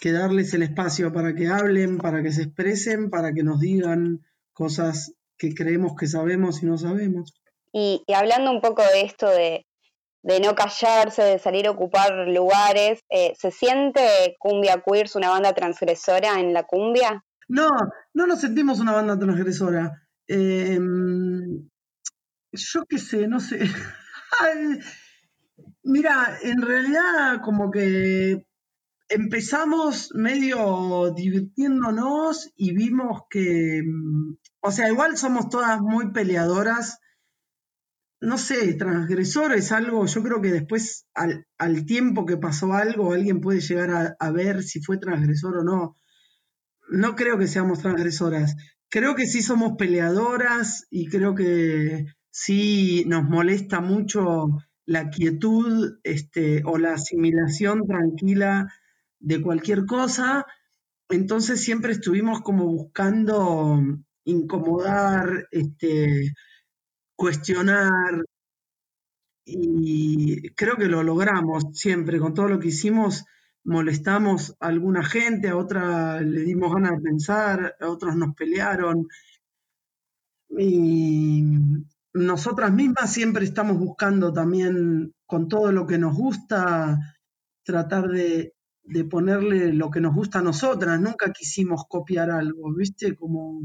que 0.00 0.10
darles 0.10 0.52
el 0.52 0.64
espacio 0.64 1.12
para 1.12 1.32
que 1.36 1.46
hablen, 1.46 1.98
para 1.98 2.24
que 2.24 2.32
se 2.32 2.42
expresen, 2.42 3.08
para 3.08 3.32
que 3.32 3.44
nos 3.44 3.60
digan 3.60 4.26
cosas 4.52 5.14
que 5.38 5.54
creemos 5.54 5.94
que 5.96 6.08
sabemos 6.08 6.64
y 6.64 6.66
no 6.66 6.76
sabemos. 6.76 7.32
Y, 7.78 8.02
hablando 8.08 8.50
un 8.50 8.62
poco 8.62 8.80
de 8.80 9.02
esto 9.02 9.28
de, 9.28 9.66
no 10.40 10.54
callarse, 10.54 11.22
de 11.22 11.38
salir 11.38 11.66
a 11.66 11.72
ocupar 11.72 12.26
lugares, 12.26 13.00
eh, 13.10 13.34
¿se 13.38 13.50
siente 13.50 14.34
Cumbia 14.38 14.82
Queers 14.82 15.14
una 15.14 15.28
banda 15.28 15.52
transgresora 15.52 16.40
en 16.40 16.54
la 16.54 16.62
cumbia? 16.62 17.22
No, 17.48 17.68
no 18.14 18.26
nos 18.26 18.40
sentimos 18.40 18.80
una 18.80 18.92
banda 18.92 19.18
transgresora. 19.18 19.92
Em, 20.26 21.68
yo 22.50 22.86
qué 22.88 22.96
sé, 22.98 23.28
no 23.28 23.40
sé. 23.40 23.60
Mira, 25.82 26.38
en 26.40 26.62
realidad 26.62 27.42
como 27.44 27.70
que 27.70 28.46
empezamos 29.10 30.14
medio 30.14 31.12
divirtiéndonos 31.14 32.50
y 32.56 32.74
vimos 32.74 33.24
que, 33.28 33.82
mm, 33.84 34.38
o 34.62 34.70
sea, 34.70 34.88
igual 34.88 35.18
somos 35.18 35.50
todas 35.50 35.78
muy 35.82 36.10
peleadoras 36.12 37.00
no 38.20 38.38
sé, 38.38 38.74
transgresor 38.74 39.52
es 39.52 39.72
algo, 39.72 40.06
yo 40.06 40.22
creo 40.22 40.40
que 40.40 40.50
después 40.50 41.06
al, 41.14 41.86
tiempo 41.86 42.24
que 42.24 42.36
pasó 42.36 42.72
algo, 42.72 43.12
alguien 43.12 43.40
puede 43.40 43.60
llegar 43.60 44.16
a, 44.18 44.30
ver 44.30 44.62
si 44.62 44.80
fue 44.80 44.98
transgresor 44.98 45.58
o 45.58 45.64
no. 45.64 45.96
No 46.88 47.16
creo 47.16 47.38
que 47.38 47.48
seamos 47.48 47.80
transgresoras. 47.80 48.56
Creo 48.88 49.14
que 49.16 49.26
sí 49.26 49.42
somos 49.42 49.72
peleadoras 49.76 50.86
y 50.90 51.08
creo 51.08 51.34
que 51.34 52.06
sí 52.30 53.04
nos 53.06 53.24
molesta 53.24 53.80
mucho 53.80 54.48
la 54.86 55.10
quietud 55.10 55.98
este, 56.04 56.62
o 56.64 56.78
la 56.78 56.94
asimilación 56.94 57.86
tranquila 57.86 58.72
de 59.18 59.42
cualquier 59.42 59.84
cosa. 59.84 60.46
Entonces 61.08 61.62
siempre 61.62 61.92
estuvimos 61.92 62.40
como 62.40 62.66
buscando 62.66 63.80
incomodar, 64.24 65.48
este, 65.50 66.32
cuestionar 67.16 68.24
y 69.46 70.50
creo 70.50 70.76
que 70.76 70.88
lo 70.88 71.02
logramos 71.04 71.64
siempre, 71.72 72.18
con 72.18 72.34
todo 72.34 72.48
lo 72.48 72.58
que 72.58 72.68
hicimos, 72.68 73.24
molestamos 73.64 74.56
a 74.60 74.66
alguna 74.66 75.04
gente, 75.04 75.48
a 75.48 75.56
otra 75.56 76.20
le 76.20 76.40
dimos 76.42 76.74
ganas 76.74 76.96
de 76.96 77.02
pensar, 77.02 77.76
a 77.80 77.88
otros 77.88 78.16
nos 78.16 78.34
pelearon. 78.34 79.06
Y 80.58 81.44
nosotras 82.12 82.72
mismas 82.72 83.12
siempre 83.12 83.44
estamos 83.44 83.78
buscando 83.78 84.32
también, 84.32 85.14
con 85.26 85.48
todo 85.48 85.70
lo 85.70 85.86
que 85.86 85.98
nos 85.98 86.16
gusta, 86.16 86.98
tratar 87.62 88.08
de, 88.08 88.54
de 88.82 89.04
ponerle 89.04 89.72
lo 89.72 89.90
que 89.90 90.00
nos 90.00 90.14
gusta 90.14 90.40
a 90.40 90.42
nosotras. 90.42 91.00
Nunca 91.00 91.32
quisimos 91.32 91.84
copiar 91.88 92.30
algo, 92.30 92.74
¿viste? 92.74 93.14
Como 93.14 93.60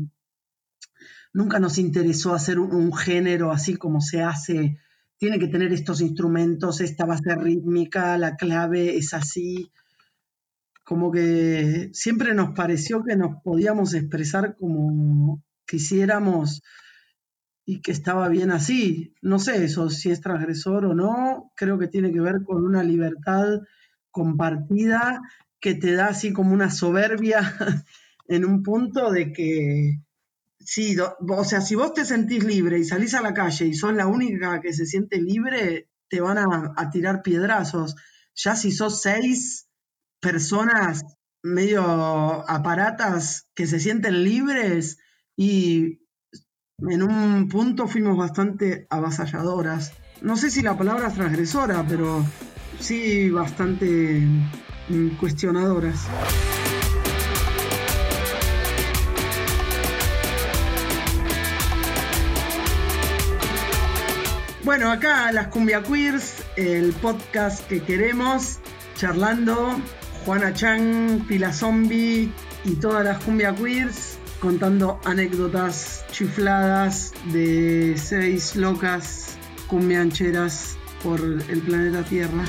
nunca 1.34 1.60
nos 1.60 1.78
interesó 1.78 2.34
hacer 2.34 2.60
un, 2.60 2.94
género 2.94 3.52
así 3.52 3.76
como 3.76 4.02
se 4.02 4.22
hace. 4.22 4.78
Tiene 5.18 5.40
que 5.40 5.48
tener 5.48 5.72
estos 5.72 6.02
instrumentos, 6.02 6.82
esta 6.82 7.06
base 7.06 7.36
rítmica, 7.36 8.18
la 8.18 8.36
clave 8.36 8.98
es 8.98 9.14
así. 9.14 9.72
Como 10.84 11.12
que 11.12 11.90
siempre 11.94 12.34
nos 12.34 12.52
pareció 12.52 13.04
que 13.04 13.16
nos 13.16 13.42
podíamos 13.44 13.94
expresar 13.94 14.56
como 14.56 15.44
quisiéramos 15.66 16.62
y 17.66 17.82
que 17.82 17.92
estaba 17.92 18.28
bien 18.30 18.52
así. 18.52 19.14
No 19.22 19.40
sé 19.40 19.64
eso, 19.64 19.90
si 19.90 20.12
es 20.12 20.22
transgresor 20.22 20.86
o 20.86 20.96
no, 20.96 21.52
creo 21.56 21.78
que 21.78 21.88
tiene 21.88 22.12
que 22.12 22.20
ver 22.20 22.44
con 22.44 22.64
una 22.64 22.84
libertad 22.84 23.62
compartida 24.10 25.22
que 25.60 25.76
te 25.76 25.94
da 25.94 26.08
así 26.08 26.34
como 26.34 26.54
una 26.54 26.72
soberbia 26.72 27.40
en 28.28 28.46
un 28.46 28.64
punto 28.64 29.12
de 29.12 29.32
que 29.32 30.00
Sí, 30.66 30.96
o 31.00 31.44
sea, 31.44 31.62
si 31.62 31.76
vos 31.76 31.94
te 31.94 32.06
sentís 32.06 32.44
libre 32.44 32.80
y 32.80 32.84
salís 32.84 33.14
a 33.14 33.22
la 33.22 33.34
calle 33.34 33.66
y 33.66 33.74
sos 33.74 33.94
la 33.94 34.08
única 34.08 34.62
que 34.62 34.74
se 34.74 34.86
siente 34.86 35.20
libre, 35.20 35.90
te 36.10 36.22
van 36.22 36.38
a, 36.38 36.90
tirar 36.92 37.22
piedrazos. 37.22 37.96
Ya 38.36 38.56
si 38.56 38.72
sos 38.72 39.02
seis 39.02 39.68
personas 40.20 41.04
medio 41.44 41.84
aparatas 42.50 43.48
que 43.56 43.66
se 43.66 43.80
sienten 43.80 44.24
libres 44.24 45.00
y 45.36 46.02
en 46.80 47.04
un 47.04 47.48
punto 47.48 47.88
fuimos 47.88 48.18
bastante 48.18 48.88
avasalladoras. 48.90 49.94
No 50.22 50.38
sé 50.38 50.52
si 50.52 50.62
la 50.62 50.78
palabra 50.78 51.08
es 51.08 51.16
transgresora, 51.16 51.86
pero 51.88 52.24
sí 52.80 53.30
bastante 53.30 54.22
mm, 54.90 55.18
cuestionadoras. 55.20 56.08
Bueno, 64.64 64.92
acá 64.92 65.32
las 65.32 65.48
Cumbia 65.48 65.82
Queers, 65.82 66.44
el 66.56 66.94
podcast 66.94 67.68
que 67.68 67.82
queremos, 67.82 68.60
charlando, 68.96 69.82
Juana 70.24 70.54
Chang, 70.54 71.26
Pila 71.28 71.52
Zombie 71.52 72.32
y 72.64 72.76
todas 72.76 73.04
las 73.04 73.24
Cumbia 73.24 73.56
Queers, 73.56 74.20
contando 74.40 75.00
anécdotas 75.04 76.06
chifladas 76.12 77.12
de 77.34 77.96
seis 77.98 78.56
locas 78.56 79.36
cumbiancheras 79.68 80.78
por 81.02 81.20
el 81.20 81.62
planeta 81.62 82.04
Tierra. 82.04 82.46